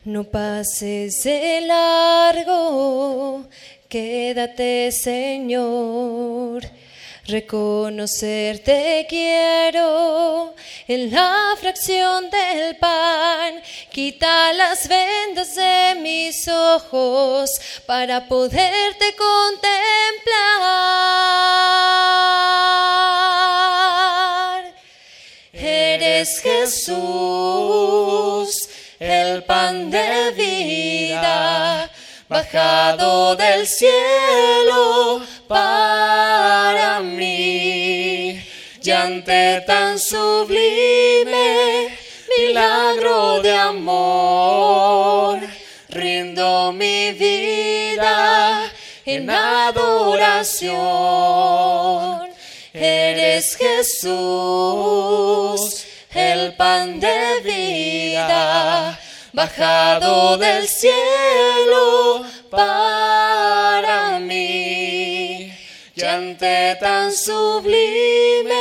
No 0.06 0.24
pases 0.26 1.24
de 1.24 1.62
largo, 1.62 3.45
quédate 3.89 4.91
Señor. 4.91 6.62
Reconocerte 7.26 9.06
quiero 9.08 10.54
en 10.88 11.10
la 11.12 11.56
fracción 11.60 12.30
del 12.30 12.76
pan. 12.76 13.62
Quita 13.91 14.51
las 14.54 14.89
vendas 14.89 15.56
de 15.56 15.95
mis 16.01 16.47
ojos 16.49 17.49
para 17.88 18.28
poderte 18.28 19.16
contemplar. 19.16 20.84
Eres 26.06 26.41
Jesús, 26.41 26.91
el 28.99 29.43
pan 29.45 29.89
de 29.89 30.32
vida, 30.32 31.89
bajado 32.28 33.38
del 33.38 33.66
cielo 33.66 35.22
para 35.47 36.99
mí. 36.99 38.38
Y 38.84 38.91
ante 38.91 39.62
tan 39.66 39.97
sublime 39.97 41.88
milagro 42.38 43.41
de 43.41 43.54
amor, 43.54 45.39
rindo 45.88 46.74
mi 46.74 47.14
vida 47.14 48.70
en 49.06 49.30
adoración. 49.30 50.74
Eres 52.74 53.56
Jesús, 53.56 54.14
el 56.16 56.55
pan 56.55 56.99
de 56.99 57.41
vida, 57.43 58.99
bajado 59.34 60.38
del 60.38 60.68
cielo 60.68 62.24
para 62.49 64.20
mí. 64.20 65.51
Y 65.95 66.03
ante 66.03 66.76
tan 66.80 67.11
sublime 67.11 68.53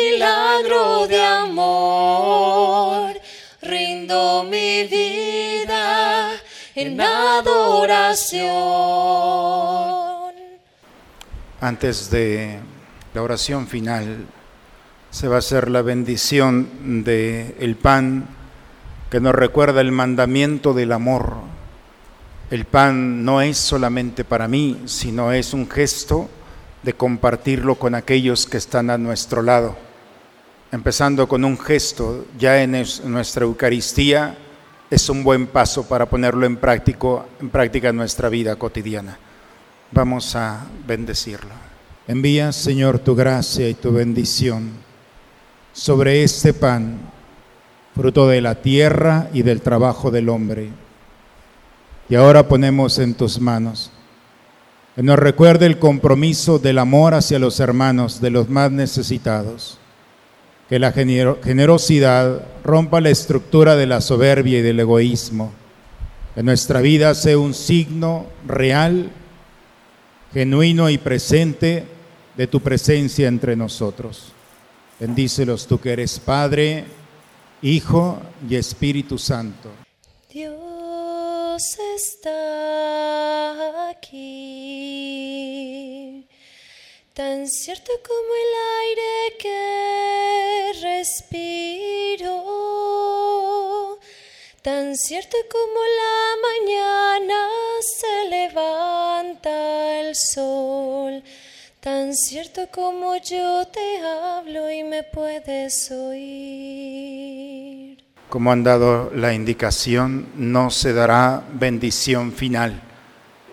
milagro 0.00 1.06
de 1.06 1.22
amor, 1.22 3.20
rindo 3.62 4.44
mi 4.44 4.84
vida 4.84 6.30
en 6.74 7.00
adoración. 7.00 8.44
Antes 11.60 12.10
de 12.10 12.58
la 13.14 13.22
oración 13.22 13.66
final, 13.66 14.26
se 15.14 15.28
va 15.28 15.36
a 15.36 15.38
hacer 15.38 15.70
la 15.70 15.80
bendición 15.80 17.04
del 17.04 17.54
el 17.60 17.76
pan 17.76 18.26
que 19.08 19.20
nos 19.20 19.32
recuerda 19.32 19.80
el 19.80 19.92
mandamiento 19.92 20.74
del 20.74 20.90
amor. 20.90 21.34
El 22.50 22.64
pan 22.64 23.24
no 23.24 23.40
es 23.40 23.56
solamente 23.56 24.24
para 24.24 24.48
mí, 24.48 24.82
sino 24.86 25.30
es 25.30 25.54
un 25.54 25.70
gesto 25.70 26.28
de 26.82 26.94
compartirlo 26.94 27.76
con 27.76 27.94
aquellos 27.94 28.44
que 28.44 28.56
están 28.56 28.90
a 28.90 28.98
nuestro 28.98 29.40
lado. 29.40 29.76
Empezando 30.72 31.28
con 31.28 31.44
un 31.44 31.60
gesto 31.60 32.26
ya 32.36 32.60
en 32.60 32.72
nuestra 33.04 33.44
Eucaristía, 33.44 34.36
es 34.90 35.08
un 35.08 35.22
buen 35.22 35.46
paso 35.46 35.86
para 35.86 36.06
ponerlo 36.06 36.44
en, 36.44 36.56
práctico, 36.56 37.24
en 37.40 37.50
práctica 37.50 37.90
en 37.90 37.96
nuestra 37.96 38.28
vida 38.28 38.56
cotidiana. 38.56 39.16
Vamos 39.92 40.34
a 40.34 40.66
bendecirlo. 40.84 41.54
Envía, 42.08 42.50
Señor, 42.50 42.98
tu 42.98 43.14
gracia 43.14 43.68
y 43.68 43.74
tu 43.74 43.92
bendición 43.92 44.83
sobre 45.74 46.22
este 46.22 46.54
pan, 46.54 46.98
fruto 47.94 48.26
de 48.26 48.40
la 48.40 48.54
tierra 48.62 49.28
y 49.34 49.42
del 49.42 49.60
trabajo 49.60 50.10
del 50.10 50.30
hombre. 50.30 50.70
Y 52.08 52.14
ahora 52.14 52.48
ponemos 52.48 52.98
en 52.98 53.12
tus 53.14 53.38
manos 53.38 53.90
que 54.94 55.02
nos 55.02 55.18
recuerde 55.18 55.66
el 55.66 55.78
compromiso 55.78 56.60
del 56.60 56.78
amor 56.78 57.14
hacia 57.14 57.40
los 57.40 57.58
hermanos, 57.58 58.20
de 58.20 58.30
los 58.30 58.48
más 58.48 58.70
necesitados. 58.70 59.78
Que 60.68 60.78
la 60.78 60.92
generosidad 60.92 62.46
rompa 62.62 63.00
la 63.00 63.10
estructura 63.10 63.76
de 63.76 63.86
la 63.86 64.00
soberbia 64.00 64.60
y 64.60 64.62
del 64.62 64.80
egoísmo. 64.80 65.52
Que 66.34 66.42
nuestra 66.42 66.80
vida 66.80 67.14
sea 67.14 67.38
un 67.38 67.54
signo 67.54 68.26
real, 68.46 69.10
genuino 70.32 70.88
y 70.88 70.98
presente 70.98 71.84
de 72.36 72.46
tu 72.46 72.60
presencia 72.60 73.26
entre 73.26 73.56
nosotros. 73.56 74.33
Bendícelos 75.00 75.66
tú 75.66 75.80
que 75.80 75.92
eres 75.92 76.20
Padre, 76.20 76.84
Hijo 77.62 78.20
y 78.48 78.54
Espíritu 78.54 79.18
Santo. 79.18 79.70
Dios 80.32 81.78
está 81.96 83.88
aquí, 83.90 84.94
tan 87.12 87.48
cierto 87.48 87.90
como 88.06 88.34
el 88.34 88.54
aire 88.82 89.36
que 89.40 90.72
respiro, 90.82 92.44
tan 94.62 94.96
cierto 94.96 95.36
como 95.50 95.80
la 96.02 96.36
mañana 96.48 97.48
se 97.98 98.28
levanta 98.28 100.00
el 100.00 100.14
sol 100.14 101.22
Tan 101.84 102.14
cierto 102.14 102.62
como 102.72 103.14
yo 103.16 103.66
te 103.70 104.00
hablo 104.00 104.70
y 104.70 104.82
me 104.84 105.02
puedes 105.02 105.90
oír. 105.90 107.42
Como 108.30 108.50
han 108.50 108.64
dado 108.64 109.12
la 109.14 109.34
indicación, 109.34 110.28
no 110.34 110.70
se 110.70 110.94
dará 110.94 111.44
bendición 111.52 112.32
final. 112.32 112.80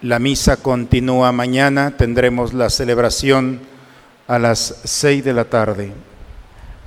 La 0.02 0.18
misa 0.20 0.56
continúa 0.56 1.34
mañana, 1.34 1.98
tendremos 1.98 2.54
la 2.54 2.70
celebración 2.70 3.60
a 4.30 4.40
las 4.40 4.76
seis 4.86 5.26
de 5.26 5.34
la 5.34 5.44
tarde, 5.44 5.92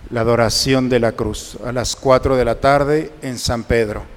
la 0.08 0.22
adoración 0.22 0.88
de 0.88 1.00
la 1.00 1.12
cruz, 1.12 1.58
a 1.62 1.72
las 1.72 1.94
cuatro 1.94 2.38
de 2.38 2.46
la 2.46 2.54
tarde 2.54 3.12
en 3.20 3.38
San 3.38 3.64
Pedro. 3.64 4.13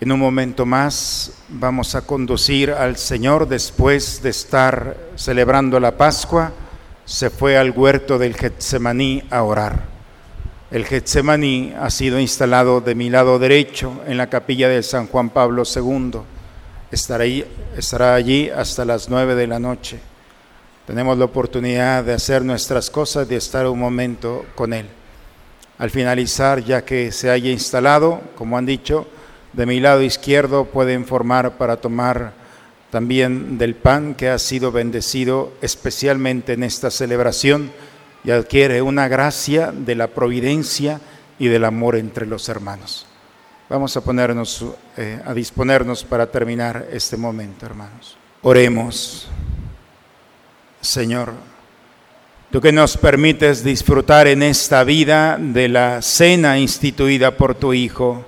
En 0.00 0.12
un 0.12 0.20
momento 0.20 0.64
más 0.64 1.32
vamos 1.48 1.96
a 1.96 2.02
conducir 2.02 2.70
al 2.70 2.96
Señor 2.96 3.48
después 3.48 4.22
de 4.22 4.30
estar 4.30 4.96
celebrando 5.16 5.80
la 5.80 5.96
Pascua, 5.96 6.52
se 7.04 7.30
fue 7.30 7.58
al 7.58 7.72
huerto 7.72 8.16
del 8.16 8.36
Getsemaní 8.36 9.24
a 9.28 9.42
orar. 9.42 9.86
El 10.70 10.84
Getsemaní 10.84 11.74
ha 11.76 11.90
sido 11.90 12.20
instalado 12.20 12.80
de 12.80 12.94
mi 12.94 13.10
lado 13.10 13.40
derecho 13.40 14.00
en 14.06 14.18
la 14.18 14.28
capilla 14.28 14.68
de 14.68 14.84
San 14.84 15.08
Juan 15.08 15.30
Pablo 15.30 15.64
II. 15.64 16.20
estará, 16.92 18.14
allí 18.14 18.50
hasta 18.50 18.84
las 18.84 19.08
nueve 19.08 19.34
de 19.34 19.48
la 19.48 19.58
noche. 19.58 19.98
Tenemos 20.86 21.18
la 21.18 21.24
oportunidad 21.24 22.04
de 22.04 22.12
hacer 22.12 22.44
nuestras 22.44 22.88
cosas, 22.88 23.28
de 23.28 23.34
estar 23.34 23.66
un 23.66 23.80
momento 23.80 24.46
con 24.54 24.72
Él. 24.72 24.86
Al 25.76 25.90
finalizar, 25.90 26.62
ya 26.62 26.84
que 26.84 27.10
se 27.10 27.30
haya 27.30 27.50
instalado, 27.50 28.20
como 28.36 28.56
han 28.56 28.64
dicho, 28.64 29.08
de 29.52 29.66
mi 29.66 29.80
lado 29.80 30.02
izquierdo 30.02 30.66
pueden 30.66 31.04
formar 31.04 31.56
para 31.58 31.76
tomar 31.76 32.32
también 32.90 33.58
del 33.58 33.74
pan 33.74 34.14
que 34.14 34.28
ha 34.28 34.38
sido 34.38 34.72
bendecido 34.72 35.52
especialmente 35.60 36.54
en 36.54 36.62
esta 36.62 36.90
celebración 36.90 37.70
y 38.24 38.30
adquiere 38.30 38.82
una 38.82 39.08
gracia 39.08 39.72
de 39.72 39.94
la 39.94 40.08
providencia 40.08 41.00
y 41.38 41.48
del 41.48 41.64
amor 41.64 41.96
entre 41.96 42.26
los 42.26 42.48
hermanos. 42.48 43.06
Vamos 43.68 43.96
a 43.96 44.00
ponernos 44.00 44.64
eh, 44.96 45.20
a 45.24 45.34
disponernos 45.34 46.02
para 46.02 46.30
terminar 46.30 46.88
este 46.90 47.16
momento, 47.16 47.66
hermanos. 47.66 48.16
Oremos. 48.42 49.28
Señor, 50.80 51.34
tú 52.50 52.60
que 52.60 52.72
nos 52.72 52.96
permites 52.96 53.62
disfrutar 53.62 54.26
en 54.26 54.42
esta 54.42 54.84
vida 54.84 55.36
de 55.38 55.68
la 55.68 56.00
cena 56.00 56.58
instituida 56.58 57.36
por 57.36 57.54
tu 57.54 57.74
Hijo, 57.74 58.24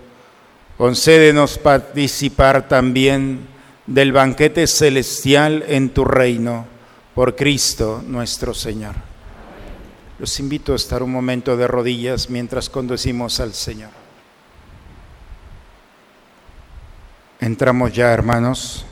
concédenos 0.81 1.59
participar 1.59 2.67
también 2.67 3.47
del 3.87 4.13
banquete 4.13 4.67
celestial 4.67 5.63
en 5.69 5.91
tu 5.91 6.07
reino, 6.07 6.65
por 7.15 7.37
Cristo 7.37 8.03
nuestro 8.07 8.55
Señor. 8.55 8.95
Los 10.19 10.41
invito 10.41 10.73
a 10.73 10.77
estar 10.77 11.03
un 11.03 11.13
momento 11.13 11.55
de 11.59 11.69
rodillas 11.69 12.31
mientras 12.31 12.71
conducimos 12.71 13.41
al 13.41 13.53
Señor. 13.53 13.91
Entramos 17.41 17.93
ya, 17.93 18.11
hermanos, 18.15 18.87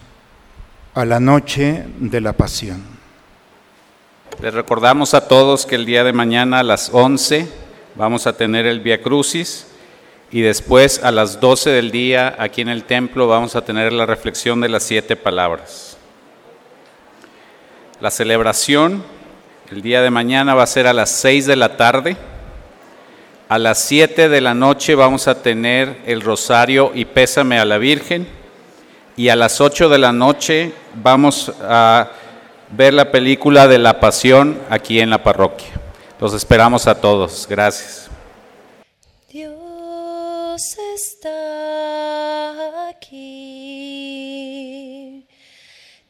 a 0.93 1.07
la 1.07 1.21
noche 1.21 1.87
de 2.01 2.21
la 2.21 2.35
pasión. 2.35 2.83
Les 4.43 4.53
recordamos 4.53 5.15
a 5.15 5.27
todos 5.27 5.65
que 5.65 5.77
el 5.77 5.87
día 5.87 6.05
de 6.05 6.13
mañana 6.13 6.59
a 6.59 6.65
las 6.65 6.91
11 6.93 7.49
vamos 7.95 8.27
a 8.27 8.37
tener 8.37 8.67
el 8.67 8.81
Via 8.81 9.01
Crucis 9.01 9.69
y 10.31 10.43
después 10.43 11.03
a 11.03 11.11
las 11.11 11.41
12 11.41 11.71
del 11.71 11.91
día 11.91 12.35
aquí 12.39 12.61
en 12.61 12.69
el 12.69 12.85
templo 12.85 13.29
vamos 13.29 13.57
a 13.57 13.65
tener 13.65 13.93
la 13.93 14.07
reflexión 14.07 14.61
de 14.61 14.69
las 14.69 14.83
siete 14.83 15.17
palabras. 15.17 15.97
La 18.01 18.11
celebración 18.11 19.03
el 19.71 19.83
día 19.83 20.01
de 20.01 20.11
mañana 20.11 20.55
va 20.55 20.63
a 20.63 20.67
ser 20.67 20.87
a 20.87 20.95
las 20.95 21.11
6 21.11 21.45
de 21.45 21.57
la 21.57 21.77
tarde. 21.77 22.17
A 23.51 23.59
las 23.59 23.79
7 23.81 24.31
de 24.31 24.41
la 24.41 24.55
noche 24.55 24.95
vamos 24.95 25.29
a 25.29 25.43
tener 25.43 25.99
el 26.07 26.23
rosario 26.23 26.91
y 26.95 27.05
pésame 27.05 27.59
a 27.59 27.67
la 27.67 27.77
Virgen 27.77 28.27
y 29.15 29.29
a 29.29 29.37
las 29.37 29.61
8 29.61 29.91
de 29.91 29.99
la 29.99 30.11
noche 30.11 30.73
vamos 31.03 31.53
a 31.61 32.09
ver 32.71 32.95
la 32.95 33.11
película 33.11 33.69
de 33.69 33.79
la 33.79 34.01
pasión 34.01 34.59
aquí 34.71 35.01
en 35.01 35.11
la 35.11 35.23
parroquia. 35.23 35.69
Los 36.19 36.33
esperamos 36.33 36.87
a 36.87 36.95
todos. 36.95 37.47
Gracias. 37.47 38.08
Aquí, 42.99 44.75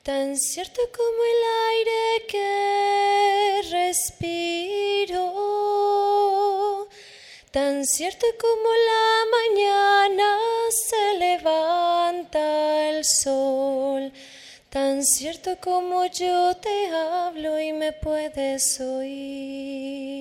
tan 0.02 0.36
cierto 0.36 0.80
como 0.96 1.24
el 1.32 1.42
aire 1.72 2.26
que 2.26 3.62
respiro, 3.70 5.24
tan 7.50 7.84
cierto 7.84 8.26
como 8.40 8.68
la 8.90 9.24
mañana 9.36 10.38
se 10.88 11.18
levanta 11.18 12.88
el 12.88 13.04
sol, 13.04 14.12
tan 14.70 15.04
cierto 15.04 15.58
como 15.60 16.06
yo 16.06 16.56
te 16.56 16.88
hablo 16.88 17.60
y 17.60 17.72
me 17.72 17.92
puedes 17.92 18.80
oír. 18.80 20.18